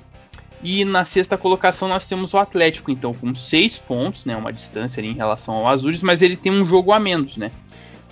e 0.66 0.84
na 0.84 1.06
sexta 1.06 1.38
colocação 1.38 1.88
nós 1.88 2.08
temos 2.08 2.34
o 2.34 2.40
Atlético, 2.40 2.90
então, 2.90 3.14
com 3.14 3.36
seis 3.36 3.78
pontos, 3.78 4.26
né? 4.26 4.36
Uma 4.36 4.52
distância 4.52 5.00
em 5.00 5.14
relação 5.14 5.54
ao 5.54 5.68
Azures, 5.68 6.02
mas 6.02 6.24
ele 6.24 6.36
tem 6.36 6.52
um 6.52 6.66
jogo 6.66 6.92
a 6.92 7.00
menos, 7.00 7.38
né? 7.38 7.52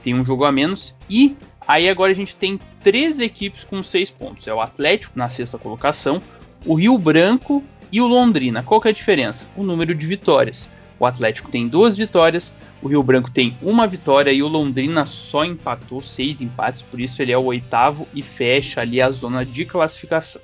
Tem 0.04 0.14
um 0.14 0.24
jogo 0.24 0.46
a 0.46 0.52
menos. 0.52 0.96
E 1.10 1.36
aí 1.68 1.90
agora 1.90 2.12
a 2.12 2.16
gente 2.16 2.36
tem 2.36 2.60
três 2.84 3.20
equipes 3.20 3.64
com 3.64 3.82
seis 3.82 4.12
pontos. 4.12 4.48
É 4.48 4.54
o 4.54 4.62
Atlético 4.62 5.18
na 5.18 5.30
sexta 5.30 5.58
colocação, 5.58 6.22
o 6.64 6.76
Rio 6.76 6.96
Branco 6.96 7.64
e 7.92 8.00
o 8.00 8.06
Londrina. 8.06 8.62
Qual 8.62 8.80
que 8.80 8.88
é 8.88 8.92
a 8.92 8.94
diferença? 8.94 9.48
O 9.58 9.64
número 9.64 9.96
de 9.96 10.06
vitórias. 10.06 10.70
O 11.00 11.08
Atlético 11.08 11.50
tem 11.50 11.68
duas 11.68 11.98
vitórias, 11.98 12.54
o 12.84 12.88
Rio 12.88 13.02
Branco 13.02 13.32
tem 13.32 13.58
uma 13.64 13.88
vitória 13.88 14.32
e 14.32 14.44
o 14.44 14.48
Londrina 14.48 15.08
só 15.08 15.44
empatou 15.44 16.04
seis 16.04 16.40
empates, 16.40 16.84
por 16.84 17.02
isso 17.02 17.20
ele 17.20 17.32
é 17.32 17.38
o 17.38 17.46
oitavo 17.46 18.08
e 18.14 18.22
fecha 18.22 18.82
ali 18.82 19.02
a 19.02 19.12
zona 19.12 19.44
de 19.44 19.66
classificação. 19.66 20.40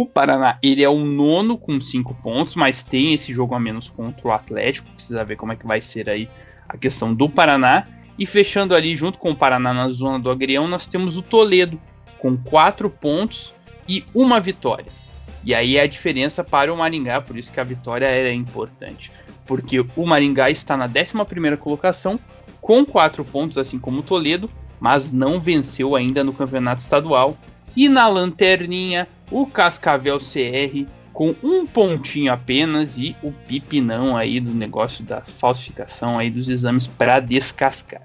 O 0.00 0.06
Paraná, 0.06 0.60
ele 0.62 0.84
é 0.84 0.88
o 0.88 1.04
nono 1.04 1.58
com 1.58 1.80
cinco 1.80 2.14
pontos, 2.14 2.54
mas 2.54 2.84
tem 2.84 3.14
esse 3.14 3.34
jogo 3.34 3.56
a 3.56 3.58
menos 3.58 3.90
contra 3.90 4.28
o 4.28 4.30
Atlético. 4.30 4.88
Precisa 4.92 5.24
ver 5.24 5.34
como 5.34 5.50
é 5.50 5.56
que 5.56 5.66
vai 5.66 5.82
ser 5.82 6.08
aí 6.08 6.30
a 6.68 6.78
questão 6.78 7.12
do 7.12 7.28
Paraná. 7.28 7.84
E 8.16 8.24
fechando 8.24 8.76
ali 8.76 8.94
junto 8.94 9.18
com 9.18 9.32
o 9.32 9.34
Paraná 9.34 9.74
na 9.74 9.88
zona 9.88 10.20
do 10.20 10.30
Agrião, 10.30 10.68
nós 10.68 10.86
temos 10.86 11.16
o 11.16 11.22
Toledo 11.22 11.80
com 12.16 12.36
quatro 12.36 12.88
pontos 12.88 13.52
e 13.88 14.04
uma 14.14 14.38
vitória. 14.38 14.86
E 15.42 15.52
aí 15.52 15.76
é 15.76 15.80
a 15.80 15.88
diferença 15.88 16.44
para 16.44 16.72
o 16.72 16.76
Maringá, 16.76 17.20
por 17.20 17.36
isso 17.36 17.50
que 17.50 17.58
a 17.58 17.64
vitória 17.64 18.06
é 18.06 18.32
importante. 18.32 19.10
Porque 19.48 19.80
o 19.80 20.06
Maringá 20.06 20.48
está 20.48 20.76
na 20.76 20.86
11 20.86 21.56
colocação 21.56 22.20
com 22.60 22.86
quatro 22.86 23.24
pontos, 23.24 23.58
assim 23.58 23.80
como 23.80 23.98
o 23.98 24.04
Toledo, 24.04 24.48
mas 24.78 25.10
não 25.10 25.40
venceu 25.40 25.96
ainda 25.96 26.22
no 26.22 26.32
campeonato 26.32 26.82
estadual. 26.82 27.36
E 27.78 27.88
na 27.88 28.08
lanterninha, 28.08 29.06
o 29.30 29.46
Cascavel 29.46 30.18
CR 30.18 30.84
com 31.12 31.32
um 31.44 31.64
pontinho 31.64 32.32
apenas 32.32 32.98
e 32.98 33.14
o 33.22 33.30
pipinão 33.30 34.16
aí 34.16 34.40
do 34.40 34.50
negócio 34.50 35.04
da 35.04 35.20
falsificação 35.20 36.18
aí 36.18 36.28
dos 36.28 36.48
exames 36.48 36.88
para 36.88 37.20
descascar. 37.20 38.02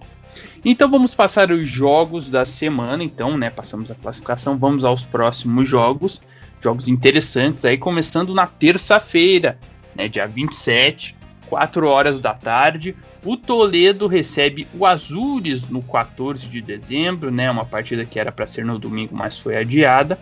Então 0.64 0.88
vamos 0.92 1.16
passar 1.16 1.50
os 1.50 1.68
jogos 1.68 2.30
da 2.30 2.46
semana, 2.46 3.04
então, 3.04 3.36
né, 3.36 3.50
passamos 3.50 3.90
a 3.90 3.96
classificação, 3.96 4.60
vamos 4.60 4.86
aos 4.86 5.04
próximos 5.04 5.68
jogos, 5.68 6.22
jogos 6.62 6.88
interessantes 6.88 7.66
aí 7.66 7.76
começando 7.76 8.32
na 8.32 8.46
terça-feira, 8.46 9.58
né, 9.96 10.08
dia 10.08 10.28
27, 10.28 11.16
4 11.54 11.88
horas 11.88 12.20
da 12.20 12.34
tarde, 12.34 12.96
o 13.24 13.38
Toledo 13.38 14.08
recebe 14.08 14.68
o 14.74 14.88
Azures 14.88 15.70
no 15.70 15.84
14 15.84 16.48
de 16.48 16.60
dezembro, 16.60 17.30
né, 17.30 17.50
uma 17.52 17.64
partida 17.64 18.04
que 18.06 18.20
era 18.20 18.32
para 18.32 18.48
ser 18.48 18.66
no 18.66 18.80
domingo, 18.80 19.16
mas 19.16 19.38
foi 19.38 19.56
adiada. 19.56 20.20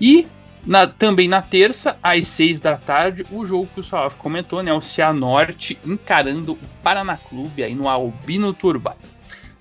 E 0.00 0.28
na, 0.64 0.86
também 0.86 1.26
na 1.26 1.42
terça, 1.42 1.96
às 2.00 2.28
seis 2.28 2.60
da 2.60 2.76
tarde, 2.76 3.26
o 3.32 3.44
jogo 3.44 3.68
que 3.74 3.80
o 3.80 3.84
Salaf 3.84 4.14
comentou, 4.16 4.62
né? 4.62 4.72
O 4.72 4.80
Cianorte 4.80 5.76
encarando 5.84 6.52
o 6.52 6.58
Paraná 6.84 7.16
Clube 7.16 7.64
aí 7.64 7.74
no 7.74 7.88
Albino 7.88 8.52
Turba. 8.52 8.96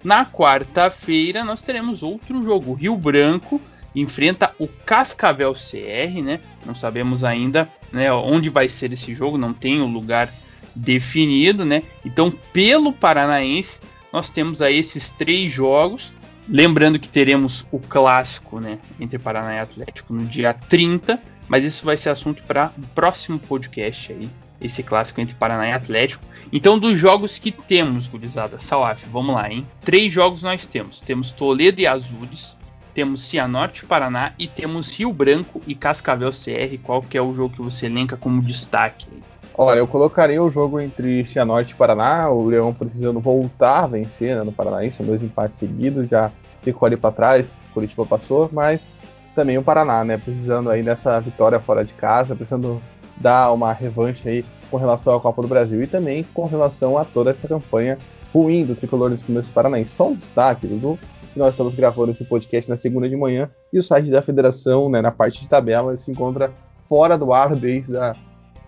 Na 0.04 0.24
quarta-feira, 0.28 1.44
nós 1.44 1.64
teremos 1.64 2.04
outro 2.04 2.44
jogo, 2.44 2.74
Rio 2.74 2.96
Branco 2.96 3.60
enfrenta 3.96 4.54
o 4.60 4.68
Cascavel 4.68 5.54
CR, 5.54 6.22
né? 6.24 6.40
Não 6.66 6.76
sabemos 6.76 7.24
ainda 7.24 7.68
né, 7.92 8.14
onde 8.14 8.50
vai 8.50 8.70
ser 8.70 8.94
esse 8.94 9.14
jogo, 9.14 9.38
não 9.38 9.54
tem 9.54 9.82
o 9.82 9.88
lugar 9.88 10.32
definido, 10.76 11.66
né? 11.66 11.84
Então, 12.06 12.32
pelo 12.52 12.92
Paranaense, 12.92 13.80
nós 14.12 14.30
temos 14.30 14.62
aí 14.62 14.78
esses 14.78 15.10
três 15.10 15.52
jogos. 15.52 16.14
Lembrando 16.48 17.00
que 17.00 17.08
teremos 17.08 17.66
o 17.72 17.80
clássico, 17.80 18.60
né, 18.60 18.78
entre 19.00 19.18
Paraná 19.18 19.56
e 19.56 19.60
Atlético 19.60 20.14
no 20.14 20.26
dia 20.26 20.54
30, 20.54 21.18
mas 21.48 21.64
isso 21.64 21.86
vai 21.86 21.96
ser 21.96 22.10
assunto 22.10 22.44
para 22.44 22.74
o 22.78 22.82
próximo 22.88 23.40
podcast 23.40 24.12
aí, 24.12 24.30
esse 24.60 24.84
clássico 24.84 25.22
entre 25.22 25.36
Paraná 25.36 25.70
e 25.70 25.72
Atlético. 25.72 26.26
Então, 26.52 26.78
dos 26.78 27.00
jogos 27.00 27.38
que 27.38 27.50
temos, 27.50 28.10
gurizada, 28.10 28.60
Salaf, 28.60 29.06
vamos 29.10 29.34
lá, 29.34 29.50
hein? 29.50 29.66
Três 29.86 30.14
jogos 30.14 30.44
nós 30.44 30.66
temos. 30.66 31.00
Temos 31.00 31.32
Toledo 31.32 31.80
e 31.80 31.88
Azures, 31.88 32.58
temos 32.94 33.22
Cianorte 33.22 33.86
Paraná 33.86 34.34
e 34.38 34.46
temos 34.46 34.92
Rio 34.92 35.12
Branco 35.12 35.62
e 35.66 35.74
Cascavel 35.74 36.30
CR. 36.30 36.78
Qual 36.84 37.02
que 37.02 37.18
é 37.18 37.22
o 37.22 37.34
jogo 37.34 37.56
que 37.56 37.62
você 37.62 37.88
elenca 37.88 38.16
como 38.16 38.42
destaque? 38.42 39.08
Olha, 39.56 39.80
eu 39.80 39.88
colocaria 39.88 40.42
o 40.42 40.50
jogo 40.50 40.80
entre 40.80 41.28
Cianorte 41.28 41.74
e 41.74 41.76
Paraná, 41.76 42.30
o 42.30 42.44
Leão 42.46 42.74
precisando 42.74 43.20
voltar 43.20 43.84
a 43.84 43.88
vencer 43.88 44.36
né, 44.36 44.44
no 44.44 44.52
Paranaense, 44.52 44.98
são 44.98 45.06
dois 45.06 45.22
empates 45.22 45.60
seguidos, 45.60 46.10
já 46.10 46.32
ficou 46.64 46.88
ali 46.88 46.98
para 46.98 47.14
trás, 47.14 47.52
Curitiba 47.72 48.04
passou, 48.04 48.50
mas 48.52 48.88
também 49.36 49.58
o 49.58 49.64
Paraná, 49.64 50.04
né, 50.04 50.18
precisando 50.18 50.72
aí 50.72 50.82
dessa 50.82 51.20
vitória 51.20 51.60
fora 51.60 51.86
de 51.86 51.94
casa, 51.94 52.36
precisando 52.36 52.82
dar 53.18 53.52
uma 53.52 53.72
revanche 53.72 54.28
aí 54.28 54.46
com 54.72 54.78
relação 54.78 55.16
à 55.16 55.22
Copa 55.22 55.44
do 55.44 55.48
Brasil 55.48 55.84
e 55.84 55.88
também 55.88 56.24
com 56.34 56.48
relação 56.48 56.98
a 56.98 57.06
toda 57.06 57.30
essa 57.30 57.48
campanha 57.48 58.00
ruim 58.34 58.66
do 58.66 58.76
tricolor 58.76 59.12
dos 59.12 59.22
Primeiros 59.22 59.52
Paranaense. 59.52 59.92
Só 59.92 60.10
um 60.10 60.16
destaque, 60.16 60.66
Dudu, 60.66 60.98
nós 61.36 61.50
estamos 61.50 61.76
gravando 61.76 62.12
esse 62.12 62.26
podcast 62.26 62.68
na 62.68 62.78
segunda 62.78 63.08
de 63.08 63.16
manhã 63.16 63.52
e 63.72 63.78
o 63.78 63.84
site 63.84 64.10
da 64.10 64.24
federação, 64.24 64.90
né, 64.90 65.00
na 65.00 65.12
parte 65.12 65.42
de 65.42 65.48
tabela, 65.48 65.96
se 65.96 66.10
encontra 66.10 66.52
fora 66.82 67.16
do 67.20 67.32
ar 67.32 67.56
desde 67.56 67.96
a 67.96 68.16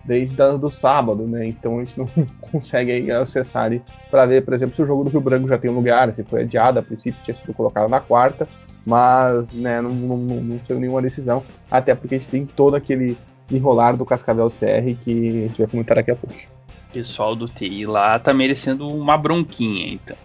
desde 0.06 0.40
a, 0.40 0.52
do 0.52 0.70
sábado, 0.70 1.26
né? 1.26 1.46
Então 1.46 1.78
a 1.78 1.84
gente 1.84 1.98
não 1.98 2.08
consegue 2.50 2.92
aí 2.92 3.10
acessar 3.10 3.70
para 4.10 4.26
ver, 4.26 4.44
por 4.44 4.54
exemplo, 4.54 4.74
se 4.74 4.82
o 4.82 4.86
jogo 4.86 5.04
do 5.04 5.10
Rio 5.10 5.20
Branco 5.20 5.48
já 5.48 5.58
tem 5.58 5.70
um 5.70 5.74
lugar, 5.74 6.14
se 6.14 6.22
foi 6.22 6.42
adiado, 6.42 6.78
a 6.78 6.82
princípio 6.82 7.20
tinha 7.22 7.34
sido 7.34 7.52
colocado 7.52 7.88
na 7.88 8.00
quarta, 8.00 8.48
mas 8.84 9.52
né, 9.52 9.80
não, 9.80 9.90
não, 9.90 10.16
não, 10.16 10.36
não 10.40 10.80
nenhuma 10.80 11.02
decisão, 11.02 11.42
até 11.70 11.94
porque 11.94 12.14
a 12.14 12.18
gente 12.18 12.28
tem 12.28 12.46
todo 12.46 12.76
aquele 12.76 13.16
enrolar 13.50 13.96
do 13.96 14.04
Cascavel 14.04 14.48
CR 14.48 14.96
que 15.04 15.44
a 15.44 15.48
gente 15.48 15.58
vai 15.58 15.66
comentar 15.66 15.96
daqui 15.96 16.10
a 16.10 16.16
pouco. 16.16 16.34
O 16.34 16.92
pessoal 16.92 17.34
do 17.34 17.48
TI 17.48 17.84
lá 17.84 18.18
tá 18.18 18.32
merecendo 18.32 18.88
uma 18.88 19.18
bronquinha, 19.18 19.92
então. 19.92 20.16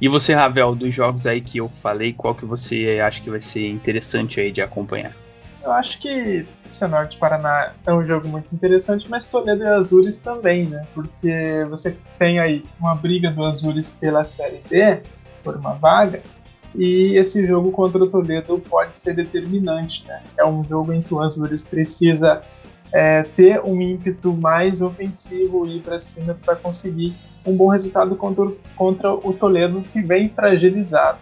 E 0.00 0.08
você, 0.08 0.34
Ravel, 0.34 0.74
dos 0.74 0.92
jogos 0.92 1.28
aí 1.28 1.40
que 1.40 1.58
eu 1.58 1.68
falei, 1.68 2.12
qual 2.12 2.34
que 2.34 2.44
você 2.44 2.98
acha 3.00 3.22
que 3.22 3.30
vai 3.30 3.40
ser 3.40 3.68
interessante 3.68 4.40
aí 4.40 4.50
de 4.50 4.60
acompanhar? 4.60 5.14
Eu 5.62 5.72
acho 5.72 6.00
que 6.00 6.46
Cianorte 6.72 7.16
Paraná 7.18 7.72
é 7.86 7.92
um 7.92 8.04
jogo 8.04 8.26
muito 8.28 8.52
interessante, 8.52 9.08
mas 9.08 9.26
Toledo 9.26 9.62
e 9.62 9.66
Azures 9.66 10.18
também, 10.18 10.66
né? 10.66 10.86
Porque 10.94 11.66
você 11.70 11.96
tem 12.18 12.40
aí 12.40 12.64
uma 12.80 12.94
briga 12.94 13.30
do 13.30 13.44
Azures 13.44 13.92
pela 13.92 14.24
Série 14.24 14.60
D, 14.68 15.02
por 15.44 15.56
uma 15.56 15.74
vaga, 15.74 16.22
e 16.74 17.14
esse 17.16 17.46
jogo 17.46 17.70
contra 17.70 18.02
o 18.02 18.08
Toledo 18.08 18.58
pode 18.58 18.96
ser 18.96 19.14
determinante, 19.14 20.06
né? 20.06 20.22
É 20.36 20.44
um 20.44 20.64
jogo 20.64 20.92
em 20.92 21.02
que 21.02 21.14
o 21.14 21.20
Azures 21.20 21.62
precisa 21.62 22.42
é, 22.92 23.22
ter 23.22 23.60
um 23.60 23.80
ímpeto 23.80 24.32
mais 24.32 24.82
ofensivo 24.82 25.66
e 25.66 25.78
ir 25.78 25.82
para 25.82 25.98
cima 25.98 26.36
para 26.44 26.56
conseguir 26.56 27.14
um 27.44 27.56
bom 27.56 27.68
resultado 27.68 28.16
contra, 28.16 28.48
contra 28.76 29.12
o 29.12 29.32
Toledo, 29.32 29.82
que 29.92 30.00
vem 30.00 30.28
fragilizado. 30.28 31.18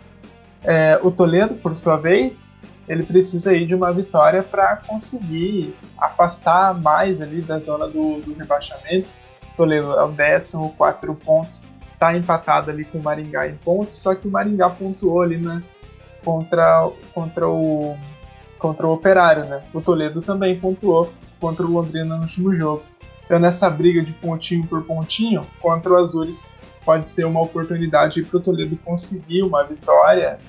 É, 0.63 0.99
o 1.03 1.11
Toledo, 1.11 1.55
por 1.55 1.77
sua 1.77 1.97
vez, 1.97 2.50
ele 2.91 3.05
precisa 3.05 3.53
aí 3.53 3.65
de 3.65 3.73
uma 3.73 3.93
vitória 3.93 4.43
para 4.43 4.75
conseguir 4.79 5.77
afastar 5.97 6.75
mais 6.75 7.23
ali 7.23 7.41
da 7.41 7.61
zona 7.61 7.87
do, 7.87 8.21
do 8.21 8.35
rebaixamento. 8.35 9.09
Toledo 9.57 9.93
é 9.93 10.03
o 10.03 10.11
décimo, 10.11 10.75
quatro 10.77 11.15
pontos, 11.15 11.63
está 11.93 12.17
empatado 12.17 12.69
ali 12.69 12.85
com 12.85 12.99
o 12.99 13.03
Maringá 13.03 13.47
em 13.47 13.55
pontos, 13.55 13.97
só 13.97 14.13
que 14.13 14.27
o 14.27 14.31
Maringá 14.31 14.69
pontuou 14.69 15.23
ali 15.23 15.37
né, 15.37 15.63
contra, 16.25 16.91
contra, 17.15 17.49
o, 17.49 17.97
contra 18.59 18.89
o 18.89 18.93
Operário, 18.93 19.45
né? 19.45 19.63
O 19.73 19.81
Toledo 19.81 20.21
também 20.21 20.59
pontuou 20.59 21.13
contra 21.39 21.65
o 21.65 21.71
Londrina 21.71 22.17
no 22.17 22.23
último 22.23 22.57
jogo. 22.57 22.83
Então 23.25 23.39
nessa 23.39 23.71
briga 23.71 24.03
de 24.03 24.13
pontinho 24.15 24.67
por 24.67 24.83
pontinho 24.83 25.47
contra 25.61 25.93
o 25.93 25.97
Azures 25.97 26.45
pode 26.85 27.09
ser 27.09 27.25
uma 27.25 27.41
oportunidade 27.41 28.21
para 28.25 28.39
o 28.39 28.41
Toledo 28.41 28.77
conseguir 28.79 29.45
uma 29.45 29.63
vitória 29.63 30.41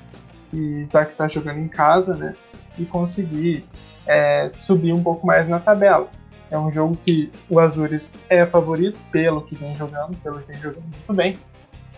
e 0.53 0.87
tá 0.91 1.05
que 1.05 1.13
está 1.13 1.27
jogando 1.27 1.59
em 1.59 1.67
casa, 1.67 2.15
né? 2.15 2.35
E 2.77 2.85
conseguir 2.85 3.65
é, 4.05 4.49
subir 4.49 4.93
um 4.93 5.03
pouco 5.03 5.25
mais 5.25 5.47
na 5.47 5.59
tabela. 5.59 6.09
É 6.49 6.57
um 6.57 6.71
jogo 6.71 6.97
que 6.97 7.31
o 7.49 7.59
Azures 7.59 8.13
é 8.29 8.45
favorito 8.45 8.99
pelo 9.11 9.41
que 9.41 9.55
vem 9.55 9.75
jogando, 9.75 10.15
pelo 10.17 10.39
que 10.39 10.47
vem 10.47 10.61
jogando 10.61 10.83
muito 10.83 11.13
bem, 11.13 11.39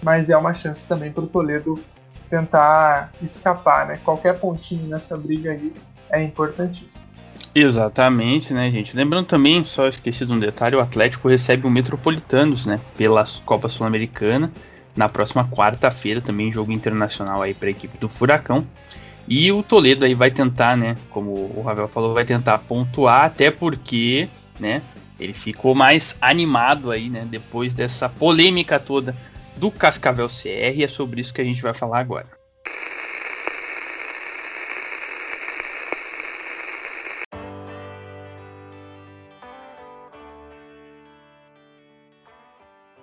mas 0.01 0.29
é 0.29 0.37
uma 0.37 0.53
chance 0.53 0.85
também 0.85 1.11
para 1.11 1.23
o 1.23 1.27
Toledo 1.27 1.79
tentar 2.29 3.11
escapar, 3.21 3.87
né? 3.87 3.99
Qualquer 4.03 4.39
pontinho 4.39 4.87
nessa 4.87 5.17
briga 5.17 5.51
aí 5.51 5.73
é 6.09 6.21
importantíssimo. 6.21 7.07
Exatamente, 7.55 8.53
né, 8.53 8.69
gente? 8.71 8.95
Lembrando 8.95 9.27
também, 9.27 9.63
só 9.63 9.87
esqueci 9.87 10.25
de 10.25 10.31
um 10.31 10.39
detalhe, 10.39 10.75
o 10.75 10.79
Atlético 10.79 11.27
recebe 11.27 11.67
o 11.67 11.69
Metropolitanos, 11.69 12.65
né, 12.65 12.79
pela 12.97 13.23
Copa 13.45 13.69
Sul-Americana 13.69 14.51
na 14.95 15.09
próxima 15.09 15.47
quarta-feira, 15.47 16.21
também 16.21 16.51
jogo 16.51 16.71
internacional 16.71 17.41
aí 17.41 17.53
para 17.53 17.67
a 17.67 17.71
equipe 17.71 17.97
do 17.97 18.09
Furacão. 18.09 18.65
E 19.27 19.51
o 19.51 19.63
Toledo 19.63 20.05
aí 20.05 20.13
vai 20.13 20.29
tentar, 20.29 20.75
né, 20.75 20.97
como 21.09 21.31
o 21.31 21.61
Ravel 21.61 21.87
falou, 21.87 22.13
vai 22.13 22.25
tentar 22.25 22.57
pontuar, 22.59 23.25
até 23.25 23.49
porque, 23.49 24.27
né, 24.59 24.81
ele 25.19 25.33
ficou 25.33 25.73
mais 25.73 26.17
animado 26.19 26.91
aí, 26.91 27.09
né, 27.09 27.25
depois 27.29 27.73
dessa 27.73 28.09
polêmica 28.09 28.79
toda 28.79 29.15
do 29.55 29.71
Cascavel 29.71 30.27
CR, 30.27 30.75
e 30.75 30.83
é 30.83 30.87
sobre 30.87 31.21
isso 31.21 31.33
que 31.33 31.39
a 31.39 31.45
gente 31.45 31.61
vai 31.61 31.73
falar 31.73 31.99
agora. 31.99 32.42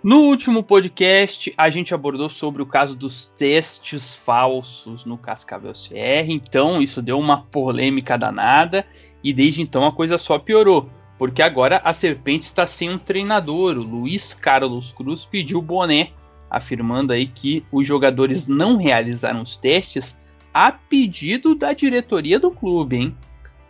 No 0.02 0.20
último 0.20 0.62
podcast, 0.62 1.52
a 1.58 1.68
gente 1.68 1.92
abordou 1.92 2.30
sobre 2.30 2.62
o 2.62 2.66
caso 2.66 2.96
dos 2.96 3.28
testes 3.36 4.14
falsos 4.14 5.04
no 5.04 5.18
Cascavel 5.18 5.74
CR, 5.74 6.30
então 6.30 6.80
isso 6.80 7.02
deu 7.02 7.18
uma 7.18 7.42
polêmica 7.42 8.16
danada 8.16 8.86
e 9.22 9.30
desde 9.30 9.60
então 9.60 9.84
a 9.84 9.92
coisa 9.92 10.16
só 10.16 10.38
piorou, 10.38 10.88
porque 11.18 11.42
agora 11.42 11.82
a 11.84 11.92
Serpente 11.92 12.46
está 12.46 12.66
sem 12.66 12.88
um 12.88 12.96
treinador. 12.96 13.76
O 13.76 13.82
Luiz 13.82 14.32
Carlos 14.32 14.90
Cruz 14.90 15.26
pediu 15.26 15.60
boné, 15.60 16.12
afirmando 16.48 17.12
aí 17.12 17.26
que 17.26 17.62
os 17.70 17.86
jogadores 17.86 18.48
não 18.48 18.78
realizaram 18.78 19.42
os 19.42 19.58
testes 19.58 20.16
a 20.54 20.72
pedido 20.72 21.54
da 21.54 21.74
diretoria 21.74 22.40
do 22.40 22.50
clube, 22.50 22.96
hein? 22.96 23.16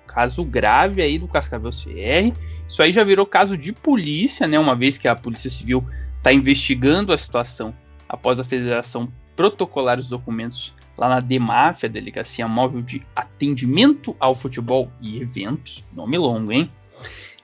Caso 0.07 0.45
grave 0.45 1.03
aí 1.03 1.19
do 1.19 1.27
Cascavel 1.27 1.73
CR. 1.73 2.33
Isso 2.69 2.81
aí 2.81 2.93
já 2.93 3.03
virou 3.03 3.27
caso 3.27 3.57
de 3.57 3.73
polícia, 3.73 4.47
né? 4.47 4.61
Uma 4.61 4.77
vez 4.77 4.97
que 4.97 5.09
a 5.09 5.17
Polícia 5.17 5.51
Civil 5.51 5.85
está 6.21 6.33
investigando 6.33 7.13
a 7.13 7.19
situação 7.19 7.75
após 8.07 8.39
a 8.39 8.45
federação 8.45 9.11
protocolar 9.35 9.99
os 9.99 10.07
documentos 10.07 10.75
lá 10.97 11.09
na 11.09 11.21
DEMAF, 11.21 11.87
a 11.87 11.89
Delegacia 11.89 12.47
Móvel 12.47 12.83
de 12.83 13.03
Atendimento 13.17 14.15
ao 14.21 14.35
Futebol 14.35 14.93
e 15.01 15.19
Eventos, 15.21 15.83
nome 15.95 16.19
longo, 16.19 16.53
hein? 16.53 16.71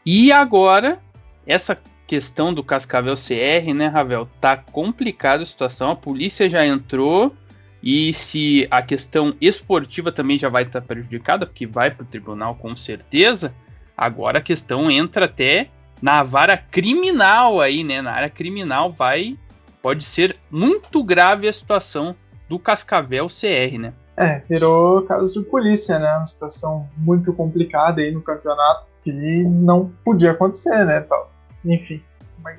E 0.04 0.30
agora, 0.30 1.00
essa 1.46 1.78
questão 2.06 2.52
do 2.52 2.62
Cascavel 2.62 3.14
CR, 3.14 3.72
né, 3.74 3.86
Ravel, 3.86 4.28
tá 4.40 4.58
complicada 4.58 5.42
a 5.42 5.46
situação, 5.46 5.90
a 5.90 5.96
polícia 5.96 6.50
já 6.50 6.66
entrou 6.66 7.34
e 7.82 8.12
se 8.12 8.68
a 8.70 8.82
questão 8.82 9.34
esportiva 9.40 10.12
também 10.12 10.38
já 10.38 10.50
vai 10.50 10.64
estar 10.64 10.82
tá 10.82 10.86
prejudicada, 10.86 11.46
porque 11.46 11.66
vai 11.66 11.90
para 11.90 12.04
o 12.04 12.06
tribunal 12.06 12.56
com 12.56 12.76
certeza, 12.76 13.54
agora 13.96 14.38
a 14.38 14.42
questão 14.42 14.90
entra 14.90 15.24
até 15.24 15.70
na 16.00 16.22
vara 16.22 16.56
criminal 16.56 17.60
aí, 17.60 17.82
né? 17.82 18.02
Na 18.02 18.12
área 18.12 18.30
criminal 18.30 18.92
vai 18.92 19.38
pode 19.82 20.04
ser 20.04 20.36
muito 20.50 21.02
grave 21.02 21.48
a 21.48 21.52
situação 21.52 22.14
do 22.48 22.58
Cascavel 22.58 23.26
CR, 23.26 23.78
né? 23.78 23.92
É, 24.16 24.40
virou 24.48 25.02
caso 25.02 25.40
de 25.40 25.48
polícia, 25.48 25.98
né? 25.98 26.16
Uma 26.16 26.26
situação 26.26 26.88
muito 26.96 27.32
complicada 27.32 28.00
aí 28.00 28.10
no 28.10 28.22
campeonato 28.22 28.88
que 29.02 29.12
não 29.12 29.92
podia 30.04 30.32
acontecer, 30.32 30.84
né? 30.84 31.00
Tal. 31.00 31.30
Enfim, 31.64 32.02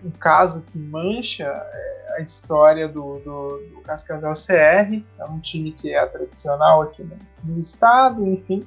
um 0.03 0.11
caso 0.11 0.61
que 0.61 0.77
mancha 0.77 1.45
é, 1.45 2.15
a 2.17 2.21
história 2.21 2.87
do, 2.87 3.19
do, 3.19 3.57
do, 3.73 3.81
Cascavel 3.81 4.33
CR. 4.33 5.03
É 5.19 5.25
um 5.25 5.39
time 5.39 5.71
que 5.71 5.93
é 5.93 6.05
tradicional 6.05 6.81
aqui 6.83 7.03
no, 7.03 7.17
no 7.43 7.61
estado, 7.61 8.25
enfim, 8.25 8.65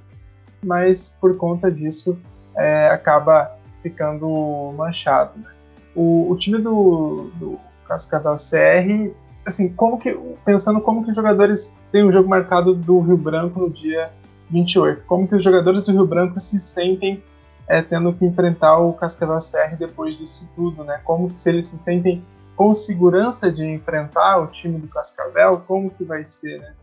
mas 0.62 1.16
por 1.20 1.36
conta 1.36 1.70
disso 1.70 2.18
é, 2.56 2.88
acaba 2.88 3.56
ficando 3.82 4.72
manchado. 4.76 5.38
Né? 5.38 5.46
O, 5.94 6.30
o, 6.30 6.36
time 6.36 6.58
do, 6.58 7.30
do 7.36 7.58
Cascavel 7.86 8.36
CR, 8.36 9.14
assim, 9.44 9.68
como 9.70 9.98
que, 9.98 10.16
pensando 10.44 10.80
como 10.80 11.04
que 11.04 11.10
os 11.10 11.16
jogadores 11.16 11.76
têm 11.90 12.04
o 12.04 12.12
jogo 12.12 12.28
marcado 12.28 12.74
do 12.74 13.00
Rio 13.00 13.16
Branco 13.16 13.60
no 13.60 13.70
dia 13.70 14.10
28. 14.50 15.04
Como 15.04 15.26
que 15.26 15.34
os 15.34 15.42
jogadores 15.42 15.84
do 15.84 15.92
Rio 15.92 16.06
Branco 16.06 16.38
se 16.38 16.60
sentem 16.60 17.22
é, 17.70 17.80
tendo 17.80 18.12
que 18.12 18.24
enfrentar 18.24 18.78
o 18.78 18.92
Cascavel 18.92 19.38
CR 19.38 19.76
depois 19.76 20.16
disso 20.18 20.48
tudo, 20.56 20.82
né? 20.82 21.00
Como 21.04 21.30
que 21.30 21.38
se 21.38 21.48
eles 21.48 21.66
se 21.66 21.78
sentem 21.78 22.24
com 22.56 22.74
segurança 22.74 23.50
de 23.50 23.64
enfrentar 23.64 24.38
o 24.38 24.48
time 24.48 24.78
do 24.78 24.88
Cascavel, 24.88 25.62
como 25.66 25.88
que 25.90 26.04
vai 26.04 26.24
ser, 26.24 26.58
né? 26.58 26.74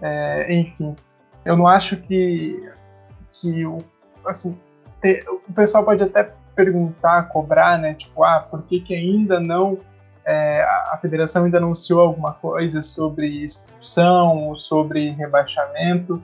É, 0.00 0.54
enfim, 0.54 0.96
eu 1.44 1.56
não 1.56 1.66
acho 1.66 1.98
que, 1.98 2.68
que 3.30 3.64
o, 3.66 3.78
assim, 4.24 4.58
te, 5.02 5.24
o 5.28 5.52
pessoal 5.52 5.84
pode 5.84 6.02
até 6.02 6.32
perguntar, 6.54 7.28
cobrar, 7.28 7.78
né? 7.78 7.94
Tipo, 7.94 8.22
ah, 8.22 8.40
por 8.40 8.62
que, 8.62 8.80
que 8.80 8.94
ainda 8.94 9.40
não 9.40 9.78
é, 10.24 10.62
a 10.62 10.98
federação 11.00 11.44
ainda 11.44 11.58
anunciou 11.58 12.00
alguma 12.00 12.32
coisa 12.34 12.80
sobre 12.80 13.44
expulsão 13.44 14.48
ou 14.48 14.56
sobre 14.56 15.10
rebaixamento, 15.10 16.22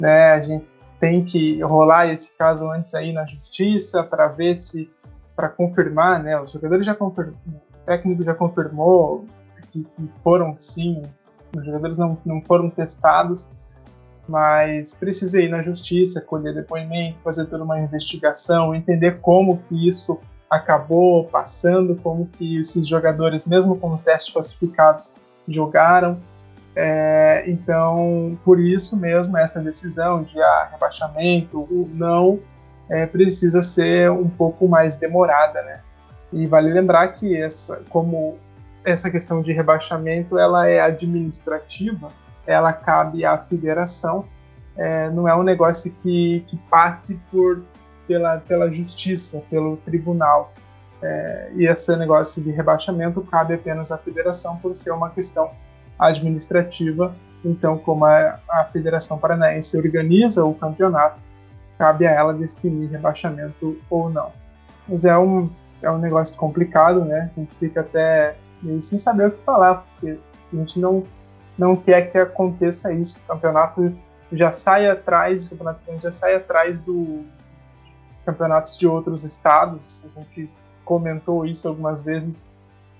né? 0.00 0.32
A 0.32 0.40
gente 0.40 0.66
tem 0.98 1.24
que 1.24 1.62
rolar 1.62 2.06
esse 2.06 2.36
caso 2.36 2.68
antes 2.70 2.94
aí 2.94 3.12
na 3.12 3.26
justiça 3.26 4.02
para 4.02 4.26
ver 4.28 4.58
se 4.58 4.90
para 5.34 5.48
confirmar, 5.48 6.22
né? 6.22 6.40
Os 6.40 6.52
jogadores 6.52 6.86
já 6.86 6.94
confirmou, 6.94 7.34
o 7.46 7.86
técnico 7.86 8.24
já 8.24 8.34
confirmou 8.34 9.26
que, 9.70 9.84
que, 9.84 10.10
foram 10.24 10.56
sim, 10.58 11.02
os 11.54 11.64
jogadores 11.64 11.98
não, 11.98 12.18
não 12.24 12.40
foram 12.42 12.70
testados, 12.70 13.48
mas 14.28 14.94
precisa 14.94 15.40
ir 15.40 15.48
na 15.48 15.62
justiça, 15.62 16.20
colher 16.20 16.54
depoimento, 16.54 17.18
fazer 17.22 17.46
toda 17.46 17.64
uma 17.64 17.78
investigação, 17.78 18.74
entender 18.74 19.20
como 19.20 19.58
que 19.68 19.88
isso 19.88 20.18
acabou 20.50 21.24
passando, 21.24 21.96
como 21.96 22.26
que 22.26 22.58
esses 22.58 22.86
jogadores, 22.86 23.46
mesmo 23.46 23.76
com 23.76 23.92
os 23.92 24.02
testes 24.02 24.32
classificados, 24.32 25.12
jogaram. 25.48 26.18
É, 26.74 27.44
então, 27.46 28.38
por 28.44 28.60
isso 28.60 28.96
mesmo, 28.96 29.36
essa 29.38 29.60
decisão 29.60 30.22
de 30.22 30.40
ah, 30.40 30.68
rebaixamento 30.72 31.60
ou 31.60 31.88
não 31.92 32.38
é, 32.88 33.06
precisa 33.06 33.62
ser 33.62 34.10
um 34.10 34.28
pouco 34.28 34.68
mais 34.68 34.96
demorada, 34.96 35.62
né? 35.62 35.80
E 36.32 36.46
vale 36.46 36.72
lembrar 36.72 37.08
que 37.08 37.36
essa, 37.40 37.82
como 37.88 38.38
essa 38.84 39.10
questão 39.10 39.42
de 39.42 39.52
rebaixamento 39.52 40.38
ela 40.38 40.68
é 40.68 40.80
administrativa, 40.80 42.10
ela 42.46 42.72
cabe 42.72 43.24
à 43.24 43.36
federação, 43.38 44.24
é, 44.76 45.10
não 45.10 45.28
é 45.28 45.34
um 45.34 45.42
negócio 45.42 45.92
que, 46.02 46.44
que 46.46 46.56
passe 46.70 47.18
por 47.30 47.62
pela, 48.06 48.38
pela 48.38 48.70
justiça, 48.70 49.42
pelo 49.50 49.76
tribunal. 49.78 50.52
É, 51.02 51.50
e 51.54 51.66
esse 51.66 51.94
negócio 51.96 52.42
de 52.42 52.50
rebaixamento 52.50 53.20
cabe 53.22 53.54
apenas 53.54 53.92
à 53.92 53.98
federação 53.98 54.56
por 54.56 54.74
ser 54.74 54.92
uma 54.92 55.10
questão 55.10 55.50
administrativa. 55.98 57.14
Então, 57.44 57.78
como 57.78 58.04
a, 58.04 58.40
a 58.48 58.64
Federação 58.72 59.18
Paranaense 59.18 59.76
organiza 59.76 60.44
o 60.44 60.54
campeonato, 60.54 61.18
cabe 61.78 62.06
a 62.06 62.10
ela 62.10 62.32
definir 62.32 62.88
rebaixamento 62.90 63.78
ou 63.90 64.08
não. 64.08 64.32
Mas 64.88 65.04
é 65.04 65.16
um, 65.18 65.50
é 65.82 65.90
um 65.90 65.98
negócio 65.98 66.36
complicado, 66.36 67.04
né? 67.04 67.30
A 67.30 67.34
gente 67.40 67.54
fica 67.56 67.80
até 67.80 68.36
meio 68.62 68.80
sem 68.80 68.96
saber 68.96 69.28
o 69.28 69.30
que 69.32 69.44
falar, 69.44 69.74
porque 69.74 70.18
a 70.52 70.56
gente 70.56 70.80
não, 70.80 71.04
não 71.58 71.76
quer 71.76 72.10
que 72.10 72.18
aconteça 72.18 72.92
isso. 72.92 73.18
O 73.18 73.26
campeonato 73.26 73.96
já 74.32 74.52
sai 74.52 74.88
atrás, 74.88 75.46
o 75.46 75.50
campeonato 75.50 75.80
já 76.00 76.12
sai 76.12 76.34
atrás 76.34 76.80
do, 76.80 77.24
campeonatos 78.26 78.76
de 78.76 78.88
outros 78.88 79.22
estados. 79.22 80.04
A 80.04 80.20
gente 80.20 80.50
comentou 80.84 81.46
isso 81.46 81.68
algumas 81.68 82.02
vezes 82.02 82.46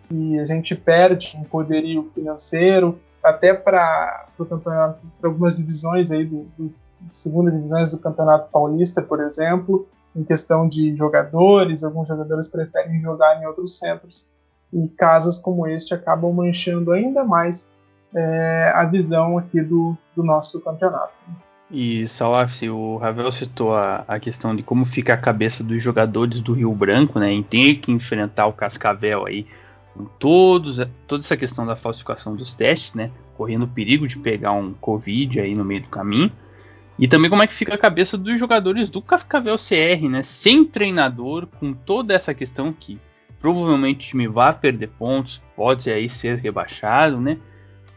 e 0.09 0.39
a 0.39 0.47
gente 0.47 0.75
perde 0.77 1.37
em 1.37 1.43
poderio 1.43 2.11
financeiro 2.15 2.99
até 3.23 3.53
para 3.53 4.29
o 4.39 4.45
campeonato, 4.45 5.01
para 5.21 5.29
algumas 5.29 5.57
divisões 5.57 6.13
aí 6.13 6.25
do, 6.25 6.47
do 6.57 6.73
segunda 7.11 7.51
divisões 7.51 7.91
do 7.91 7.99
Campeonato 7.99 8.51
Paulista, 8.51 9.03
por 9.03 9.21
exemplo, 9.21 9.87
em 10.15 10.23
questão 10.25 10.69
de 10.69 10.95
jogadores, 10.95 11.85
alguns 11.85 12.09
jogadores 12.09 12.49
preferem 12.49 13.01
jogar 13.01 13.41
em 13.41 13.47
outros 13.47 13.79
centros 13.79 14.31
e 14.73 14.89
casos 14.89 15.39
como 15.39 15.67
este 15.67 15.93
acabam 15.93 16.33
manchando 16.33 16.93
ainda 16.93 17.25
mais 17.25 17.71
é, 18.15 18.73
a 18.75 18.85
visão 18.85 19.39
aqui 19.39 19.61
do, 19.61 19.97
do 20.15 20.23
nosso 20.23 20.61
campeonato. 20.61 21.13
E 21.71 22.07
Salaf, 22.07 22.63
o 22.69 22.97
Ravel 22.97 23.33
citou 23.33 23.75
a, 23.75 24.05
a 24.07 24.21
questão 24.21 24.55
de 24.55 24.63
como 24.63 24.85
fica 24.85 25.15
a 25.15 25.17
cabeça 25.17 25.65
dos 25.65 25.83
jogadores 25.83 26.41
do 26.41 26.53
Rio 26.53 26.73
Branco, 26.73 27.19
né, 27.19 27.33
em 27.33 27.43
ter 27.43 27.77
que 27.77 27.91
enfrentar 27.91 28.47
o 28.47 28.53
Cascavel 28.53 29.27
aí, 29.27 29.47
com 29.95 30.05
todos, 30.05 30.81
toda 31.09 31.25
essa 31.25 31.37
questão 31.37 31.67
da 31.67 31.75
falsificação 31.75 32.37
dos 32.37 32.55
testes, 32.55 32.95
né, 32.95 33.11
correndo 33.37 33.65
o 33.65 33.69
perigo 33.69 34.07
de 34.07 34.17
pegar 34.17 34.53
um 34.53 34.73
Covid 34.75 35.41
aí 35.41 35.55
no 35.55 35.65
meio 35.65 35.83
do 35.83 35.89
caminho. 35.89 36.31
E 36.99 37.09
também 37.09 37.29
como 37.29 37.43
é 37.43 37.47
que 37.47 37.53
fica 37.53 37.75
a 37.75 37.79
cabeça 37.79 38.17
dos 38.17 38.39
jogadores 38.39 38.89
do 38.89 39.03
Cascavel 39.03 39.57
CR, 39.57 40.09
né, 40.09 40.23
sem 40.23 40.65
treinador, 40.65 41.47
com 41.59 41.73
toda 41.73 42.15
essa 42.15 42.33
questão 42.33 42.73
que 42.73 42.99
provavelmente 43.41 44.07
o 44.07 44.11
time 44.11 44.29
vai 44.29 44.53
perder 44.55 44.89
pontos, 44.99 45.43
pode 45.55 45.91
aí 45.91 46.09
ser 46.09 46.39
rebaixado, 46.39 47.21
né? 47.21 47.39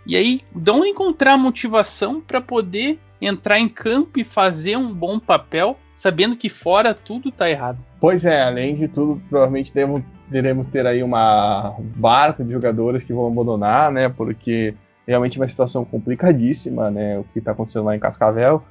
E 0.09 0.15
aí, 0.15 0.41
onde 0.67 0.89
encontrar 0.89 1.37
motivação 1.37 2.19
para 2.19 2.41
poder 2.41 2.97
entrar 3.21 3.59
em 3.59 3.69
campo 3.69 4.19
e 4.19 4.23
fazer 4.23 4.75
um 4.75 4.91
bom 4.91 5.19
papel, 5.19 5.77
sabendo 5.93 6.35
que 6.35 6.49
fora 6.49 6.95
tudo 6.95 7.31
tá 7.31 7.47
errado. 7.47 7.77
Pois 8.01 8.25
é, 8.25 8.41
além 8.41 8.75
de 8.75 8.87
tudo, 8.87 9.21
provavelmente 9.29 9.71
teremos 9.71 10.67
ter 10.69 10.87
aí 10.87 11.03
uma 11.03 11.75
barca 11.95 12.43
de 12.43 12.51
jogadores 12.51 13.03
que 13.03 13.13
vão 13.13 13.27
abandonar, 13.27 13.91
né? 13.91 14.09
Porque 14.09 14.73
realmente 15.05 15.37
é 15.37 15.41
uma 15.41 15.47
situação 15.47 15.85
complicadíssima, 15.85 16.89
né? 16.89 17.19
O 17.19 17.23
que 17.25 17.37
está 17.37 17.51
acontecendo 17.51 17.85
lá 17.85 17.95
em 17.95 17.99
Cascavel. 17.99 18.63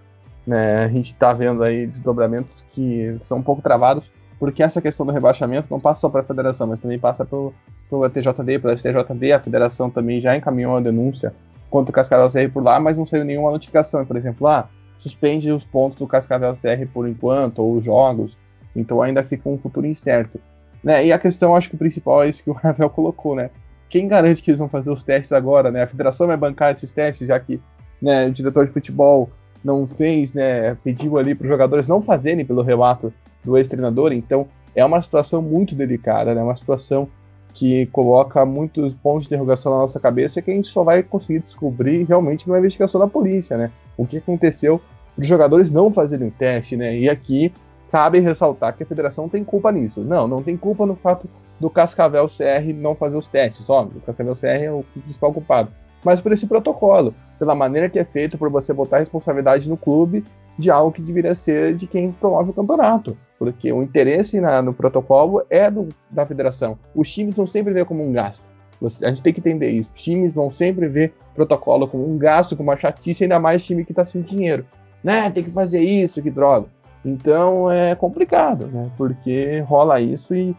Né, 0.44 0.86
a 0.86 0.88
gente 0.88 1.12
está 1.12 1.32
vendo 1.32 1.62
aí 1.62 1.86
desdobramentos 1.86 2.64
que 2.70 3.16
são 3.20 3.38
um 3.38 3.42
pouco 3.42 3.62
travados, 3.62 4.10
porque 4.38 4.62
essa 4.62 4.80
questão 4.80 5.04
do 5.04 5.12
rebaixamento 5.12 5.68
não 5.70 5.80
passa 5.80 6.02
só 6.02 6.08
para 6.08 6.20
a 6.20 6.24
federação, 6.24 6.66
mas 6.66 6.80
também 6.80 6.98
passa 6.98 7.24
pelo, 7.24 7.52
pelo 7.90 8.08
TJD, 8.08 8.58
pelo 8.58 8.78
STJD, 8.78 9.32
a 9.32 9.40
federação 9.40 9.90
também 9.90 10.20
já 10.20 10.36
encaminhou 10.36 10.76
a 10.76 10.80
denúncia 10.80 11.34
contra 11.68 11.90
o 11.90 11.94
Cascavel 11.94 12.28
CR 12.28 12.52
por 12.52 12.62
lá, 12.62 12.78
mas 12.78 12.96
não 12.96 13.06
saiu 13.06 13.24
nenhuma 13.24 13.50
notificação. 13.50 14.04
Por 14.06 14.16
exemplo, 14.16 14.46
ah, 14.46 14.68
suspende 14.98 15.50
os 15.50 15.64
pontos 15.64 15.98
do 15.98 16.06
Cascavel 16.06 16.54
CR 16.54 16.86
por 16.92 17.08
enquanto, 17.08 17.58
ou 17.58 17.76
os 17.76 17.84
jogos. 17.84 18.36
Então 18.74 19.02
ainda 19.02 19.24
fica 19.24 19.48
um 19.48 19.58
futuro 19.58 19.86
incerto. 19.86 20.40
Né? 20.82 21.06
E 21.06 21.12
a 21.12 21.18
questão, 21.18 21.56
acho 21.56 21.68
que 21.68 21.74
o 21.74 21.78
principal 21.78 22.22
é 22.22 22.28
isso 22.28 22.42
que 22.42 22.50
o 22.50 22.54
Ravel 22.62 22.88
colocou, 22.90 23.34
né? 23.34 23.50
Quem 23.88 24.06
garante 24.06 24.42
que 24.42 24.50
eles 24.50 24.58
vão 24.58 24.68
fazer 24.68 24.90
os 24.90 25.02
testes 25.02 25.32
agora, 25.32 25.70
né? 25.70 25.82
A 25.82 25.86
federação 25.86 26.26
vai 26.26 26.36
bancar 26.36 26.72
esses 26.72 26.92
testes, 26.92 27.26
já 27.26 27.40
que 27.40 27.60
né, 28.00 28.26
o 28.26 28.30
diretor 28.30 28.66
de 28.66 28.72
futebol 28.72 29.30
não 29.64 29.86
fez, 29.86 30.34
né? 30.34 30.76
Pediu 30.82 31.18
ali 31.18 31.34
para 31.34 31.44
os 31.44 31.48
jogadores 31.48 31.88
não 31.88 32.00
fazerem 32.00 32.44
pelo 32.44 32.62
relato 32.62 33.12
do 33.44 33.56
ex-treinador. 33.56 34.12
Então 34.12 34.46
é 34.74 34.84
uma 34.84 35.02
situação 35.02 35.42
muito 35.42 35.74
delicada, 35.74 36.34
né? 36.34 36.42
Uma 36.42 36.56
situação 36.56 37.08
que 37.54 37.86
coloca 37.86 38.44
muitos 38.44 38.94
pontos 38.94 39.26
de 39.26 39.34
interrogação 39.34 39.72
na 39.72 39.78
nossa 39.78 39.98
cabeça 39.98 40.40
que 40.40 40.50
a 40.50 40.54
gente 40.54 40.68
só 40.68 40.84
vai 40.84 41.02
conseguir 41.02 41.40
descobrir 41.40 42.04
realmente 42.04 42.46
numa 42.46 42.58
investigação 42.58 43.00
da 43.00 43.06
polícia, 43.06 43.56
né? 43.56 43.70
O 43.96 44.06
que 44.06 44.18
aconteceu 44.18 44.80
para 45.14 45.22
os 45.22 45.28
jogadores 45.28 45.72
não 45.72 45.92
fazerem 45.92 46.28
o 46.28 46.30
teste, 46.30 46.76
né? 46.76 46.96
E 46.96 47.08
aqui 47.08 47.52
cabe 47.90 48.20
ressaltar 48.20 48.76
que 48.76 48.82
a 48.82 48.86
federação 48.86 49.28
tem 49.28 49.42
culpa 49.42 49.72
nisso. 49.72 50.02
Não, 50.02 50.28
não 50.28 50.42
tem 50.42 50.56
culpa 50.56 50.86
no 50.86 50.94
fato 50.94 51.28
do 51.58 51.68
Cascavel 51.68 52.26
CR 52.26 52.72
não 52.74 52.94
fazer 52.94 53.16
os 53.16 53.26
testes, 53.26 53.68
óbvio, 53.68 53.98
o 53.98 54.02
Cascavel 54.02 54.36
CR 54.36 54.46
é 54.46 54.70
o 54.70 54.84
principal 55.02 55.32
culpado. 55.32 55.72
Mas 56.04 56.20
por 56.20 56.32
esse 56.32 56.46
protocolo, 56.46 57.14
pela 57.38 57.54
maneira 57.54 57.88
que 57.88 57.98
é 57.98 58.04
feito, 58.04 58.38
por 58.38 58.50
você 58.50 58.72
botar 58.72 58.96
a 58.96 59.00
responsabilidade 59.00 59.68
no 59.68 59.76
clube 59.76 60.24
de 60.58 60.70
algo 60.70 60.92
que 60.92 61.00
deveria 61.00 61.34
ser 61.34 61.74
de 61.74 61.86
quem 61.86 62.10
promove 62.10 62.50
o 62.50 62.54
campeonato. 62.54 63.16
Porque 63.38 63.72
o 63.72 63.82
interesse 63.82 64.40
na, 64.40 64.60
no 64.60 64.74
protocolo 64.74 65.42
é 65.48 65.70
do, 65.70 65.88
da 66.10 66.26
federação. 66.26 66.76
Os 66.94 67.12
times 67.12 67.34
vão 67.34 67.46
sempre 67.46 67.72
ver 67.72 67.84
como 67.84 68.04
um 68.04 68.12
gasto. 68.12 68.42
Você, 68.80 69.04
a 69.04 69.08
gente 69.08 69.22
tem 69.22 69.32
que 69.32 69.40
entender 69.40 69.70
isso. 69.70 69.90
Os 69.94 70.02
times 70.02 70.34
vão 70.34 70.50
sempre 70.50 70.88
ver 70.88 71.14
protocolo 71.34 71.86
como 71.86 72.08
um 72.08 72.18
gasto, 72.18 72.56
como 72.56 72.70
uma 72.70 72.76
chatice, 72.76 73.24
ainda 73.24 73.38
mais 73.38 73.64
time 73.64 73.84
que 73.84 73.92
está 73.92 74.04
sem 74.04 74.22
dinheiro. 74.22 74.66
Né? 75.02 75.30
Tem 75.30 75.44
que 75.44 75.50
fazer 75.50 75.80
isso, 75.80 76.20
que 76.20 76.30
droga. 76.30 76.66
Então 77.04 77.70
é 77.70 77.94
complicado, 77.94 78.66
né? 78.66 78.90
Porque 78.96 79.60
rola 79.60 80.00
isso 80.00 80.34
e, 80.34 80.54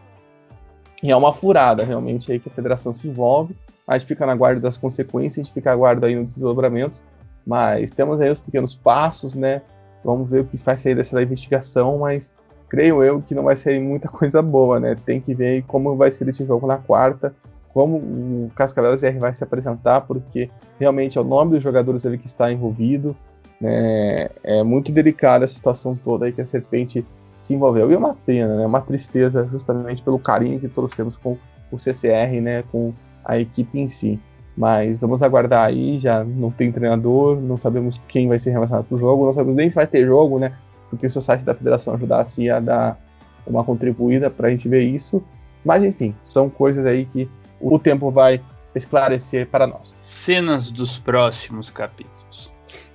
e 1.02 1.10
é 1.10 1.16
uma 1.16 1.34
furada 1.34 1.84
realmente 1.84 2.32
aí 2.32 2.40
que 2.40 2.48
a 2.48 2.52
federação 2.52 2.94
se 2.94 3.06
envolve. 3.06 3.54
A 3.90 3.98
gente 3.98 4.06
fica 4.06 4.24
na 4.24 4.36
guarda 4.36 4.60
das 4.60 4.78
consequências, 4.78 5.38
a 5.38 5.42
gente 5.42 5.52
fica 5.52 5.70
na 5.70 5.76
guarda 5.76 6.06
aí 6.06 6.14
no 6.14 6.24
desdobramento. 6.24 7.02
Mas 7.44 7.90
temos 7.90 8.20
aí 8.20 8.30
os 8.30 8.38
pequenos 8.38 8.76
passos, 8.76 9.34
né? 9.34 9.62
Vamos 10.04 10.30
ver 10.30 10.42
o 10.42 10.44
que 10.44 10.56
vai 10.58 10.78
sair 10.78 10.94
dessa 10.94 11.20
investigação, 11.20 11.98
mas 11.98 12.32
creio 12.68 13.02
eu 13.02 13.20
que 13.20 13.34
não 13.34 13.42
vai 13.42 13.56
ser 13.56 13.80
muita 13.80 14.06
coisa 14.08 14.40
boa, 14.40 14.78
né? 14.78 14.94
Tem 15.04 15.20
que 15.20 15.34
ver 15.34 15.64
como 15.66 15.96
vai 15.96 16.12
ser 16.12 16.28
esse 16.28 16.46
jogo 16.46 16.68
na 16.68 16.78
quarta, 16.78 17.34
como 17.74 17.96
o 17.96 18.52
Cascavel 18.54 18.96
ZR 18.96 19.18
vai 19.18 19.34
se 19.34 19.42
apresentar, 19.42 20.02
porque 20.02 20.48
realmente 20.78 21.18
é 21.18 21.20
o 21.20 21.24
nome 21.24 21.54
dos 21.54 21.62
jogadores 21.62 22.06
ali 22.06 22.16
que 22.16 22.28
está 22.28 22.52
envolvido. 22.52 23.16
Né? 23.60 24.28
É 24.44 24.62
muito 24.62 24.92
delicada 24.92 25.46
a 25.46 25.48
situação 25.48 25.98
toda 26.04 26.26
aí 26.26 26.32
que 26.32 26.40
a 26.40 26.46
Serpente 26.46 27.04
se 27.40 27.54
envolveu. 27.54 27.90
E 27.90 27.94
é 27.94 27.98
uma 27.98 28.14
pena, 28.14 28.56
né? 28.56 28.64
Uma 28.64 28.82
tristeza, 28.82 29.48
justamente 29.50 30.00
pelo 30.00 30.20
carinho 30.20 30.60
que 30.60 30.68
todos 30.68 30.94
temos 30.94 31.16
com 31.16 31.36
o 31.72 31.76
CCR, 31.76 32.40
né? 32.40 32.62
Com 32.70 32.94
a 33.24 33.38
equipe 33.38 33.78
em 33.78 33.88
si. 33.88 34.18
Mas 34.56 35.00
vamos 35.00 35.22
aguardar 35.22 35.66
aí, 35.66 35.98
já 35.98 36.24
não 36.24 36.50
tem 36.50 36.70
treinador, 36.70 37.40
não 37.40 37.56
sabemos 37.56 38.00
quem 38.08 38.28
vai 38.28 38.38
ser 38.38 38.50
relacionado 38.50 38.84
para 38.84 38.94
o 38.94 38.98
jogo, 38.98 39.26
não 39.26 39.32
sabemos 39.32 39.56
nem 39.56 39.70
se 39.70 39.76
vai 39.76 39.86
ter 39.86 40.04
jogo, 40.04 40.38
né? 40.38 40.52
Porque 40.90 41.08
se 41.08 41.16
o 41.18 41.22
site 41.22 41.44
da 41.44 41.54
federação 41.54 41.94
ajudasse 41.94 42.50
a 42.50 42.60
dar 42.60 43.00
uma 43.46 43.64
contribuída 43.64 44.28
para 44.28 44.48
a 44.48 44.50
gente 44.50 44.68
ver 44.68 44.82
isso. 44.82 45.22
Mas 45.64 45.84
enfim, 45.84 46.14
são 46.22 46.50
coisas 46.50 46.84
aí 46.84 47.04
que 47.06 47.28
o 47.60 47.78
tempo 47.78 48.10
vai 48.10 48.40
esclarecer 48.74 49.46
para 49.46 49.66
nós. 49.66 49.96
Cenas 50.00 50.70
dos 50.70 50.98
próximos 50.98 51.70
capítulos. 51.70 52.52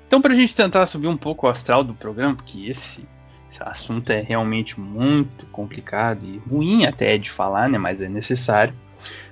Então, 0.08 0.22
para 0.22 0.34
a 0.34 0.36
gente 0.36 0.56
tentar 0.56 0.86
subir 0.88 1.08
um 1.08 1.18
pouco 1.18 1.48
o 1.48 1.50
astral 1.50 1.84
do 1.84 1.94
programa, 1.94 2.36
porque 2.36 2.68
esse, 2.70 3.08
esse 3.50 3.62
assunto 3.64 4.12
é 4.12 4.22
realmente 4.22 4.80
muito 4.80 5.46
complicado 5.48 6.26
e 6.26 6.38
ruim 6.50 6.86
até 6.86 7.18
de 7.18 7.30
falar, 7.30 7.70
né? 7.70 7.78
Mas 7.78 8.02
é 8.02 8.08
necessário. 8.08 8.74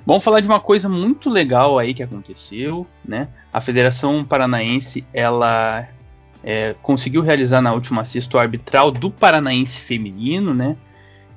Vamos 0.05 0.23
falar 0.23 0.39
de 0.39 0.47
uma 0.47 0.59
coisa 0.59 0.89
muito 0.89 1.29
legal 1.29 1.79
aí 1.79 1.93
que 1.93 2.03
aconteceu, 2.03 2.85
né? 3.05 3.29
A 3.51 3.61
Federação 3.61 4.23
Paranaense, 4.23 5.05
ela 5.13 5.87
é, 6.43 6.75
conseguiu 6.81 7.21
realizar 7.21 7.61
na 7.61 7.73
última 7.73 8.03
sexta 8.03 8.37
o 8.37 8.39
arbitral 8.39 8.91
do 8.91 9.09
Paranaense 9.09 9.79
feminino, 9.79 10.53
né? 10.53 10.75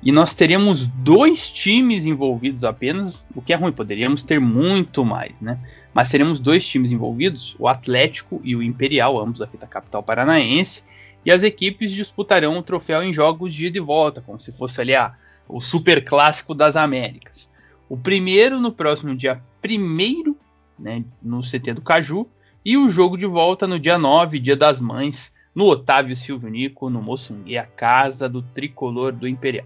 E 0.03 0.11
nós 0.11 0.35
teríamos 0.35 0.87
dois 0.87 1.49
times 1.49 2.05
envolvidos 2.05 2.63
apenas, 2.63 3.23
o 3.33 3.41
que 3.41 3.51
é 3.51 3.55
ruim, 3.55 3.71
poderíamos 3.71 4.21
ter 4.21 4.39
muito 4.39 5.03
mais, 5.03 5.41
né? 5.41 5.57
Mas 5.93 6.09
teremos 6.09 6.39
dois 6.39 6.67
times 6.67 6.91
envolvidos, 6.91 7.55
o 7.57 7.67
Atlético 7.67 8.39
e 8.43 8.55
o 8.55 8.61
Imperial, 8.61 9.19
ambos 9.19 9.39
da 9.39 9.47
fita 9.47 9.65
capital 9.65 10.03
paranaense, 10.03 10.83
e 11.25 11.31
as 11.31 11.41
equipes 11.41 11.91
disputarão 11.91 12.57
o 12.57 12.63
troféu 12.63 13.01
em 13.01 13.11
jogos 13.11 13.53
de 13.53 13.65
ida 13.65 13.77
e 13.77 13.81
volta, 13.81 14.21
como 14.21 14.39
se 14.39 14.51
fosse 14.51 14.79
ali 14.79 14.95
ah, 14.95 15.13
o 15.47 15.59
super 15.59 16.03
clássico 16.03 16.53
das 16.53 16.75
Américas. 16.75 17.49
O 17.89 17.97
primeiro 17.97 18.59
no 18.59 18.71
próximo 18.71 19.15
dia 19.15 19.41
1 19.63 20.35
né, 20.77 21.03
no 21.21 21.41
CT 21.41 21.73
do 21.73 21.81
Caju, 21.81 22.27
e 22.63 22.77
o 22.77 22.89
jogo 22.89 23.17
de 23.17 23.25
volta 23.25 23.65
no 23.65 23.79
dia 23.79 23.97
9, 23.97 24.39
dia 24.39 24.55
das 24.55 24.81
mães, 24.81 25.33
no 25.55 25.65
Otávio 25.65 26.15
Silvio 26.15 26.49
Nico, 26.49 26.89
no 26.89 27.01
Moçungue, 27.01 27.57
a 27.57 27.65
casa 27.65 28.27
do 28.27 28.41
tricolor 28.41 29.11
do 29.11 29.27
Imperial. 29.27 29.65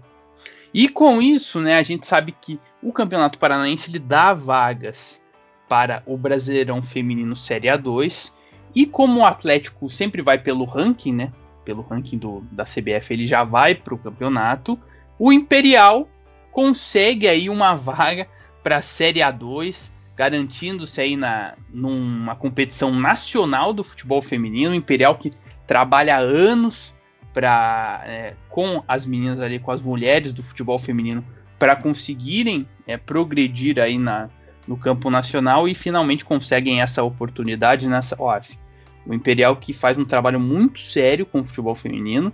E 0.72 0.88
com 0.88 1.20
isso, 1.20 1.60
né, 1.60 1.78
a 1.78 1.82
gente 1.82 2.06
sabe 2.06 2.32
que 2.40 2.58
o 2.82 2.92
Campeonato 2.92 3.38
Paranaense 3.38 3.90
ele 3.90 3.98
dá 3.98 4.32
vagas 4.32 5.20
para 5.68 6.02
o 6.06 6.16
Brasileirão 6.16 6.82
Feminino 6.82 7.34
Série 7.34 7.68
A2. 7.68 8.32
E 8.74 8.86
como 8.86 9.20
o 9.20 9.26
Atlético 9.26 9.88
sempre 9.88 10.22
vai 10.22 10.38
pelo 10.38 10.64
ranking, 10.64 11.12
né? 11.12 11.32
Pelo 11.64 11.82
ranking 11.82 12.18
do, 12.18 12.42
da 12.50 12.64
CBF, 12.64 13.12
ele 13.12 13.26
já 13.26 13.44
vai 13.44 13.74
para 13.74 13.94
o 13.94 13.98
campeonato. 13.98 14.78
O 15.18 15.32
Imperial 15.32 16.08
consegue 16.52 17.26
aí 17.26 17.48
uma 17.48 17.74
vaga 17.74 18.28
para 18.62 18.76
a 18.76 18.82
Série 18.82 19.20
A2, 19.20 19.90
garantindo-se 20.14 21.00
aí 21.00 21.16
na, 21.16 21.54
numa 21.72 22.36
competição 22.36 22.94
nacional 22.94 23.72
do 23.72 23.82
futebol 23.82 24.22
feminino. 24.22 24.74
Imperial 24.74 25.16
que 25.16 25.32
trabalha 25.66 26.16
anos 26.18 26.94
para 27.32 28.04
é, 28.06 28.34
com 28.50 28.84
as 28.86 29.06
meninas 29.06 29.40
ali, 29.40 29.58
com 29.58 29.70
as 29.70 29.80
mulheres 29.80 30.32
do 30.32 30.44
futebol 30.44 30.78
feminino, 30.78 31.24
para 31.58 31.74
conseguirem 31.74 32.68
é, 32.86 32.96
progredir 32.96 33.80
aí 33.80 33.98
na, 33.98 34.28
no 34.68 34.76
campo 34.76 35.08
nacional 35.10 35.66
e 35.66 35.74
finalmente 35.74 36.24
conseguem 36.24 36.82
essa 36.82 37.02
oportunidade 37.02 37.88
nessa 37.88 38.20
OAF. 38.20 38.58
O 39.06 39.14
Imperial 39.14 39.56
que 39.56 39.72
faz 39.72 39.96
um 39.96 40.04
trabalho 40.04 40.38
muito 40.38 40.78
sério 40.80 41.24
com 41.24 41.40
o 41.40 41.44
futebol 41.44 41.74
feminino 41.74 42.32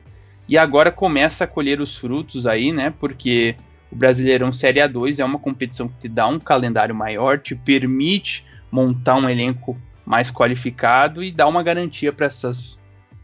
e 0.49 0.59
agora 0.59 0.91
começa 0.91 1.45
a 1.45 1.47
colher 1.47 1.81
os 1.81 1.97
frutos 1.97 2.47
aí, 2.47 2.73
né? 2.73 2.93
Porque 2.99 3.55
o 3.91 3.97
Brasileirão 3.97 4.53
Série 4.53 4.81
A2 4.81 5.19
é 5.19 5.25
uma 5.25 5.39
competição 5.39 5.89
que 5.89 5.99
te 5.99 6.09
dá 6.09 6.27
um 6.27 6.39
calendário 6.39 6.95
maior, 6.95 7.39
te 7.39 7.55
permite 7.55 8.45
montar 8.71 9.17
um 9.17 9.29
elenco 9.29 9.77
mais 10.05 10.31
qualificado 10.31 11.23
e 11.23 11.31
dá 11.31 11.47
uma 11.47 11.63
garantia 11.63 12.13
para 12.13 12.27
essas 12.27 12.79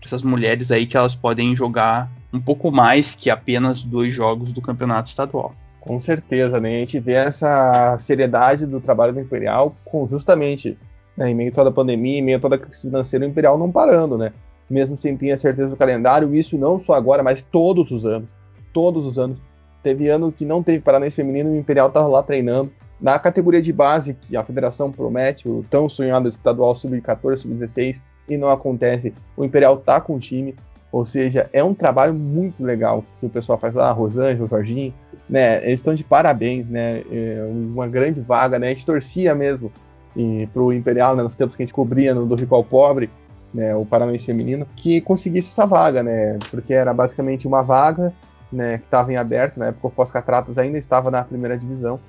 essas 0.05 0.23
mulheres 0.23 0.71
aí 0.71 0.85
que 0.85 0.99
elas 0.99 1.15
podem 1.15 1.57
jogar 1.57 2.11
um 2.31 2.41
pouco 2.41 2.71
mais 2.71 3.15
que 3.15 3.31
apenas 3.31 3.83
dois 3.83 4.13
jogos 4.13 4.53
do 4.53 4.61
campeonato 4.61 5.09
estadual. 5.09 5.55
Com 5.81 6.01
certeza, 6.01 6.61
né? 6.61 6.77
A 6.77 6.79
gente 6.81 7.01
vê 7.01 7.13
essa 7.13 7.97
seriedade 7.99 8.67
do 8.67 8.81
trabalho 8.81 9.15
do 9.15 9.21
Imperial 9.21 9.75
com 9.85 10.07
justamente 10.09 10.77
né, 11.17 11.31
em 11.31 11.35
meio 11.35 11.51
a 11.51 11.55
toda 11.55 11.71
a 11.71 11.73
pandemia, 11.73 12.19
em 12.19 12.23
meio 12.23 12.39
a 12.39 12.41
toda 12.41 12.57
a 12.57 12.59
crise 12.59 12.83
financeira, 12.83 13.25
o 13.25 13.29
Imperial 13.29 13.59
não 13.59 13.71
parando, 13.71 14.19
né? 14.19 14.33
Mesmo 14.69 14.99
sem 14.99 15.17
ter 15.17 15.31
a 15.31 15.37
certeza 15.37 15.69
do 15.69 15.77
calendário, 15.77 16.35
isso 16.35 16.59
não 16.59 16.79
só 16.79 16.95
agora, 16.95 17.23
mas 17.23 17.43
todos 17.43 17.91
os 17.91 18.05
anos. 18.05 18.29
Todos 18.73 19.07
os 19.07 19.19
anos. 19.19 19.39
Teve 19.85 20.09
ano 20.09 20.33
que 20.33 20.47
não 20.47 20.63
teve 20.63 20.81
Paranense 20.81 21.15
Feminino 21.15 21.51
e 21.51 21.59
o 21.59 21.61
Imperial 21.61 21.89
estava 21.89 22.09
lá 22.09 22.23
treinando. 22.23 22.73
Na 22.99 23.19
categoria 23.19 23.61
de 23.61 23.71
base 23.71 24.15
que 24.15 24.35
a 24.35 24.43
federação 24.43 24.91
promete, 24.91 25.47
o 25.47 25.63
tão 25.71 25.91
sonhado 25.91 26.27
estadual 26.27 26.75
sub-14, 26.75 27.37
sub-16, 27.37 28.01
e 28.27 28.39
não 28.39 28.49
acontece. 28.49 29.13
O 29.37 29.45
Imperial 29.45 29.77
tá 29.77 30.01
com 30.01 30.17
o 30.17 30.19
time, 30.19 30.55
ou 30.91 31.05
seja, 31.05 31.51
é 31.53 31.63
um 31.63 31.75
trabalho 31.75 32.15
muito 32.15 32.65
legal 32.65 33.05
que 33.21 33.27
o 33.27 33.29
pessoal 33.29 33.59
faz 33.59 33.75
lá, 33.75 33.91
a 33.91 33.93
Rosângela, 33.93 34.47
o 34.47 34.49
Jorginho, 34.49 34.95
né? 35.29 35.59
Eles 35.67 35.81
estão 35.81 35.95
de 35.95 36.03
parabéns, 36.03 36.67
né? 36.67 37.03
É 37.11 37.47
uma 37.51 37.87
grande 37.87 38.21
vaga, 38.21 38.59
né? 38.59 38.69
A 38.69 38.71
gente 38.71 38.87
torcia 38.87 39.35
mesmo 39.35 39.71
e, 40.17 40.49
pro 40.55 40.73
Imperial, 40.73 41.15
né? 41.15 41.23
Nos 41.23 41.35
tempos 41.35 41.57
que 41.57 41.63
a 41.63 41.67
gente 41.67 41.75
cobria 41.75 42.15
no 42.15 42.25
do 42.25 42.37
Rico 42.37 42.55
ao 42.55 42.65
Pobre, 42.65 43.11
né? 43.53 43.77
O 43.77 43.85
Paranaense 43.85 44.25
Feminino, 44.25 44.67
que 44.77 45.03
conseguisse 45.03 45.51
essa 45.51 45.67
vaga, 45.67 46.03
né? 46.03 46.39
Porque 46.51 46.73
era 46.73 46.95
basicamente 46.95 47.47
uma 47.47 47.63
vaga, 47.63 48.15
né? 48.55 48.79
Que 48.79 48.85
estava 48.85 49.13
em 49.13 49.17
aberto, 49.17 49.59
na 49.59 49.67
época 49.67 49.89
o 49.89 49.91
Foz 49.91 50.11
Catratas 50.11 50.59
ainda 50.59 50.79
estava 50.79 51.11
na 51.11 51.23
primeira 51.23 51.57
divisão. 51.59 52.01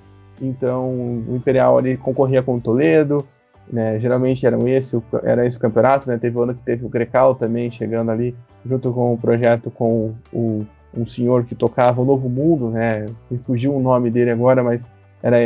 Então, 0.41 0.89
o 0.89 1.35
Imperial 1.35 1.77
ali 1.77 1.97
concorria 1.97 2.43
com 2.43 2.55
o 2.55 2.61
Toledo, 2.61 3.25
né? 3.71 3.99
Geralmente 3.99 4.45
era 4.45 4.57
esse, 4.69 5.01
era 5.23 5.45
esse 5.45 5.57
o 5.57 5.59
campeonato, 5.59 6.09
né? 6.09 6.17
Teve 6.17 6.37
um 6.37 6.43
ano 6.43 6.55
que 6.55 6.63
teve 6.63 6.85
o 6.85 6.89
Grecal 6.89 7.35
também 7.35 7.71
chegando 7.71 8.11
ali, 8.11 8.35
junto 8.65 8.91
com 8.91 9.13
o 9.13 9.17
projeto 9.17 9.71
com 9.71 10.13
o, 10.31 10.65
um 10.95 11.05
senhor 11.05 11.45
que 11.45 11.55
tocava 11.55 12.01
o 12.01 12.05
Novo 12.05 12.29
Mundo, 12.29 12.69
né? 12.69 13.05
Me 13.29 13.37
fugiu 13.37 13.75
o 13.75 13.81
nome 13.81 14.09
dele 14.09 14.31
agora, 14.31 14.63
mas 14.63 14.85
era, 15.21 15.37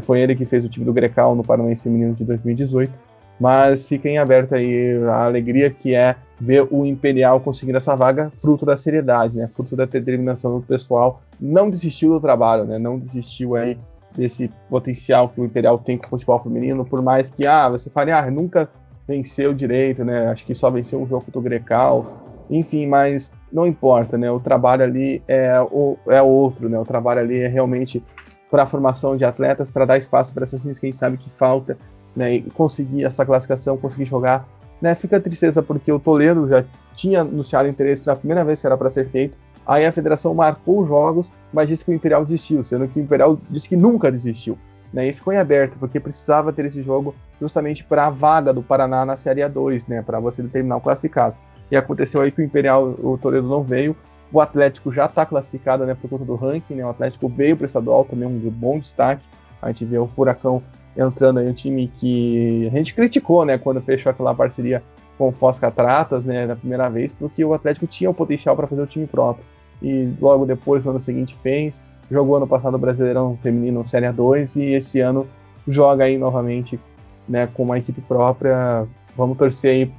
foi 0.00 0.20
ele 0.20 0.34
que 0.34 0.44
fez 0.44 0.64
o 0.64 0.68
time 0.68 0.84
do 0.84 0.92
Grecal 0.92 1.34
no 1.34 1.44
Paranaense 1.44 1.84
Feminino 1.84 2.14
de 2.14 2.24
2018. 2.24 2.92
Mas 3.38 3.86
fica 3.86 4.08
em 4.08 4.18
aberto 4.18 4.54
aí 4.54 4.96
a 5.04 5.24
alegria 5.24 5.70
que 5.70 5.94
é 5.94 6.16
ver 6.40 6.66
o 6.70 6.84
Imperial 6.86 7.40
conseguindo 7.40 7.78
essa 7.78 7.96
vaga, 7.96 8.30
fruto 8.30 8.64
da 8.64 8.76
seriedade, 8.76 9.36
né? 9.36 9.48
Fruto 9.48 9.74
da 9.74 9.84
determinação 9.84 10.58
do 10.58 10.66
pessoal. 10.66 11.20
Não 11.40 11.68
desistiu 11.68 12.10
do 12.10 12.20
trabalho, 12.20 12.64
né? 12.64 12.78
Não 12.78 12.98
desistiu 12.98 13.56
aí 13.56 13.78
desse 14.16 14.50
potencial 14.68 15.28
que 15.28 15.40
o 15.40 15.44
Imperial 15.44 15.78
tem 15.78 15.96
com 15.96 16.06
o 16.06 16.10
futebol 16.10 16.40
feminino, 16.40 16.84
por 16.84 17.02
mais 17.02 17.30
que, 17.30 17.46
ah, 17.46 17.68
você 17.68 17.90
fale, 17.90 18.10
ah, 18.10 18.30
nunca 18.30 18.68
venceu 19.06 19.54
direito, 19.54 20.04
né? 20.04 20.28
Acho 20.28 20.44
que 20.44 20.54
só 20.54 20.70
venceu 20.70 21.00
um 21.00 21.06
jogo 21.06 21.24
contra 21.24 21.38
o 21.38 21.42
Grecal, 21.42 22.04
enfim, 22.50 22.86
mas 22.86 23.32
não 23.52 23.66
importa, 23.66 24.18
né? 24.18 24.30
O 24.30 24.40
trabalho 24.40 24.82
ali 24.82 25.22
é, 25.26 25.60
o, 25.60 25.96
é 26.08 26.20
outro, 26.22 26.68
né? 26.68 26.78
O 26.78 26.84
trabalho 26.84 27.20
ali 27.20 27.40
é 27.40 27.48
realmente 27.48 28.02
para 28.50 28.62
a 28.62 28.66
formação 28.66 29.16
de 29.16 29.24
atletas, 29.24 29.70
para 29.70 29.84
dar 29.84 29.98
espaço 29.98 30.32
para 30.32 30.44
essas 30.44 30.60
meninas 30.60 30.78
que 30.78 30.86
a 30.86 30.90
gente 30.90 30.98
sabe 30.98 31.16
que 31.16 31.30
falta, 31.30 31.76
né? 32.16 32.34
E 32.34 32.42
conseguir 32.42 33.04
essa 33.04 33.24
classificação, 33.24 33.76
conseguir 33.76 34.04
jogar, 34.04 34.46
né? 34.80 34.94
Fica 34.94 35.20
tristeza 35.20 35.62
porque 35.62 35.90
o 35.90 35.98
Toledo 35.98 36.48
já 36.48 36.64
tinha 36.94 37.20
anunciado 37.20 37.68
interesse 37.68 38.06
na 38.06 38.16
primeira 38.16 38.44
vez 38.44 38.60
que 38.60 38.66
era 38.66 38.76
para 38.76 38.90
ser 38.90 39.06
feito, 39.06 39.36
Aí 39.68 39.84
a 39.84 39.92
federação 39.92 40.32
marcou 40.32 40.80
os 40.80 40.88
jogos, 40.88 41.30
mas 41.52 41.68
disse 41.68 41.84
que 41.84 41.90
o 41.90 41.94
Imperial 41.94 42.24
desistiu, 42.24 42.64
sendo 42.64 42.88
que 42.88 42.98
o 42.98 43.02
Imperial 43.02 43.38
disse 43.50 43.68
que 43.68 43.76
nunca 43.76 44.10
desistiu. 44.10 44.58
Né, 44.90 45.06
e 45.06 45.12
ficou 45.12 45.34
em 45.34 45.36
aberto, 45.36 45.76
porque 45.78 46.00
precisava 46.00 46.50
ter 46.50 46.64
esse 46.64 46.82
jogo 46.82 47.14
justamente 47.38 47.84
para 47.84 48.06
a 48.06 48.10
vaga 48.10 48.54
do 48.54 48.62
Paraná 48.62 49.04
na 49.04 49.18
Série 49.18 49.42
A2, 49.42 49.84
né, 49.86 50.00
para 50.00 50.18
você 50.18 50.42
determinar 50.42 50.78
o 50.78 50.80
classificado. 50.80 51.36
E 51.70 51.76
aconteceu 51.76 52.22
aí 52.22 52.32
que 52.32 52.40
o 52.40 52.44
Imperial, 52.44 52.94
o 52.98 53.18
Toledo 53.18 53.46
não 53.46 53.62
veio, 53.62 53.94
o 54.32 54.40
Atlético 54.40 54.90
já 54.90 55.04
está 55.04 55.26
classificado 55.26 55.84
né, 55.84 55.94
por 55.94 56.08
conta 56.08 56.24
do 56.24 56.34
ranking, 56.34 56.76
né, 56.76 56.86
o 56.86 56.88
Atlético 56.88 57.28
veio 57.28 57.54
para 57.54 57.64
o 57.64 57.66
estadual 57.66 58.06
também, 58.06 58.26
um 58.26 58.38
bom 58.50 58.78
destaque. 58.78 59.22
A 59.60 59.68
gente 59.68 59.84
vê 59.84 59.98
o 59.98 60.06
Furacão 60.06 60.62
entrando 60.98 61.38
aí, 61.38 61.48
um 61.48 61.52
time 61.52 61.88
que 61.94 62.68
a 62.72 62.76
gente 62.76 62.94
criticou 62.94 63.44
né, 63.44 63.56
quando 63.56 63.80
fechou 63.80 64.10
aquela 64.10 64.34
parceria 64.34 64.82
com 65.16 65.28
o 65.28 65.32
Foz 65.32 65.58
Catratas 65.58 66.24
né, 66.24 66.46
na 66.46 66.56
primeira 66.56 66.88
vez, 66.88 67.12
porque 67.12 67.44
o 67.44 67.54
Atlético 67.54 67.86
tinha 67.86 68.10
o 68.10 68.14
potencial 68.14 68.56
para 68.56 68.66
fazer 68.66 68.82
o 68.82 68.86
time 68.86 69.06
próprio 69.06 69.44
e 69.82 70.12
logo 70.20 70.44
depois, 70.44 70.84
no 70.84 70.92
ano 70.92 71.00
seguinte, 71.00 71.36
fez. 71.36 71.82
Jogou 72.10 72.36
ano 72.36 72.46
passado 72.46 72.74
o 72.74 72.78
Brasileirão 72.78 73.38
Feminino 73.42 73.86
Série 73.88 74.06
A2 74.06 74.56
e 74.56 74.74
esse 74.74 75.00
ano 75.00 75.26
joga 75.66 76.04
aí 76.04 76.16
novamente 76.16 76.80
né, 77.28 77.46
com 77.46 77.62
uma 77.62 77.78
equipe 77.78 78.00
própria. 78.00 78.86
Vamos 79.16 79.36
torcer 79.36 79.72
aí 79.72 79.92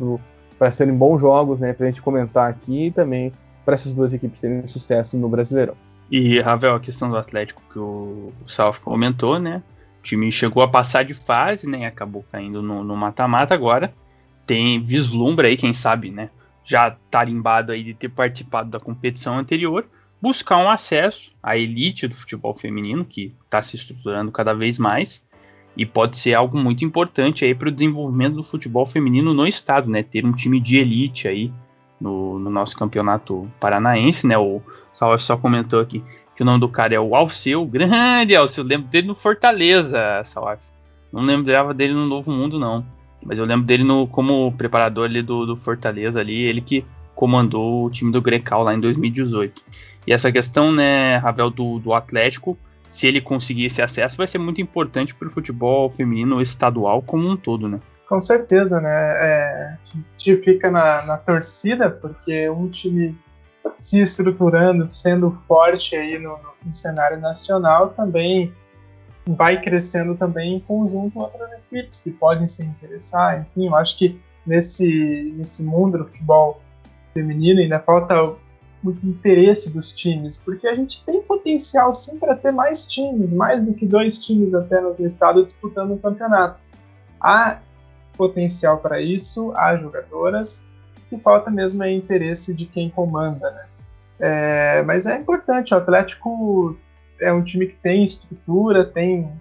para 0.58 0.72
serem 0.72 0.94
bons 0.94 1.20
jogos, 1.22 1.60
né, 1.60 1.74
para 1.74 1.86
a 1.86 1.90
gente 1.90 2.02
comentar 2.02 2.50
aqui 2.50 2.88
e 2.88 2.92
também 2.92 3.32
para 3.64 3.76
essas 3.76 3.94
duas 3.94 4.14
equipes 4.14 4.42
terem 4.42 4.66
sucesso 4.68 5.18
no 5.18 5.30
Brasileirão. 5.30 5.76
E, 6.12 6.40
Ravel, 6.40 6.76
a 6.76 6.80
questão 6.80 7.10
do 7.10 7.18
Atlético 7.18 7.62
que 7.72 7.78
o 7.78 8.32
Salf 8.48 8.80
comentou, 8.80 9.40
né? 9.40 9.62
O 10.00 10.04
time 10.04 10.32
chegou 10.32 10.64
a 10.64 10.68
passar 10.68 11.04
de 11.04 11.14
fase, 11.14 11.70
né? 11.70 11.86
Acabou 11.86 12.26
caindo 12.32 12.62
no 12.62 12.96
mata-mata 12.96 13.54
agora. 13.54 13.94
Tem 14.46 14.82
vislumbra 14.82 15.48
aí, 15.48 15.56
quem 15.56 15.74
sabe, 15.74 16.10
né? 16.10 16.30
já 16.70 16.96
tarimbado 17.10 17.72
aí 17.72 17.84
de 17.84 17.96
ter 17.96 18.10
participado 18.10 18.70
da 18.70 18.80
competição 18.80 19.40
anterior, 19.40 19.88
buscar 20.22 20.58
um 20.58 20.70
acesso 20.70 21.32
à 21.42 21.58
elite 21.58 22.08
do 22.08 22.14
futebol 22.14 22.54
feminino, 22.54 23.04
que 23.04 23.34
está 23.44 23.60
se 23.60 23.76
estruturando 23.76 24.32
cada 24.32 24.54
vez 24.54 24.78
mais, 24.78 25.28
E 25.78 25.86
pode 25.86 26.18
ser 26.18 26.34
algo 26.34 26.58
muito 26.58 26.84
importante 26.84 27.46
aí 27.46 27.56
para 27.56 27.70
o 27.70 27.72
desenvolvimento 27.72 28.36
do 28.36 28.44
futebol 28.44 28.86
feminino 28.86 29.34
no 29.34 29.48
estado, 29.48 29.90
né? 29.90 30.04
Ter 30.04 30.26
um 30.26 30.34
time 30.34 30.60
de 30.60 30.78
elite 30.78 31.28
aí 31.28 31.54
no, 32.02 32.38
no 32.38 32.50
nosso 32.50 32.76
campeonato 32.76 33.50
paranaense, 33.60 34.28
né? 34.28 34.38
O 34.38 34.62
Salve 34.92 35.24
só 35.24 35.38
comentou 35.38 35.80
aqui 35.80 36.04
que 36.40 36.44
o 36.44 36.46
nome 36.46 36.62
do 36.62 36.70
cara 36.70 36.96
é 36.96 37.00
o 37.00 37.16
Alceu, 37.16 37.66
grande 37.66 38.34
Alceu, 38.34 38.64
lembro 38.64 38.88
dele 38.88 39.08
no 39.08 39.14
Fortaleza, 39.14 40.24
Salve. 40.24 40.62
Não 41.12 41.22
lembrava 41.22 41.74
dele 41.74 41.92
no 41.92 42.06
Novo 42.06 42.32
Mundo, 42.32 42.58
não. 42.58 42.86
Mas 43.26 43.38
eu 43.38 43.44
lembro 43.44 43.66
dele 43.66 43.84
no, 43.84 44.08
como 44.08 44.50
preparador 44.54 45.04
ali 45.04 45.22
do, 45.22 45.46
do 45.46 45.58
Fortaleza 45.58 46.18
ali, 46.18 46.42
ele 46.44 46.62
que 46.62 46.86
comandou 47.14 47.84
o 47.84 47.90
time 47.90 48.10
do 48.10 48.22
Grecal 48.22 48.64
lá 48.64 48.74
em 48.74 48.80
2018. 48.80 49.62
E 50.08 50.14
essa 50.14 50.32
questão, 50.32 50.72
né, 50.72 51.18
Ravel, 51.18 51.50
do, 51.50 51.78
do 51.78 51.94
Atlético, 51.94 52.58
se 52.88 53.06
ele 53.06 53.20
conseguir 53.20 53.66
esse 53.66 53.82
acesso, 53.82 54.16
vai 54.16 54.26
ser 54.26 54.38
muito 54.38 54.62
importante 54.62 55.14
para 55.14 55.28
o 55.28 55.32
futebol 55.32 55.90
feminino 55.90 56.42
estadual 56.42 57.02
como 57.02 57.30
um 57.30 57.36
todo, 57.36 57.68
né? 57.68 57.82
Com 58.08 58.22
certeza, 58.22 58.80
né? 58.80 58.90
É, 58.90 59.74
a 59.74 59.78
gente 60.18 60.42
fica 60.42 60.72
na, 60.72 61.06
na 61.06 61.18
torcida, 61.18 61.90
porque 61.90 62.50
um 62.50 62.70
time 62.70 63.14
se 63.78 64.02
estruturando, 64.02 64.88
sendo 64.90 65.32
forte 65.32 65.96
aí 65.96 66.20
no, 66.20 66.38
no, 66.66 66.74
cenário 66.74 67.20
nacional, 67.20 67.90
também 67.90 68.54
vai 69.26 69.62
crescendo 69.62 70.16
também 70.16 70.56
em 70.56 70.60
conjunto 70.60 71.14
com 71.14 71.20
outras 71.22 71.52
equipes 71.54 72.02
que 72.02 72.12
podem 72.12 72.48
se 72.48 72.64
interessar. 72.64 73.42
Enfim, 73.42 73.68
eu 73.68 73.76
acho 73.76 73.98
que 73.98 74.20
nesse, 74.46 75.34
nesse 75.38 75.64
mundo 75.64 75.98
do 75.98 76.06
futebol 76.06 76.62
feminino 77.14 77.62
ainda 77.62 77.80
falta 77.80 78.36
muito 78.82 79.06
interesse 79.06 79.70
dos 79.70 79.92
times, 79.92 80.38
porque 80.38 80.68
a 80.68 80.74
gente 80.74 81.04
tem 81.06 81.22
potencial 81.22 81.94
sim 81.94 82.18
para 82.18 82.36
ter 82.36 82.52
mais 82.52 82.86
times, 82.86 83.34
mais 83.34 83.66
do 83.66 83.74
que 83.74 83.86
dois 83.86 84.18
times 84.18 84.54
até 84.54 84.80
no 84.80 84.96
estado 85.00 85.44
disputando 85.44 85.92
o 85.92 86.00
campeonato. 86.00 86.60
Há 87.20 87.60
potencial 88.18 88.80
para 88.80 89.02
isso, 89.02 89.54
há 89.56 89.78
jogadoras, 89.78 90.66
e 91.12 91.20
falta 91.20 91.50
mesmo 91.50 91.84
é 91.84 91.92
interesse 91.92 92.54
de 92.54 92.66
quem 92.66 92.90
comanda, 92.90 93.50
né? 93.52 93.66
É, 94.20 94.82
mas 94.84 95.06
é 95.06 95.18
importante, 95.18 95.74
o 95.74 95.78
Atlético 95.78 96.78
é 97.20 97.32
um 97.32 97.42
time 97.42 97.68
que 97.68 97.76
tem 97.76 98.04
estrutura, 98.04 98.84
tem, 98.84 99.32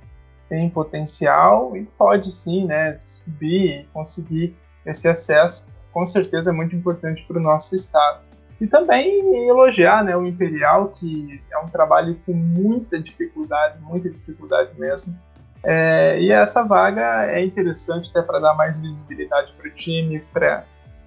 tem 0.48 0.70
potencial 0.70 1.76
e 1.76 1.84
pode 1.84 2.30
sim, 2.30 2.64
né, 2.64 2.98
subir 3.00 3.80
e 3.80 3.84
conseguir 3.92 4.56
esse 4.86 5.08
acesso, 5.08 5.68
com 5.92 6.06
certeza 6.06 6.50
é 6.50 6.52
muito 6.52 6.74
importante 6.76 7.24
para 7.26 7.38
o 7.38 7.42
nosso 7.42 7.74
estado. 7.74 8.20
E 8.60 8.66
também 8.66 9.46
elogiar 9.48 10.02
né, 10.02 10.16
o 10.16 10.26
Imperial, 10.26 10.88
que 10.88 11.40
é 11.50 11.58
um 11.58 11.68
trabalho 11.68 12.18
com 12.26 12.32
muita 12.32 13.00
dificuldade, 13.00 13.78
muita 13.80 14.10
dificuldade 14.10 14.70
mesmo. 14.78 15.16
É, 15.62 16.20
e 16.20 16.30
essa 16.30 16.62
vaga 16.64 17.26
é 17.26 17.44
interessante 17.44 18.10
até 18.10 18.22
para 18.22 18.38
dar 18.38 18.54
mais 18.54 18.80
visibilidade 18.80 19.52
para 19.52 19.68
o 19.68 19.70
time, 19.70 20.20
para 20.32 20.64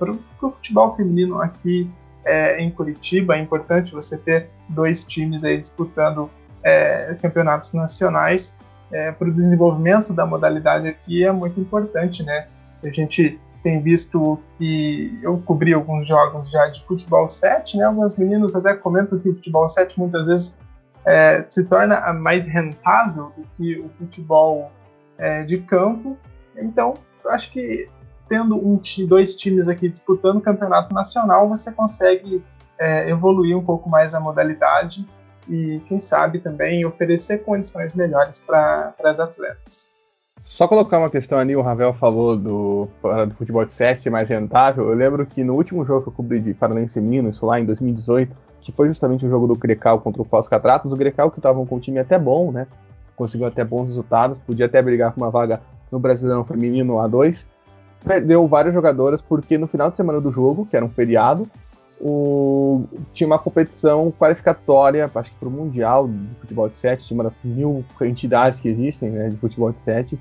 o 0.10 0.52
futebol 0.52 0.96
feminino 0.96 1.42
aqui 1.42 1.90
é, 2.26 2.60
em 2.62 2.72
Curitiba. 2.72 3.36
É 3.36 3.40
importante 3.40 3.94
você 3.94 4.18
ter 4.18 4.50
dois 4.70 5.04
times 5.04 5.44
aí 5.44 5.60
disputando 5.60 6.30
é, 6.64 7.16
campeonatos 7.22 7.74
nacionais. 7.74 8.58
É, 8.92 9.12
para 9.12 9.28
o 9.28 9.32
desenvolvimento 9.32 10.14
da 10.14 10.26
modalidade 10.26 10.88
aqui 10.88 11.24
é 11.24 11.32
muito 11.32 11.60
importante, 11.60 12.24
né? 12.24 12.48
A 12.84 12.90
gente 12.90 13.40
tem 13.64 13.82
visto 13.82 14.40
que 14.58 15.18
eu 15.22 15.38
cobri 15.46 15.74
alguns 15.74 16.08
jogos 16.08 16.50
já 16.50 16.68
de 16.68 16.84
futebol 16.86 17.30
7, 17.30 17.78
né? 17.78 17.86
Alguns 17.86 18.18
meninos 18.18 18.56
até 18.56 18.74
comentam 18.74 19.18
que 19.20 19.30
o 19.30 19.36
futebol 19.36 19.68
7 19.70 19.98
muitas 20.00 20.26
vezes 20.26 20.60
é, 21.06 21.46
se 21.48 21.66
torna 21.66 22.12
mais 22.14 22.48
rentável 22.48 23.32
do 23.38 23.44
que 23.56 23.80
o 23.80 23.90
futebol 23.98 24.72
é, 25.18 25.44
de 25.44 25.60
campo. 25.60 26.18
Então, 26.58 26.96
eu 27.24 27.32
acho 27.32 27.52
que 27.52 27.88
tendo 28.32 28.56
um, 28.56 28.80
dois 29.10 29.36
times 29.36 29.68
aqui 29.68 29.90
disputando 29.90 30.38
o 30.38 30.42
campeonato 30.42 30.94
nacional, 30.94 31.50
você 31.50 31.70
consegue 31.70 32.42
é, 32.80 33.10
evoluir 33.10 33.58
um 33.58 33.62
pouco 33.62 33.90
mais 33.90 34.16
a 34.16 34.22
modalidade 34.22 35.06
e, 35.50 35.82
quem 35.90 36.00
sabe, 36.00 36.40
também 36.40 36.86
oferecer 36.86 37.40
condições 37.40 37.94
melhores 37.94 38.40
para 38.40 38.94
as 39.04 39.20
atletas. 39.20 39.92
Só 40.46 40.66
colocar 40.66 41.00
uma 41.00 41.10
questão 41.10 41.38
ali, 41.38 41.58
o 41.58 41.62
Ravel 41.62 41.92
falou 41.92 42.38
do, 42.38 42.88
do 43.28 43.36
futebol 43.36 43.66
de 43.66 43.74
CS 43.74 44.06
mais 44.06 44.30
rentável. 44.30 44.88
Eu 44.88 44.96
lembro 44.96 45.26
que 45.26 45.44
no 45.44 45.56
último 45.56 45.86
jogo 45.86 46.04
que 46.04 46.08
eu 46.08 46.14
cobri 46.14 46.40
de 46.40 46.54
Paranense 46.54 47.02
Minas, 47.02 47.42
lá 47.42 47.60
em 47.60 47.66
2018, 47.66 48.34
que 48.62 48.72
foi 48.72 48.88
justamente 48.88 49.26
o 49.26 49.30
jogo 49.30 49.46
do 49.46 49.56
Grecal 49.58 50.00
contra 50.00 50.22
o 50.22 50.26
Foz 50.26 50.48
Catratos, 50.48 50.90
o 50.90 50.96
Grecal 50.96 51.30
que 51.30 51.40
estava 51.40 51.66
com 51.66 51.76
um 51.76 51.80
time 51.80 52.00
até 52.00 52.18
bom, 52.18 52.50
né? 52.50 52.66
Conseguiu 53.14 53.48
até 53.48 53.66
bons 53.66 53.88
resultados, 53.88 54.40
podia 54.40 54.68
até 54.68 54.82
brigar 54.82 55.12
com 55.12 55.20
uma 55.20 55.30
vaga 55.30 55.62
no 55.92 56.00
Brasileirão 56.00 56.46
Feminino 56.46 56.94
A2. 56.94 57.46
Perdeu 58.04 58.48
várias 58.48 58.74
jogadoras 58.74 59.22
porque 59.22 59.58
no 59.58 59.68
final 59.68 59.92
de 59.92 59.98
semana 59.98 60.20
do 60.20 60.32
jogo, 60.32 60.66
que 60.66 60.76
era 60.76 60.86
um 60.86 60.90
feriado, 60.90 61.48
o, 62.00 62.84
tinha 63.14 63.28
uma 63.28 63.38
competição 63.38 64.12
qualificatória, 64.12 65.10
acho 65.14 65.32
que 65.32 65.38
para 65.38 65.48
o 65.48 65.52
Mundial 65.52 66.08
de 66.08 66.40
Futebol 66.40 66.68
de 66.68 66.80
7, 66.80 67.08
de 67.08 67.14
uma 67.14 67.26
das 67.26 67.34
mil 67.44 67.86
entidades 68.02 68.60
que 68.60 68.68
existem 68.68 69.12
né, 69.12 69.30
de 69.30 69.38
futebol 69.38 69.72
de 69.72 69.84
7 69.84 70.20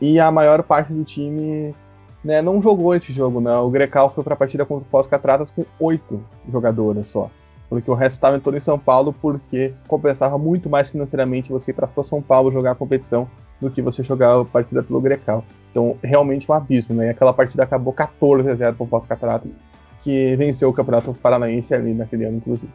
e 0.00 0.20
a 0.20 0.30
maior 0.30 0.62
parte 0.62 0.92
do 0.92 1.02
time 1.02 1.74
né, 2.22 2.40
não 2.40 2.62
jogou 2.62 2.94
esse 2.94 3.12
jogo. 3.12 3.40
Né? 3.40 3.56
O 3.56 3.70
Grecal 3.70 4.12
foi 4.14 4.22
para 4.22 4.34
a 4.34 4.36
partida 4.36 4.64
contra 4.64 4.86
o 4.86 4.90
Foz 4.90 5.06
Catratas 5.06 5.50
com 5.50 5.64
oito 5.80 6.22
jogadoras 6.50 7.08
só. 7.08 7.28
Porque 7.68 7.90
o 7.90 7.94
resto 7.94 8.14
estava 8.14 8.38
todo 8.38 8.56
em 8.56 8.60
São 8.60 8.78
Paulo, 8.78 9.12
porque 9.12 9.74
compensava 9.88 10.38
muito 10.38 10.70
mais 10.70 10.90
financeiramente 10.90 11.50
você 11.50 11.72
ir 11.72 11.74
para 11.74 11.88
São 12.04 12.22
Paulo 12.22 12.52
jogar 12.52 12.72
a 12.72 12.76
competição 12.76 13.28
do 13.60 13.70
que 13.70 13.82
você 13.82 14.04
jogar 14.04 14.40
a 14.40 14.44
partida 14.44 14.82
pelo 14.82 15.00
Grecal. 15.00 15.44
Então, 15.76 15.98
realmente 16.02 16.50
um 16.50 16.54
abismo, 16.54 16.94
né? 16.94 17.10
Aquela 17.10 17.34
partida 17.34 17.62
acabou 17.62 17.92
14 17.92 18.48
a 18.48 18.54
0 18.54 18.76
para 18.76 18.84
o 18.84 18.86
Foz 18.86 19.04
Catratas, 19.04 19.58
que 20.00 20.34
venceu 20.36 20.70
o 20.70 20.72
Campeonato 20.72 21.12
Paranaense 21.12 21.74
ali 21.74 21.92
naquele 21.92 22.24
ano, 22.24 22.38
inclusive. 22.38 22.72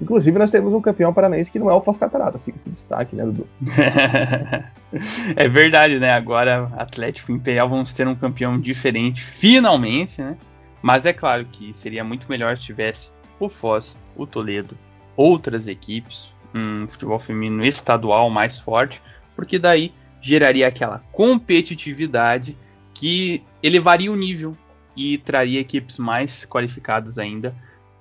Inclusive, 0.00 0.38
nós 0.38 0.50
temos 0.50 0.72
um 0.72 0.80
campeão 0.80 1.12
paranaense 1.12 1.52
que 1.52 1.58
não 1.58 1.70
é 1.70 1.74
o 1.74 1.80
Foz 1.82 1.98
Catarata, 1.98 2.38
assim, 2.38 2.54
esse 2.56 2.70
destaque, 2.70 3.14
né, 3.14 3.24
Dudu? 3.24 3.46
é 5.36 5.46
verdade, 5.46 5.98
né? 5.98 6.10
Agora, 6.14 6.72
Atlético 6.78 7.32
e 7.32 7.34
Imperial 7.34 7.68
vamos 7.68 7.92
ter 7.92 8.08
um 8.08 8.14
campeão 8.14 8.58
diferente, 8.58 9.22
finalmente, 9.22 10.22
né? 10.22 10.34
Mas 10.80 11.04
é 11.04 11.12
claro 11.12 11.44
que 11.44 11.76
seria 11.76 12.02
muito 12.02 12.26
melhor 12.30 12.56
se 12.56 12.64
tivesse 12.64 13.10
o 13.38 13.46
Foz, 13.46 13.94
o 14.16 14.26
Toledo, 14.26 14.74
outras 15.14 15.68
equipes, 15.68 16.32
um 16.54 16.88
futebol 16.88 17.18
feminino 17.18 17.62
estadual 17.62 18.30
mais 18.30 18.58
forte, 18.58 19.02
porque 19.36 19.58
daí 19.58 19.92
geraria 20.22 20.68
aquela 20.68 21.00
competitividade 21.12 22.56
que 22.94 23.42
elevaria 23.62 24.10
o 24.10 24.16
nível 24.16 24.56
e 24.96 25.18
traria 25.18 25.60
equipes 25.60 25.98
mais 25.98 26.46
qualificadas 26.46 27.18
ainda 27.18 27.54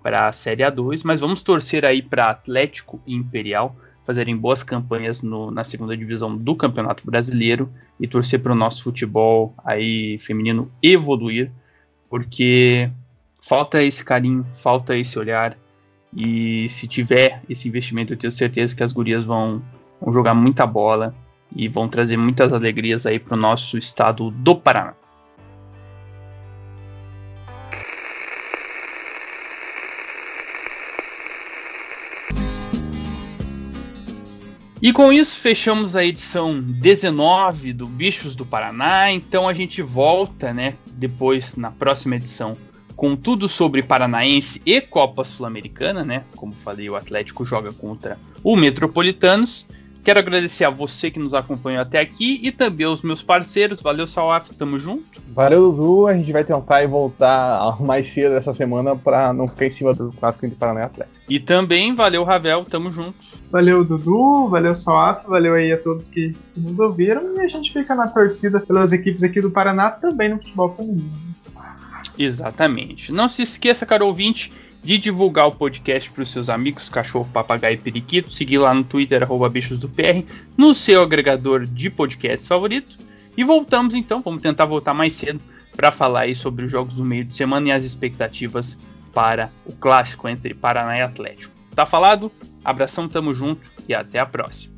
para 0.03 0.27
a 0.27 0.31
Série 0.31 0.63
A2, 0.63 1.01
mas 1.03 1.19
vamos 1.19 1.41
torcer 1.41 1.83
aí 1.83 2.01
para 2.01 2.29
Atlético 2.29 3.01
e 3.05 3.15
Imperial 3.15 3.75
fazerem 4.05 4.35
boas 4.35 4.63
campanhas 4.63 5.21
no, 5.21 5.51
na 5.51 5.63
segunda 5.63 5.95
divisão 5.95 6.35
do 6.35 6.55
Campeonato 6.55 7.05
Brasileiro 7.05 7.71
e 7.99 8.07
torcer 8.07 8.41
para 8.41 8.51
o 8.51 8.55
nosso 8.55 8.83
futebol 8.83 9.53
aí 9.63 10.17
feminino 10.19 10.71
evoluir, 10.81 11.51
porque 12.09 12.89
falta 13.39 13.81
esse 13.81 14.03
carinho, 14.03 14.45
falta 14.55 14.97
esse 14.97 15.17
olhar. 15.17 15.55
E 16.15 16.67
se 16.67 16.87
tiver 16.87 17.41
esse 17.47 17.69
investimento, 17.69 18.13
eu 18.13 18.17
tenho 18.17 18.31
certeza 18.31 18.75
que 18.75 18.83
as 18.83 18.91
gurias 18.91 19.23
vão, 19.23 19.61
vão 20.01 20.11
jogar 20.11 20.33
muita 20.33 20.65
bola 20.65 21.15
e 21.55 21.67
vão 21.67 21.87
trazer 21.87 22.17
muitas 22.17 22.53
alegrias 22.53 23.05
aí 23.05 23.19
para 23.19 23.35
o 23.35 23.39
nosso 23.39 23.77
estado 23.77 24.31
do 24.31 24.55
Paraná. 24.55 24.93
E 34.81 34.91
com 34.91 35.13
isso 35.13 35.39
fechamos 35.39 35.95
a 35.95 36.03
edição 36.03 36.59
19 36.59 37.71
do 37.71 37.85
Bichos 37.85 38.35
do 38.35 38.43
Paraná. 38.43 39.11
Então 39.11 39.47
a 39.47 39.53
gente 39.53 39.79
volta, 39.79 40.51
né, 40.51 40.75
depois 40.93 41.55
na 41.55 41.69
próxima 41.69 42.15
edição 42.15 42.57
com 42.95 43.15
tudo 43.15 43.47
sobre 43.47 43.81
Paranaense 43.81 44.61
e 44.63 44.79
Copa 44.79 45.23
Sul-Americana, 45.23 46.03
né? 46.03 46.23
Como 46.35 46.53
falei, 46.53 46.89
o 46.89 46.95
Atlético 46.95 47.43
joga 47.43 47.71
contra 47.71 48.19
o 48.43 48.55
Metropolitanos. 48.55 49.67
Quero 50.03 50.19
agradecer 50.19 50.65
a 50.65 50.69
você 50.69 51.11
que 51.11 51.19
nos 51.19 51.33
acompanhou 51.33 51.81
até 51.81 51.99
aqui 51.99 52.39
e 52.41 52.51
também 52.51 52.87
aos 52.87 53.03
meus 53.03 53.21
parceiros. 53.21 53.81
Valeu, 53.81 54.07
Salaf, 54.07 54.49
tamo 54.55 54.79
junto. 54.79 55.21
Valeu, 55.33 55.71
Dudu. 55.71 56.07
A 56.07 56.13
gente 56.13 56.31
vai 56.31 56.43
tentar 56.43 56.81
e 56.81 56.87
voltar 56.87 57.77
mais 57.81 58.09
cedo 58.09 58.35
essa 58.35 58.51
semana 58.51 58.95
para 58.95 59.31
não 59.31 59.47
ficar 59.47 59.67
em 59.67 59.69
cima 59.69 59.93
do 59.93 60.11
clássico 60.11 60.45
entre 60.45 60.57
Paraná 60.57 60.81
e 60.81 60.83
Atlético. 60.83 61.17
E 61.29 61.39
também 61.39 61.93
valeu, 61.93 62.23
Ravel, 62.23 62.65
tamo 62.65 62.91
junto. 62.91 63.13
Valeu, 63.51 63.85
Dudu. 63.85 64.47
Valeu, 64.49 64.73
Salaf. 64.73 65.27
Valeu 65.27 65.53
aí 65.53 65.71
a 65.71 65.77
todos 65.77 66.07
que, 66.07 66.35
que 66.53 66.59
nos 66.59 66.79
ouviram. 66.79 67.35
E 67.37 67.41
a 67.41 67.47
gente 67.47 67.71
fica 67.71 67.93
na 67.93 68.07
torcida 68.07 68.59
pelas 68.59 68.91
equipes 68.91 69.21
aqui 69.21 69.39
do 69.39 69.51
Paraná 69.51 69.91
também 69.91 70.29
no 70.29 70.37
futebol 70.37 70.73
feminino. 70.75 71.31
Exatamente. 72.17 73.11
Não 73.11 73.29
se 73.29 73.43
esqueça, 73.43 73.85
caro 73.85 74.07
ouvinte, 74.07 74.51
de 74.83 74.97
divulgar 74.97 75.47
o 75.47 75.51
podcast 75.51 76.09
para 76.09 76.23
os 76.23 76.31
seus 76.31 76.49
amigos, 76.49 76.89
cachorro, 76.89 77.29
papagaio 77.31 77.75
e 77.75 77.77
periquito, 77.77 78.33
seguir 78.33 78.57
lá 78.57 78.73
no 78.73 78.83
Twitter, 78.83 79.21
arroba 79.21 79.49
bichos 79.49 79.77
do 79.77 79.87
PR, 79.87 80.23
no 80.57 80.73
seu 80.73 81.03
agregador 81.03 81.65
de 81.65 81.89
podcast 81.89 82.47
favorito. 82.47 82.97
E 83.37 83.43
voltamos 83.43 83.93
então, 83.93 84.21
vamos 84.21 84.41
tentar 84.41 84.65
voltar 84.65 84.93
mais 84.93 85.13
cedo 85.13 85.41
para 85.75 85.91
falar 85.91 86.21
aí 86.21 86.35
sobre 86.35 86.65
os 86.65 86.71
jogos 86.71 86.95
do 86.95 87.05
meio 87.05 87.23
de 87.23 87.33
semana 87.33 87.69
e 87.69 87.71
as 87.71 87.83
expectativas 87.83 88.77
para 89.13 89.51
o 89.65 89.73
clássico 89.73 90.27
entre 90.27 90.53
Paraná 90.53 90.97
e 90.97 91.01
Atlético. 91.01 91.53
Tá 91.75 91.85
falado? 91.85 92.31
Abração, 92.63 93.07
tamo 93.07 93.33
junto 93.33 93.61
e 93.87 93.93
até 93.93 94.19
a 94.19 94.25
próxima. 94.25 94.73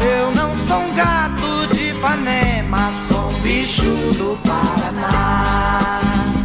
Eu 0.00 0.30
não 0.30 0.54
sou 0.56 0.78
um 0.78 0.94
gato 0.94 1.74
de 1.74 1.90
Ipanema, 1.90 2.92
sou 2.92 3.28
um 3.28 3.40
bicho 3.40 3.82
do 3.82 4.38
Paraná. 4.46 6.43